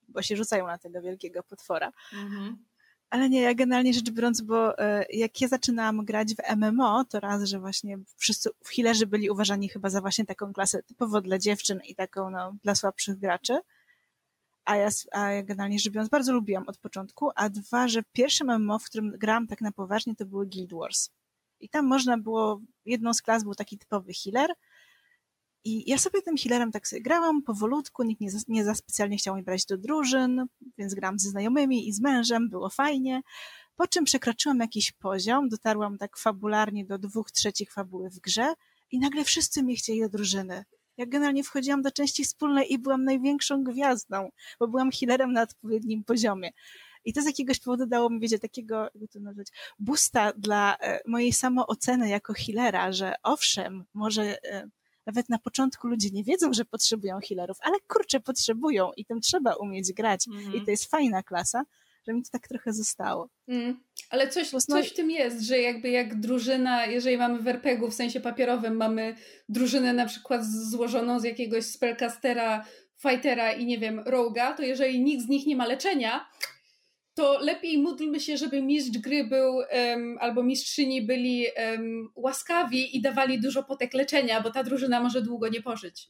bo 0.09 0.23
się 0.23 0.37
rzucają 0.37 0.67
na 0.67 0.79
tego 0.79 1.03
wielkiego 1.03 1.43
potwora. 1.43 1.93
Mhm. 2.13 2.65
Ale 3.11 3.29
nie, 3.29 3.41
ja 3.41 3.55
generalnie 3.55 3.95
rzecz 3.95 4.11
biorąc, 4.11 4.41
bo 4.41 4.79
e, 4.79 5.05
jak 5.11 5.41
ja 5.41 5.49
zaczynałam 5.49 6.05
grać 6.05 6.35
w 6.35 6.57
MMO, 6.57 7.05
to 7.05 7.21
raz, 7.21 7.45
że 7.45 7.61
właśnie 7.61 7.99
wszyscy 8.17 8.51
healerzy 8.77 9.07
byli 9.07 9.31
uważani 9.31 9.69
chyba 9.69 9.91
za 9.91 10.01
właśnie 10.01 10.27
taką 10.27 10.53
klasę 10.53 10.83
typowo 10.83 11.21
dla 11.21 11.39
dziewczyn 11.39 11.81
i 11.89 11.95
taką 11.95 12.31
no, 12.31 12.55
dla 12.63 12.75
słabszych 12.75 13.19
graczy. 13.19 13.59
A 14.65 14.77
ja, 14.77 14.89
a 15.13 15.31
ja 15.31 15.43
generalnie 15.43 15.79
rzecz 15.79 15.93
biorąc 15.93 16.11
bardzo 16.11 16.33
lubiłam 16.33 16.65
od 16.67 16.79
początku, 16.79 17.31
a 17.35 17.49
dwa, 17.49 17.89
że 17.89 18.03
pierwsze 18.13 18.45
MMO, 18.45 18.79
w 18.79 18.85
którym 18.85 19.11
grałam 19.11 19.47
tak 19.47 19.61
na 19.61 19.73
poważnie, 19.73 20.17
to 20.17 20.27
były 20.27 20.47
Guild 20.47 20.73
Wars. 20.73 21.11
I 21.61 21.69
tam 21.69 21.87
można 21.87 22.19
było, 22.19 22.61
jedną 22.85 23.15
z 23.15 23.23
klas 23.23 23.45
był 23.45 23.55
taki 23.55 23.79
typowy 23.79 24.13
healer, 24.13 24.51
i 25.65 25.91
ja 25.91 25.99
sobie 25.99 26.23
tym 26.23 26.37
healerem 26.37 26.73
tak 26.73 26.89
sobie 26.89 27.03
grałam 27.03 27.43
powolutku, 27.43 28.03
nikt 28.03 28.21
nie 28.21 28.31
za, 28.31 28.39
nie 28.49 28.65
za 28.65 28.75
specjalnie 28.75 29.17
chciał 29.17 29.35
mnie 29.35 29.43
brać 29.43 29.65
do 29.67 29.79
drużyn, 29.79 30.47
więc 30.79 30.95
grałam 30.95 31.19
ze 31.19 31.31
znajomymi 31.31 31.89
i 31.89 31.93
z 31.93 32.01
mężem, 32.01 32.49
było 32.49 32.69
fajnie. 32.69 33.23
Po 33.77 33.87
czym 33.87 34.05
przekroczyłam 34.05 34.59
jakiś 34.59 34.93
poziom, 34.93 35.49
dotarłam 35.49 35.99
tak 35.99 36.19
fabularnie 36.19 36.85
do 36.85 36.99
dwóch 36.99 37.31
trzecich 37.31 37.73
fabuły 37.73 38.11
w 38.11 38.21
grze 38.21 38.55
i 38.91 38.99
nagle 38.99 39.25
wszyscy 39.25 39.63
mnie 39.63 39.77
chcieli 39.77 40.01
do 40.01 40.09
drużyny. 40.09 40.65
Ja 40.97 41.07
generalnie 41.07 41.45
wchodziłam 41.45 41.83
do 41.83 41.91
części 41.91 42.25
wspólnej 42.25 42.73
i 42.73 42.79
byłam 42.79 43.05
największą 43.05 43.65
gwiazdą, 43.65 44.31
bo 44.61 44.69
byłam 44.69 44.91
healerem 44.91 45.33
na 45.33 45.43
odpowiednim 45.43 46.05
poziomie. 46.05 46.51
I 47.05 47.13
to 47.13 47.23
z 47.23 47.27
jakiegoś 47.27 47.61
powodu 47.61 47.87
dało 47.87 48.11
mi, 48.11 48.21
wiecie, 48.21 48.39
takiego, 48.39 48.83
jakby 48.83 49.09
to 49.09 49.21
nazwać, 49.21 49.49
boosta 49.79 50.33
dla 50.33 50.77
e, 50.77 51.01
mojej 51.07 51.33
samooceny 51.33 52.09
jako 52.09 52.33
healera, 52.33 52.93
że 52.93 53.15
owszem, 53.23 53.85
może 53.95 54.45
e, 54.45 54.69
nawet 55.07 55.29
na 55.29 55.39
początku 55.39 55.89
ludzie 55.89 56.11
nie 56.11 56.25
wiedzą, 56.25 56.53
że 56.53 56.65
potrzebują 56.65 57.19
healerów, 57.29 57.57
ale 57.61 57.81
kurczę, 57.89 58.21
potrzebują 58.21 58.91
i 58.97 59.05
tym 59.05 59.21
trzeba 59.21 59.55
umieć 59.55 59.93
grać. 59.93 60.29
Mm. 60.29 60.41
I 60.41 60.47
mhm. 60.47 60.65
to 60.65 60.71
jest 60.71 60.91
fajna 60.91 61.23
klasa, 61.23 61.63
że 62.07 62.15
mi 62.15 62.23
to 62.23 62.29
tak 62.33 62.49
trochę 62.49 62.73
zostało. 62.73 63.29
Mm. 63.49 63.81
Ale 64.11 64.29
coś, 64.29 64.49
coś 64.49 64.91
w 64.91 64.95
tym 64.95 65.11
jest, 65.11 65.43
że 65.43 65.59
jakby 65.59 65.91
jak 65.91 66.21
drużyna, 66.21 66.87
jeżeli 66.87 67.17
mamy 67.17 67.39
w 67.39 67.49
RPG-u 67.49 67.91
w 67.91 67.95
sensie 67.95 68.21
papierowym, 68.21 68.77
mamy 68.77 69.17
drużynę 69.49 69.93
na 69.93 70.07
przykład 70.07 70.45
złożoną 70.47 71.21
z 71.21 71.25
jakiegoś 71.25 71.65
spellcastera, 71.65 72.65
fightera 73.03 73.53
i 73.53 73.67
nie 73.67 73.79
wiem, 73.79 74.01
roga, 74.07 74.53
to 74.53 74.63
jeżeli 74.63 75.01
nikt 75.01 75.25
z 75.25 75.29
nich 75.29 75.47
nie 75.47 75.57
ma 75.57 75.67
leczenia, 75.67 76.29
to 77.15 77.39
lepiej 77.41 77.79
módlmy 77.79 78.21
się, 78.21 78.37
żeby 78.37 78.63
mistrz 78.63 78.99
gry 78.99 79.25
był 79.25 79.55
um, 79.55 80.19
albo 80.21 80.43
mistrzyni 80.43 81.03
byli 81.03 81.47
um, 81.57 82.09
łaskawi 82.17 82.97
i 82.97 83.01
dawali 83.01 83.41
dużo 83.41 83.63
potek 83.63 83.95
leczenia, 83.95 84.41
bo 84.41 84.51
ta 84.51 84.65
drużyna 84.65 85.01
może 85.01 85.23
długo 85.23 85.49
nie 85.49 85.63
pożyć. 85.63 86.07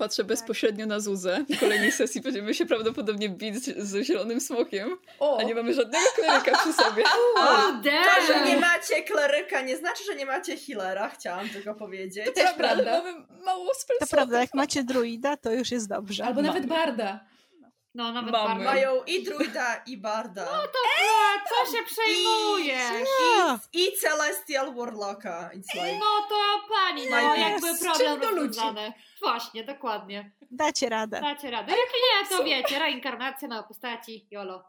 Patrzę 0.00 0.24
bezpośrednio 0.24 0.86
na 0.86 1.00
Zuzę. 1.00 1.44
W 1.48 1.60
kolejnej 1.60 1.92
sesji 1.92 2.20
będziemy 2.20 2.54
się 2.54 2.66
prawdopodobnie 2.66 3.28
bić 3.28 3.64
ze 3.64 4.04
zielonym 4.04 4.40
smokiem, 4.40 4.96
o. 5.18 5.38
a 5.40 5.42
nie 5.42 5.54
mamy 5.54 5.74
żadnego 5.74 6.04
kleryka 6.14 6.58
przy 6.58 6.72
sobie. 6.72 7.04
O, 7.36 7.72
to, 7.82 8.26
że 8.26 8.44
nie 8.44 8.56
macie 8.56 9.02
kleryka 9.02 9.60
nie 9.60 9.76
znaczy, 9.76 10.04
że 10.04 10.14
nie 10.14 10.26
macie 10.26 10.56
healera, 10.56 11.08
chciałam 11.08 11.48
tylko 11.48 11.74
powiedzieć. 11.74 12.26
To 12.26 12.32
też 12.32 12.52
prawda. 12.52 13.02
Mamy 13.02 13.24
mało 13.44 13.72
To 14.00 14.06
prawda, 14.10 14.40
jak 14.40 14.54
macie 14.54 14.84
druida, 14.84 15.36
to 15.36 15.52
już 15.52 15.70
jest 15.70 15.88
dobrze. 15.88 16.24
Albo 16.24 16.42
nawet 16.42 16.66
barda. 16.66 17.20
No, 17.94 18.12
nawet 18.12 18.32
Mamy. 18.32 18.48
barda. 18.48 18.64
Mają 18.64 19.04
i 19.04 19.22
druida, 19.22 19.82
i 19.86 19.96
barda. 19.96 20.44
No 20.44 20.50
to 20.50 20.78
Ej, 21.00 21.40
co 21.48 21.76
się 21.76 21.84
przejmujesz? 21.84 23.08
I, 23.72 23.80
i, 23.80 23.96
Celestial 23.96 24.74
Warlocka. 24.74 25.50
Like... 25.54 25.98
No 25.98 26.28
to 26.28 26.68
pani, 26.68 27.10
no 27.10 27.36
jakby 27.36 27.78
problem 27.78 28.20
rozwiązany. 28.20 28.92
Właśnie, 29.22 29.64
dokładnie. 29.64 30.32
Dacie 30.50 30.88
radę. 30.88 31.20
Dacie 31.20 31.50
radę. 31.50 31.72
Jak 31.72 31.78
nie, 31.80 32.36
to 32.36 32.44
wiecie, 32.44 32.78
reinkarnacja 32.78 33.48
na 33.48 33.62
postaci 33.62 34.26
YOLO. 34.30 34.64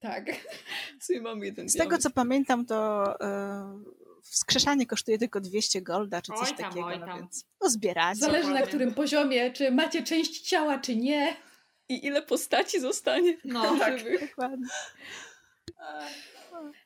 Tak. 0.00 0.24
mam 1.22 1.44
jeden 1.44 1.68
Z 1.68 1.76
tego 1.76 1.98
co 1.98 2.10
pamiętam, 2.10 2.66
to 2.66 3.04
yy, 3.20 4.22
wskrzeszanie 4.22 4.86
kosztuje 4.86 5.18
tylko 5.18 5.40
200 5.40 5.82
golda, 5.82 6.22
czy 6.22 6.32
coś 6.32 6.50
oj 6.50 6.56
tam, 6.56 6.68
takiego, 6.68 6.86
oj 6.86 6.98
no 6.98 7.06
tam. 7.06 7.08
no 7.08 7.16
więc 7.16 7.46
no 7.60 7.70
zbierać. 7.70 8.18
Zależy 8.18 8.50
na 8.50 8.62
którym 8.62 8.94
poziomie, 8.94 9.50
czy 9.50 9.70
macie 9.70 10.02
część 10.02 10.40
ciała, 10.40 10.78
czy 10.78 10.96
nie 10.96 11.36
i 11.94 12.06
ile 12.06 12.22
postaci 12.22 12.80
zostanie. 12.80 13.36
No, 13.44 13.78
tak. 13.78 14.04
Dokładnie. 14.20 14.66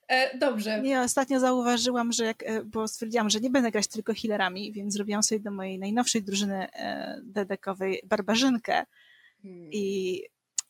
E, 0.08 0.38
dobrze. 0.38 0.80
Nie, 0.80 1.00
ostatnio 1.00 1.40
zauważyłam, 1.40 2.12
że 2.12 2.24
jak, 2.24 2.42
e, 2.42 2.64
bo 2.64 2.88
stwierdziłam, 2.88 3.30
że 3.30 3.40
nie 3.40 3.50
będę 3.50 3.70
grać 3.70 3.86
tylko 3.86 4.12
healerami, 4.22 4.72
więc 4.72 4.94
zrobiłam 4.94 5.22
sobie 5.22 5.40
do 5.40 5.50
mojej 5.50 5.78
najnowszej 5.78 6.22
drużyny 6.22 6.72
e, 6.72 7.20
dedekowej 7.24 8.02
barbarzynkę 8.04 8.86
hmm. 9.42 9.72
i 9.72 10.22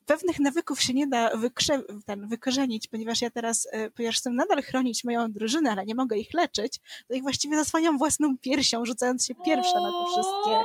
pewnych 0.07 0.39
nawyków 0.41 0.82
się 0.82 0.95
nie 0.95 1.07
da 1.07 1.30
wykrze- 1.30 2.03
ten, 2.07 2.28
wykorzenić, 2.28 2.89
ponieważ 2.89 3.22
ja 3.22 3.30
teraz, 3.30 3.68
e, 3.72 3.91
ponieważ 3.91 4.16
chcę 4.16 4.30
nadal 4.30 4.62
chronić 4.62 5.05
moją 5.05 5.32
drużynę, 5.32 5.70
ale 5.70 5.87
nie 5.87 5.95
mogę 5.95 6.18
ich 6.18 6.34
leczyć, 6.34 6.80
to 7.09 7.14
ich 7.14 7.22
właściwie 7.22 7.57
zasłaniam 7.57 7.99
własną 7.99 8.39
piersią, 8.39 8.84
rzucając 8.84 9.26
się 9.26 9.34
pierwsza 9.45 9.80
na 9.80 9.91
te 9.91 10.05
wszystkie 10.12 10.62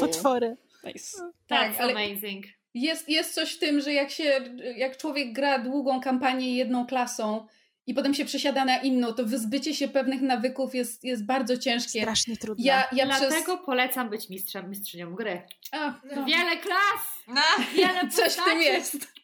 potwory. 0.00 0.56
Nice. 0.84 1.32
Tak, 1.46 1.80
ale 1.80 1.92
amazing 1.92 2.44
jest, 2.74 3.08
jest 3.08 3.34
coś 3.34 3.52
w 3.52 3.58
tym, 3.58 3.80
że 3.80 3.92
jak 3.92 4.10
się, 4.10 4.40
jak 4.76 4.96
człowiek 4.96 5.32
gra 5.32 5.58
długą 5.58 6.00
kampanię 6.00 6.56
jedną 6.56 6.86
klasą 6.86 7.46
i 7.86 7.94
potem 7.94 8.14
się 8.14 8.24
przesiada 8.24 8.64
na 8.64 8.78
inną, 8.78 9.12
to 9.12 9.24
wyzbycie 9.24 9.74
się 9.74 9.88
pewnych 9.88 10.22
nawyków 10.22 10.74
jest, 10.74 11.04
jest 11.04 11.26
bardzo 11.26 11.58
ciężkie. 11.58 12.00
Strasznie 12.00 12.36
trudne. 12.36 12.64
Ja, 12.64 12.88
ja 12.92 13.06
Dlatego 13.06 13.54
przez... 13.56 13.66
polecam 13.66 14.10
być 14.10 14.28
mistrzem, 14.28 14.70
mistrzynią 14.70 15.14
gry. 15.14 15.42
A, 15.72 16.00
no. 16.16 16.24
Wiele 16.24 16.56
klas! 16.56 17.24
No. 17.28 17.42
Wiele 17.76 18.08
Coś 18.08 18.32
w 18.32 18.44
tym 18.44 18.62
jest. 18.62 19.21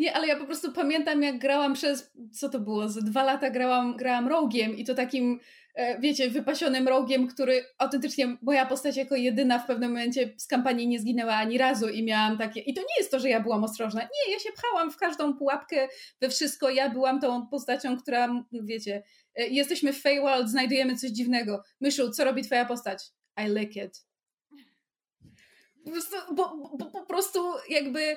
Nie, 0.00 0.16
ale 0.16 0.26
ja 0.26 0.36
po 0.36 0.44
prostu 0.44 0.72
pamiętam, 0.72 1.22
jak 1.22 1.38
grałam 1.38 1.74
przez, 1.74 2.12
co 2.32 2.48
to 2.48 2.60
było, 2.60 2.88
za 2.88 3.00
dwa 3.00 3.24
lata 3.24 3.50
grałam, 3.50 3.96
grałam 3.96 4.28
rogiem 4.28 4.76
i 4.76 4.84
to 4.84 4.94
takim 4.94 5.40
E, 5.74 6.00
wiecie, 6.00 6.30
wypasionym 6.30 6.88
rogiem, 6.88 7.28
który 7.28 7.64
autentycznie 7.78 8.36
moja 8.42 8.66
postać 8.66 8.96
jako 8.96 9.16
jedyna 9.16 9.58
w 9.58 9.66
pewnym 9.66 9.90
momencie 9.90 10.34
z 10.36 10.46
kampanii 10.46 10.88
nie 10.88 11.00
zginęła 11.00 11.34
ani 11.34 11.58
razu 11.58 11.88
i 11.88 12.02
miałam 12.02 12.38
takie, 12.38 12.60
i 12.60 12.74
to 12.74 12.80
nie 12.80 12.94
jest 12.98 13.10
to, 13.10 13.20
że 13.20 13.28
ja 13.28 13.40
byłam 13.40 13.64
ostrożna, 13.64 14.00
nie, 14.00 14.32
ja 14.32 14.38
się 14.38 14.52
pchałam 14.52 14.90
w 14.90 14.96
każdą 14.96 15.34
pułapkę, 15.34 15.88
we 16.20 16.28
wszystko, 16.28 16.70
ja 16.70 16.90
byłam 16.90 17.20
tą 17.20 17.46
postacią, 17.46 17.96
która, 17.96 18.44
wiecie, 18.52 19.02
e, 19.34 19.46
jesteśmy 19.46 19.92
w 19.92 20.00
Feywild, 20.00 20.48
znajdujemy 20.48 20.96
coś 20.96 21.10
dziwnego. 21.10 21.62
Myszu, 21.80 22.10
co 22.10 22.24
robi 22.24 22.42
twoja 22.42 22.64
postać? 22.64 23.04
I 23.44 23.48
lick 23.48 23.76
it. 23.76 24.04
Po 25.84 25.90
prostu, 25.90 26.16
bo, 26.34 26.70
bo, 26.78 26.86
po 26.86 27.06
prostu 27.06 27.40
jakby 27.68 28.16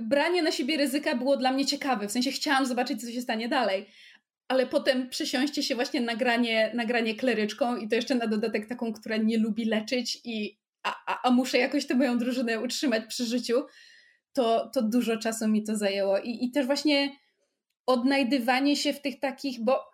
branie 0.00 0.42
na 0.42 0.52
siebie 0.52 0.76
ryzyka 0.76 1.14
było 1.14 1.36
dla 1.36 1.52
mnie 1.52 1.66
ciekawe, 1.66 2.08
w 2.08 2.12
sensie 2.12 2.30
chciałam 2.30 2.66
zobaczyć, 2.66 3.00
co 3.00 3.10
się 3.10 3.20
stanie 3.20 3.48
dalej 3.48 3.86
ale 4.48 4.66
potem 4.66 5.08
przesiąście 5.08 5.62
się 5.62 5.74
właśnie 5.74 6.00
na 6.00 6.16
granie, 6.16 6.70
na 6.74 6.84
granie 6.84 7.14
kleryczką 7.14 7.76
i 7.76 7.88
to 7.88 7.96
jeszcze 7.96 8.14
na 8.14 8.26
dodatek 8.26 8.66
taką, 8.66 8.92
która 8.92 9.16
nie 9.16 9.38
lubi 9.38 9.64
leczyć 9.64 10.20
i 10.24 10.58
a, 10.82 10.96
a, 11.06 11.28
a 11.28 11.30
muszę 11.30 11.58
jakoś 11.58 11.86
tę 11.86 11.94
moją 11.94 12.18
drużynę 12.18 12.60
utrzymać 12.60 13.06
przy 13.08 13.24
życiu, 13.24 13.66
to, 14.32 14.70
to 14.74 14.82
dużo 14.82 15.16
czasu 15.16 15.48
mi 15.48 15.64
to 15.64 15.76
zajęło. 15.76 16.18
I, 16.18 16.44
I 16.44 16.50
też 16.50 16.66
właśnie 16.66 17.16
odnajdywanie 17.86 18.76
się 18.76 18.92
w 18.92 19.00
tych 19.00 19.20
takich, 19.20 19.64
bo 19.64 19.90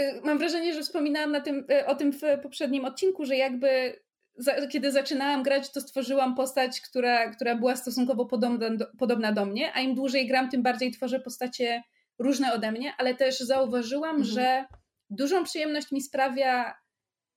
y, 0.00 0.20
mam 0.24 0.38
wrażenie, 0.38 0.74
że 0.74 0.82
wspominałam 0.82 1.32
na 1.32 1.40
tym, 1.40 1.66
y, 1.70 1.86
o 1.86 1.94
tym 1.94 2.12
w 2.12 2.20
poprzednim 2.42 2.84
odcinku, 2.84 3.24
że 3.24 3.36
jakby 3.36 4.00
za, 4.36 4.66
kiedy 4.66 4.92
zaczynałam 4.92 5.42
grać, 5.42 5.72
to 5.72 5.80
stworzyłam 5.80 6.34
postać, 6.34 6.80
która, 6.80 7.30
która 7.30 7.56
była 7.56 7.76
stosunkowo 7.76 8.26
podobna 8.26 8.70
do, 8.70 8.86
podobna 8.98 9.32
do 9.32 9.46
mnie, 9.46 9.72
a 9.74 9.80
im 9.80 9.94
dłużej 9.94 10.26
gram, 10.26 10.50
tym 10.50 10.62
bardziej 10.62 10.90
tworzę 10.90 11.20
postacie 11.20 11.82
różne 12.18 12.52
ode 12.52 12.72
mnie, 12.72 12.92
ale 12.98 13.14
też 13.14 13.38
zauważyłam, 13.38 14.16
mhm. 14.16 14.24
że 14.24 14.64
dużą 15.10 15.44
przyjemność 15.44 15.92
mi 15.92 16.02
sprawia 16.02 16.74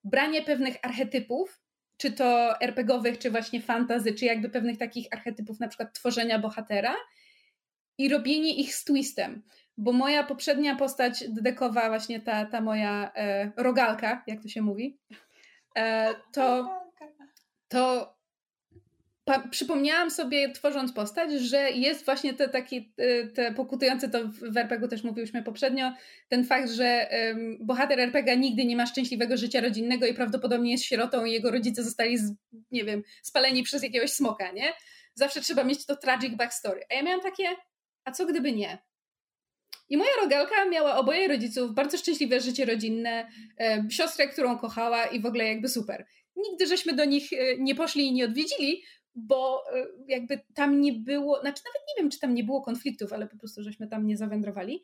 branie 0.03 0.41
pewnych 0.41 0.77
archetypów, 0.81 1.61
czy 1.97 2.11
to 2.11 2.61
RPGowych, 2.61 3.17
czy 3.17 3.31
właśnie 3.31 3.61
fantazy, 3.61 4.13
czy 4.13 4.25
jakby 4.25 4.49
pewnych 4.49 4.77
takich 4.77 5.07
archetypów, 5.11 5.59
na 5.59 5.67
przykład 5.67 5.93
tworzenia 5.93 6.39
bohatera 6.39 6.95
i 7.97 8.09
robienie 8.09 8.55
ich 8.55 8.75
z 8.75 8.83
twistem. 8.83 9.43
Bo 9.77 9.91
moja 9.91 10.23
poprzednia 10.23 10.75
postać 10.75 11.23
dekowa, 11.27 11.87
właśnie 11.87 12.19
ta, 12.19 12.45
ta 12.45 12.61
moja 12.61 13.11
e, 13.15 13.51
rogalka, 13.57 14.23
jak 14.27 14.41
to 14.41 14.47
się 14.47 14.61
mówi, 14.61 14.99
e, 15.77 16.13
to, 16.33 16.69
to 17.67 18.17
przypomniałam 19.51 20.11
sobie, 20.11 20.51
tworząc 20.51 20.93
postać, 20.93 21.31
że 21.31 21.71
jest 21.71 22.05
właśnie 22.05 22.33
te 22.33 22.49
takie, 22.49 22.77
y, 22.99 23.31
te 23.35 23.53
pokutujące, 23.53 24.09
to 24.09 24.19
w 24.27 24.57
RPG 24.57 24.87
też 24.87 25.03
mówiliśmy 25.03 25.43
poprzednio, 25.43 25.93
ten 26.29 26.45
fakt, 26.45 26.71
że 26.71 27.09
um, 27.11 27.57
bohater 27.61 27.99
RPG 27.99 28.37
nigdy 28.37 28.65
nie 28.65 28.75
ma 28.75 28.85
szczęśliwego 28.85 29.37
życia 29.37 29.61
rodzinnego 29.61 30.05
i 30.05 30.13
prawdopodobnie 30.13 30.71
jest 30.71 30.83
sierotą 30.83 31.25
i 31.25 31.31
jego 31.31 31.51
rodzice 31.51 31.83
zostali, 31.83 32.17
z, 32.17 32.33
nie 32.71 32.83
wiem, 32.83 33.03
spaleni 33.21 33.63
przez 33.63 33.83
jakiegoś 33.83 34.11
smoka, 34.11 34.51
nie? 34.51 34.73
Zawsze 35.13 35.41
trzeba 35.41 35.63
mieć 35.63 35.85
to 35.85 35.95
tragic 35.95 36.35
backstory. 36.35 36.81
A 36.91 36.93
ja 36.93 37.03
miałam 37.03 37.21
takie, 37.21 37.43
a 38.05 38.11
co 38.11 38.25
gdyby 38.25 38.51
nie? 38.51 38.77
I 39.89 39.97
moja 39.97 40.09
rogalka 40.21 40.65
miała 40.65 40.95
oboje 40.95 41.27
rodziców, 41.27 41.73
bardzo 41.73 41.97
szczęśliwe 41.97 42.41
życie 42.41 42.65
rodzinne, 42.65 43.27
e, 43.59 43.83
siostrę, 43.89 44.27
którą 44.27 44.57
kochała 44.57 45.05
i 45.05 45.19
w 45.19 45.25
ogóle 45.25 45.45
jakby 45.45 45.69
super. 45.69 46.05
Nigdy 46.37 46.67
żeśmy 46.67 46.93
do 46.93 47.05
nich 47.05 47.33
e, 47.33 47.57
nie 47.57 47.75
poszli 47.75 48.07
i 48.07 48.13
nie 48.13 48.25
odwiedzili, 48.25 48.83
bo 49.15 49.63
e, 49.73 49.87
jakby 50.07 50.39
tam 50.53 50.81
nie 50.81 50.93
było, 50.93 51.41
znaczy 51.41 51.61
nawet 51.65 51.87
nie 51.87 52.03
wiem, 52.03 52.11
czy 52.11 52.19
tam 52.19 52.33
nie 52.33 52.43
było 52.43 52.61
konfliktów, 52.61 53.13
ale 53.13 53.27
po 53.27 53.37
prostu 53.37 53.63
żeśmy 53.63 53.87
tam 53.87 54.07
nie 54.07 54.17
zawędrowali. 54.17 54.83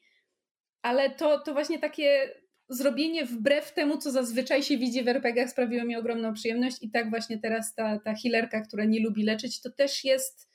Ale 0.82 1.10
to, 1.10 1.40
to 1.40 1.54
właśnie 1.54 1.80
takie 1.80 2.36
zrobienie 2.70 3.26
wbrew 3.26 3.74
temu, 3.74 3.98
co 3.98 4.12
zazwyczaj 4.12 4.64
się 4.64 4.78
widzi 4.78 5.04
w 5.04 5.08
RPGach 5.08 5.50
sprawiło 5.50 5.86
mi 5.86 5.96
ogromną 5.96 6.34
przyjemność 6.34 6.78
i 6.82 6.92
tak 6.92 7.10
właśnie 7.10 7.38
teraz 7.38 7.76
ta, 7.76 8.00
ta 8.00 8.14
healerka, 8.16 8.62
która 8.62 8.86
nie 8.86 9.04
lubi 9.04 9.24
leczyć, 9.24 9.62
to 9.62 9.72
też 9.72 10.04
jest 10.04 10.50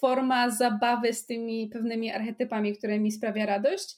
forma 0.00 0.50
zabawy 0.50 1.12
z 1.12 1.26
tymi 1.26 1.68
pewnymi 1.68 2.10
archetypami, 2.12 2.76
które 2.76 2.98
mi 2.98 3.12
sprawia 3.12 3.46
radość. 3.46 3.96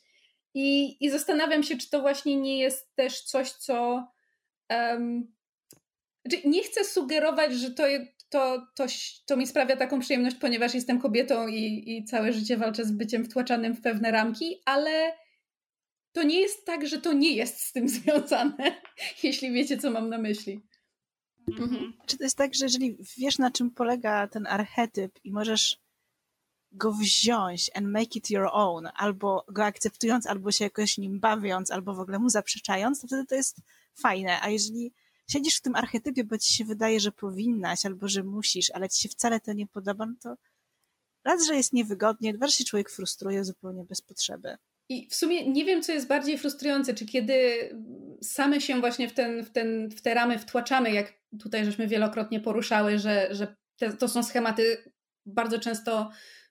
I, 0.55 0.97
i 1.05 1.11
zastanawiam 1.11 1.63
się, 1.63 1.79
czy 1.79 1.91
to 1.91 2.01
właśnie 2.01 2.37
nie 2.37 2.59
jest 2.59 2.95
też 2.95 3.23
coś, 3.23 3.51
co. 3.51 4.07
Um, 4.71 5.33
znaczy 6.27 6.49
nie 6.49 6.63
chcę 6.63 6.85
sugerować, 6.85 7.55
że 7.55 7.71
to, 7.71 7.83
to, 8.29 8.67
to, 8.75 8.87
to 9.27 9.37
mi 9.37 9.47
sprawia 9.47 9.77
taką 9.77 10.01
przyjemność, 10.01 10.37
ponieważ 10.37 10.75
jestem 10.75 11.01
kobietą 11.01 11.49
i, 11.49 11.85
i 11.87 12.05
całe 12.05 12.33
życie 12.33 12.57
walczę 12.57 12.85
z 12.85 12.93
byciem 12.93 13.25
wtłaczanym 13.25 13.75
w 13.75 13.81
pewne 13.81 14.11
ramki, 14.11 14.63
ale 14.65 15.13
to 16.13 16.23
nie 16.23 16.41
jest 16.41 16.65
tak, 16.67 16.87
że 16.87 16.99
to 16.99 17.13
nie 17.13 17.33
jest 17.33 17.61
z 17.61 17.73
tym 17.73 17.89
związane, 17.99 18.81
jeśli 19.23 19.53
wiecie, 19.53 19.79
co 19.79 19.91
mam 19.91 20.09
na 20.09 20.19
myśli. 20.19 20.63
Mhm. 21.59 21.93
Czy 22.07 22.19
to 22.19 22.25
jest 22.25 22.39
tak, 22.39 22.55
że 22.55 22.65
jeżeli 22.65 22.97
wiesz, 23.19 23.39
na 23.39 23.51
czym 23.51 23.71
polega 23.71 24.29
ten 24.29 24.47
archetyp 24.47 25.19
i 25.25 25.33
możesz 25.33 25.81
go 26.73 26.93
wziąć 26.93 27.71
and 27.75 27.87
make 27.87 28.17
it 28.17 28.31
your 28.31 28.49
own, 28.53 28.89
albo 28.95 29.45
go 29.49 29.65
akceptując, 29.65 30.27
albo 30.27 30.53
się 30.53 30.65
jakoś 30.65 30.99
nim 30.99 31.21
bawiąc, 31.21 31.71
albo 31.71 31.95
w 31.95 32.01
ogóle 32.01 32.19
mu 32.19 32.29
zaprzeczając, 32.29 33.01
to 33.01 33.07
wtedy 33.07 33.27
to 33.27 33.35
jest 33.35 33.61
fajne. 33.95 34.41
A 34.43 34.49
jeżeli 34.49 34.93
siedzisz 35.33 35.57
w 35.57 35.61
tym 35.61 35.75
archetypie, 35.75 36.25
bo 36.25 36.39
ci 36.39 36.55
się 36.55 36.65
wydaje, 36.65 37.01
że 37.01 37.13
powinnaś, 37.13 37.87
albo 37.87 38.09
że 38.09 38.23
musisz, 38.23 38.71
ale 38.71 38.89
ci 38.89 39.03
się 39.03 39.09
wcale 39.09 39.41
to 39.41 39.53
nie 39.53 39.67
podoba, 39.67 40.07
no 40.07 40.15
to 40.23 40.35
raz, 41.25 41.47
że 41.47 41.57
jest 41.57 41.73
niewygodnie, 41.73 42.35
dwa, 42.35 42.47
że 42.47 42.53
się 42.53 42.65
człowiek 42.65 42.91
frustruje 42.91 43.45
zupełnie 43.45 43.85
bez 43.85 44.03
potrzeby. 44.03 44.57
I 44.89 45.09
w 45.09 45.15
sumie 45.15 45.49
nie 45.49 45.65
wiem, 45.65 45.83
co 45.83 45.93
jest 45.93 46.07
bardziej 46.07 46.39
frustrujące, 46.39 46.95
czy 46.95 47.07
kiedy 47.07 47.69
same 48.23 48.61
się 48.61 48.81
właśnie 48.81 49.09
w, 49.09 49.13
ten, 49.13 49.45
w, 49.45 49.51
ten, 49.51 49.91
w 49.91 50.03
te 50.03 50.15
ramy 50.15 50.39
wtłaczamy, 50.39 50.93
jak 50.93 51.13
tutaj 51.41 51.65
żeśmy 51.65 51.89
wielokrotnie 51.89 52.41
poruszały, 52.41 52.99
że, 52.99 53.29
że 53.31 53.57
te, 53.77 53.93
to 53.93 54.09
są 54.09 54.23
schematy 54.23 54.93
bardzo 55.27 55.59
często 55.59 56.11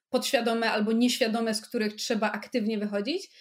podświadome 0.09 0.71
albo 0.71 0.91
nieświadome, 0.91 1.55
z 1.55 1.61
których 1.61 1.95
trzeba 1.95 2.31
aktywnie 2.31 2.77
wychodzić, 2.77 3.31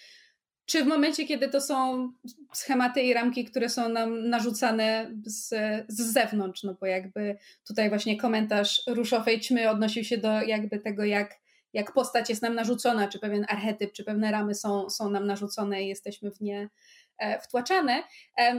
czy 0.69 0.83
w 0.83 0.87
momencie, 0.87 1.25
kiedy 1.25 1.49
to 1.49 1.61
są 1.61 2.11
schematy 2.53 3.01
i 3.01 3.13
ramki, 3.13 3.45
które 3.45 3.69
są 3.69 3.89
nam 3.89 4.29
narzucane 4.29 5.11
z, 5.25 5.49
z 5.87 6.13
zewnątrz, 6.13 6.63
no 6.63 6.75
bo 6.79 6.85
jakby 6.85 7.37
tutaj 7.67 7.89
właśnie 7.89 8.17
komentarz 8.17 8.81
Ruszowej 8.87 9.39
Ćmy 9.39 9.69
odnosił 9.69 10.03
się 10.03 10.17
do 10.17 10.41
jakby 10.41 10.79
tego, 10.79 11.03
jak 11.03 11.39
jak 11.73 11.93
postać 11.93 12.29
jest 12.29 12.41
nam 12.41 12.55
narzucona, 12.55 13.07
czy 13.07 13.19
pewien 13.19 13.45
archetyp, 13.49 13.93
czy 13.93 14.03
pewne 14.03 14.31
ramy 14.31 14.55
są, 14.55 14.89
są 14.89 15.09
nam 15.09 15.27
narzucone 15.27 15.83
i 15.83 15.87
jesteśmy 15.87 16.31
w 16.31 16.41
nie 16.41 16.69
wtłaczane. 17.41 18.03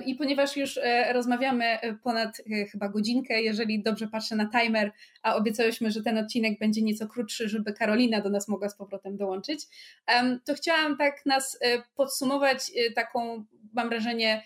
I 0.07 0.15
ponieważ 0.15 0.57
już 0.57 0.79
e, 0.83 1.13
rozmawiamy 1.13 1.65
e, 1.65 1.95
ponad 1.95 2.43
chyba 2.73 2.89
godzinkę, 2.89 3.43
jeżeli 3.43 3.83
dobrze 3.83 4.09
patrzę 4.09 4.37
na 4.37 4.51
timer, 4.51 4.93
a 5.23 5.35
obiecałyśmy, 5.35 5.91
że 5.91 6.03
ten 6.03 6.19
odcinek 6.19 6.59
będzie 6.59 6.83
nieco 6.83 7.09
krótszy, 7.09 7.49
żeby 7.49 7.73
Karolina 7.73 8.21
do 8.21 8.31
nas 8.31 8.49
mogła 8.49 8.69
z 8.69 8.77
powrotem 8.77 9.17
dołączyć, 9.17 9.61
to 10.45 10.55
chciałam 10.55 10.97
tak 10.97 11.27
nas 11.27 11.59
podsumować 11.97 12.71
taką, 12.95 13.45
mam 13.73 13.89
wrażenie, 13.89 14.43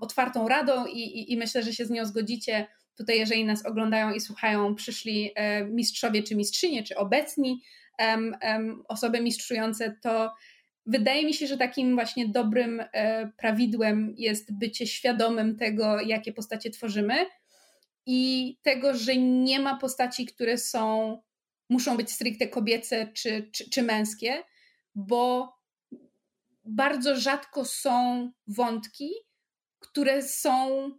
otwartą 0.00 0.48
radą 0.48 0.86
i, 0.86 0.98
i, 0.98 1.32
i 1.32 1.36
myślę, 1.36 1.62
że 1.62 1.72
się 1.72 1.84
z 1.84 1.90
nią 1.90 2.04
zgodzicie. 2.04 2.66
Tutaj, 2.96 3.18
jeżeli 3.18 3.44
nas 3.44 3.66
oglądają 3.66 4.12
i 4.12 4.20
słuchają, 4.20 4.74
przyszli 4.74 5.34
mistrzowie 5.70 6.22
czy 6.22 6.36
mistrzynie, 6.36 6.82
czy 6.82 6.96
obecni 6.96 7.62
um, 7.98 8.36
um, 8.42 8.82
osoby 8.88 9.20
mistrzujące, 9.20 9.96
to 10.02 10.32
wydaje 10.86 11.26
mi 11.26 11.34
się, 11.34 11.46
że 11.46 11.56
takim 11.56 11.94
właśnie 11.94 12.28
dobrym 12.28 12.82
e, 12.92 13.30
prawidłem 13.36 14.14
jest 14.16 14.58
bycie 14.58 14.86
świadomym 14.86 15.56
tego, 15.56 16.00
jakie 16.00 16.32
postacie 16.32 16.70
tworzymy 16.70 17.26
i 18.06 18.56
tego, 18.62 18.94
że 18.94 19.16
nie 19.16 19.60
ma 19.60 19.76
postaci, 19.78 20.26
które 20.26 20.58
są, 20.58 21.18
muszą 21.70 21.96
być 21.96 22.10
stricte 22.10 22.48
kobiece 22.48 23.06
czy, 23.12 23.50
czy, 23.52 23.70
czy 23.70 23.82
męskie, 23.82 24.42
bo 24.94 25.56
bardzo 26.64 27.16
rzadko 27.16 27.64
są 27.64 28.30
wątki, 28.46 29.10
które 29.78 30.22
są, 30.22 30.90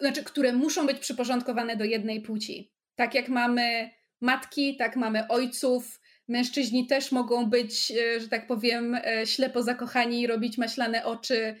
znaczy, 0.00 0.24
które 0.24 0.52
muszą 0.52 0.86
być 0.86 0.98
przyporządkowane 0.98 1.76
do 1.76 1.84
jednej 1.84 2.20
płci. 2.20 2.72
Tak 2.94 3.14
jak 3.14 3.28
mamy 3.28 3.90
matki, 4.20 4.76
tak 4.76 4.96
mamy 4.96 5.28
ojców, 5.28 6.00
mężczyźni 6.28 6.86
też 6.86 7.12
mogą 7.12 7.46
być, 7.46 7.90
e, 7.92 8.20
że 8.20 8.28
tak 8.28 8.46
powiem, 8.46 8.94
e, 8.94 9.26
ślepo 9.26 9.62
zakochani 9.62 10.20
i 10.20 10.26
robić 10.26 10.58
maślane 10.58 11.04
oczy. 11.04 11.56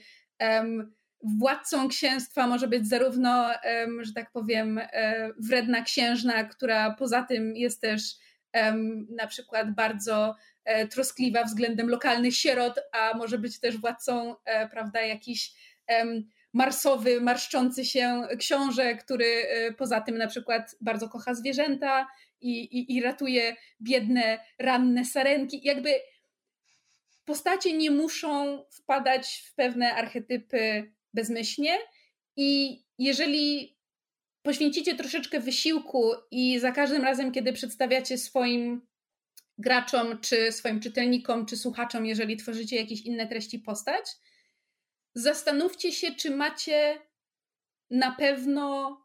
Władcą 1.22 1.88
księstwa 1.88 2.46
może 2.46 2.68
być 2.68 2.88
zarówno, 2.88 3.50
że 4.00 4.12
tak 4.12 4.32
powiem, 4.32 4.78
e, 4.78 5.30
wredna 5.38 5.82
księżna, 5.82 6.44
która 6.44 6.94
poza 6.94 7.22
tym 7.22 7.56
jest 7.56 7.80
też 7.80 8.02
na 9.10 9.26
przykład 9.26 9.74
bardzo 9.74 10.36
troskliwa 10.90 11.44
względem 11.44 11.88
lokalnych 11.88 12.36
sierot, 12.36 12.80
a 12.92 13.16
może 13.16 13.38
być 13.38 13.60
też 13.60 13.78
władcą, 13.78 14.34
prawda, 14.70 15.00
jakiś 15.00 15.52
marsowy, 16.52 17.20
marszczący 17.20 17.84
się 17.84 18.22
książę, 18.38 18.94
który 18.94 19.46
poza 19.78 20.00
tym 20.00 20.18
na 20.18 20.26
przykład 20.26 20.76
bardzo 20.80 21.08
kocha 21.08 21.34
zwierzęta 21.34 22.06
i, 22.40 22.50
i, 22.50 22.96
i 22.96 23.02
ratuje 23.02 23.56
biedne, 23.80 24.38
ranne 24.58 25.04
sarenki. 25.04 25.60
Jakby 25.64 25.94
postacie 27.24 27.76
nie 27.76 27.90
muszą 27.90 28.64
wpadać 28.72 29.44
w 29.46 29.54
pewne 29.54 29.94
archetypy 29.94 30.92
bezmyślnie 31.14 31.78
i 32.36 32.82
jeżeli 32.98 33.76
poświęcicie 34.42 34.94
troszeczkę 34.94 35.40
wysiłku 35.40 36.12
i 36.30 36.58
za 36.58 36.72
każdym 36.72 37.02
razem, 37.02 37.32
kiedy 37.32 37.52
przedstawiacie 37.52 38.18
swoim 38.18 38.86
graczom, 39.58 40.20
czy 40.20 40.52
swoim 40.52 40.80
czytelnikom, 40.80 41.46
czy 41.46 41.56
słuchaczom, 41.56 42.06
jeżeli 42.06 42.36
tworzycie 42.36 42.76
jakieś 42.76 43.00
inne 43.00 43.26
treści 43.26 43.58
postać, 43.58 44.04
zastanówcie 45.14 45.92
się, 45.92 46.14
czy 46.14 46.30
macie 46.30 46.98
na 47.90 48.12
pewno 48.12 48.96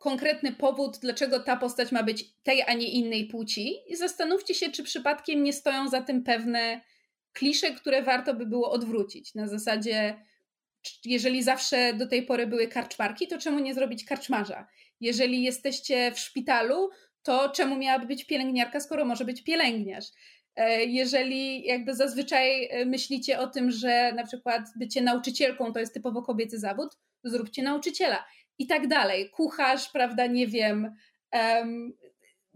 konkretny 0.00 0.52
powód, 0.52 0.98
dlaczego 0.98 1.40
ta 1.40 1.56
postać 1.56 1.92
ma 1.92 2.02
być 2.02 2.24
tej, 2.42 2.62
a 2.62 2.72
nie 2.72 2.88
innej 2.88 3.26
płci 3.26 3.74
i 3.86 3.96
zastanówcie 3.96 4.54
się, 4.54 4.70
czy 4.70 4.82
przypadkiem 4.82 5.42
nie 5.42 5.52
stoją 5.52 5.88
za 5.88 6.02
tym 6.02 6.22
pewne 6.22 6.80
klisze, 7.32 7.70
które 7.70 8.02
warto 8.02 8.34
by 8.34 8.46
było 8.46 8.70
odwrócić. 8.70 9.34
Na 9.34 9.48
zasadzie, 9.48 10.22
jeżeli 11.04 11.42
zawsze 11.42 11.94
do 11.94 12.06
tej 12.06 12.22
pory 12.22 12.46
były 12.46 12.68
karczmarki, 12.68 13.28
to 13.28 13.38
czemu 13.38 13.58
nie 13.58 13.74
zrobić 13.74 14.04
karczmarza? 14.04 14.66
Jeżeli 15.00 15.42
jesteście 15.42 16.12
w 16.12 16.18
szpitalu, 16.18 16.90
to 17.22 17.48
czemu 17.48 17.76
miałaby 17.76 18.06
być 18.06 18.26
pielęgniarka, 18.26 18.80
skoro 18.80 19.04
może 19.04 19.24
być 19.24 19.44
pielęgniarz? 19.44 20.04
E, 20.56 20.84
jeżeli 20.84 21.66
jakby 21.66 21.94
zazwyczaj 21.94 22.64
e, 22.64 22.84
myślicie 22.84 23.38
o 23.38 23.46
tym, 23.46 23.70
że 23.70 24.12
na 24.12 24.26
przykład 24.26 24.62
bycie 24.76 25.00
nauczycielką 25.00 25.72
to 25.72 25.80
jest 25.80 25.94
typowo 25.94 26.22
kobiecy 26.22 26.58
zawód, 26.58 26.96
zróbcie 27.24 27.62
nauczyciela 27.62 28.24
i 28.58 28.66
tak 28.66 28.88
dalej. 28.88 29.30
Kucharz, 29.30 29.88
prawda, 29.92 30.26
nie 30.26 30.46
wiem. 30.46 30.94
Um, 31.32 31.92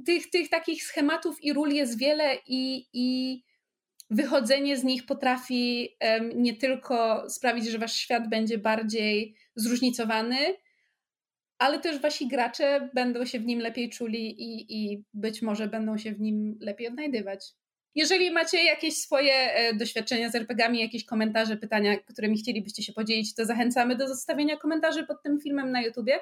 tych, 0.06 0.30
tych 0.30 0.48
takich 0.48 0.82
schematów 0.82 1.44
i 1.44 1.52
ról 1.52 1.70
jest 1.70 1.98
wiele 1.98 2.36
i, 2.46 2.86
i 2.92 3.40
wychodzenie 4.10 4.76
z 4.76 4.84
nich 4.84 5.06
potrafi 5.06 5.88
um, 6.00 6.42
nie 6.42 6.56
tylko 6.56 7.24
sprawić, 7.30 7.66
że 7.66 7.78
wasz 7.78 7.94
świat 7.94 8.28
będzie 8.28 8.58
bardziej 8.58 9.34
zróżnicowany, 9.56 10.36
ale 11.58 11.78
też 11.78 11.98
wasi 11.98 12.28
gracze 12.28 12.90
będą 12.94 13.24
się 13.24 13.40
w 13.40 13.46
nim 13.46 13.60
lepiej 13.60 13.90
czuli 13.90 14.42
i, 14.42 14.76
i 14.76 15.04
być 15.14 15.42
może 15.42 15.68
będą 15.68 15.98
się 15.98 16.12
w 16.12 16.20
nim 16.20 16.58
lepiej 16.60 16.88
odnajdywać. 16.88 17.52
Jeżeli 17.94 18.30
macie 18.30 18.64
jakieś 18.64 18.94
swoje 18.94 19.32
e, 19.34 19.74
doświadczenia 19.74 20.30
z 20.30 20.34
RPGami, 20.34 20.80
jakieś 20.80 21.04
komentarze, 21.04 21.56
pytania, 21.56 21.96
którymi 21.98 22.38
chcielibyście 22.38 22.82
się 22.82 22.92
podzielić, 22.92 23.34
to 23.34 23.46
zachęcamy 23.46 23.96
do 23.96 24.08
zostawienia 24.08 24.56
komentarzy 24.56 25.06
pod 25.06 25.22
tym 25.22 25.40
filmem 25.40 25.72
na 25.72 25.82
YouTubie. 25.82 26.12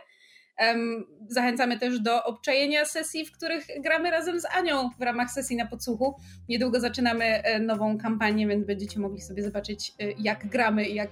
Zachęcamy 1.29 1.79
też 1.79 2.01
do 2.01 2.25
obczajenia 2.25 2.85
sesji, 2.85 3.27
w 3.27 3.33
których 3.33 3.67
gramy 3.81 4.11
razem 4.11 4.41
z 4.41 4.45
Anią 4.45 4.91
w 4.99 5.03
ramach 5.03 5.31
sesji 5.31 5.57
na 5.57 5.67
podsłuchu. 5.67 6.15
Niedługo 6.49 6.81
zaczynamy 6.81 7.25
e, 7.25 7.59
nową 7.61 7.99
kampanię, 7.99 8.47
więc 8.47 8.67
będziecie 8.67 9.01
mogli 9.01 9.21
sobie 9.21 9.43
zobaczyć, 9.43 9.93
e, 10.01 10.05
jak 10.19 10.47
gramy 10.47 10.89
i 10.89 10.95
jak 10.95 11.11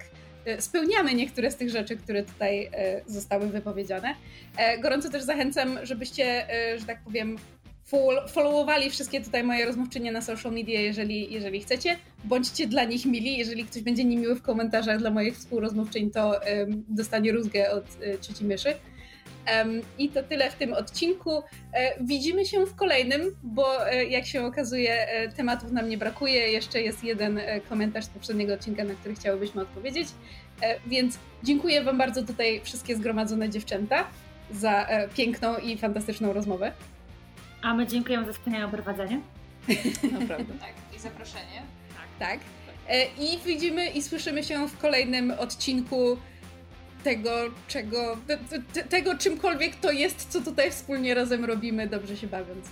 spełniamy 0.58 1.14
niektóre 1.14 1.50
z 1.50 1.56
tych 1.56 1.70
rzeczy, 1.70 1.96
które 1.96 2.22
tutaj 2.22 2.70
zostały 3.06 3.46
wypowiedziane. 3.46 4.14
Gorąco 4.82 5.10
też 5.10 5.22
zachęcam, 5.22 5.78
żebyście, 5.82 6.46
że 6.78 6.86
tak 6.86 7.04
powiem, 7.04 7.36
followowali 8.28 8.90
wszystkie 8.90 9.20
tutaj 9.20 9.44
moje 9.44 9.66
rozmówczynie 9.66 10.12
na 10.12 10.22
social 10.22 10.52
media, 10.52 10.80
jeżeli, 10.80 11.32
jeżeli 11.32 11.60
chcecie. 11.60 11.96
Bądźcie 12.24 12.66
dla 12.66 12.84
nich 12.84 13.06
mili. 13.06 13.38
Jeżeli 13.38 13.64
ktoś 13.64 13.82
będzie 13.82 14.04
niemiły 14.04 14.34
w 14.34 14.42
komentarzach 14.42 14.98
dla 14.98 15.10
moich 15.10 15.36
współrozmówczyń, 15.36 16.10
to 16.10 16.28
um, 16.28 16.84
dostanie 16.88 17.32
rózgę 17.32 17.70
od 17.70 17.84
y, 18.02 18.18
trzeci 18.20 18.44
myszy. 18.44 18.74
I 19.98 20.08
to 20.08 20.22
tyle 20.22 20.50
w 20.50 20.54
tym 20.54 20.72
odcinku. 20.72 21.42
E, 21.72 22.04
widzimy 22.04 22.44
się 22.44 22.66
w 22.66 22.74
kolejnym, 22.74 23.36
bo 23.42 23.90
e, 23.90 24.04
jak 24.04 24.26
się 24.26 24.46
okazuje, 24.46 25.08
e, 25.08 25.28
tematów 25.28 25.72
nam 25.72 25.88
nie 25.88 25.98
brakuje. 25.98 26.52
Jeszcze 26.52 26.82
jest 26.82 27.04
jeden 27.04 27.40
komentarz 27.68 28.04
z 28.04 28.08
poprzedniego 28.08 28.54
odcinka, 28.54 28.84
na 28.84 28.94
który 28.94 29.14
chciałybyśmy 29.14 29.62
odpowiedzieć. 29.62 30.08
Więc 30.86 31.18
dziękuję 31.42 31.82
Wam 31.82 31.98
bardzo 31.98 32.22
tutaj 32.22 32.60
wszystkie 32.64 32.96
zgromadzone 32.96 33.50
dziewczęta 33.50 34.06
za 34.50 34.88
piękną 35.14 35.56
i 35.56 35.78
fantastyczną 35.78 36.32
rozmowę. 36.32 36.72
A 37.66 37.74
my 37.74 37.86
dziękujemy 37.86 38.26
za 38.26 38.32
wspaniałe 38.32 38.72
prowadzenie. 38.72 39.20
Naprawdę. 40.12 40.54
tak, 40.60 40.96
i 40.96 40.98
zaproszenie. 40.98 41.62
Tak. 42.18 42.28
tak. 42.28 42.40
I 43.18 43.38
widzimy 43.46 43.86
i 43.90 44.02
słyszymy 44.02 44.44
się 44.44 44.68
w 44.68 44.78
kolejnym 44.78 45.30
odcinku 45.30 46.16
tego, 47.04 47.30
czego, 47.68 48.16
tego 48.88 49.18
czymkolwiek 49.18 49.76
to 49.76 49.92
jest, 49.92 50.28
co 50.28 50.40
tutaj 50.40 50.70
wspólnie 50.70 51.14
razem 51.14 51.44
robimy, 51.44 51.86
dobrze 51.86 52.16
się 52.16 52.26
bawiąc. 52.26 52.66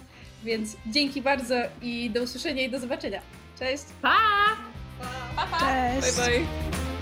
Więc 0.44 0.76
dzięki 0.86 1.22
bardzo 1.22 1.54
i 1.82 2.10
do 2.10 2.22
usłyszenia 2.22 2.62
i 2.62 2.70
do 2.70 2.80
zobaczenia. 2.80 3.20
Cześć! 3.58 3.84
Pa! 4.02 4.16
Pa, 5.36 5.46
pa. 5.46 5.60
Cześć! 5.60 6.16
Bye, 6.16 6.26
bye. 6.26 6.93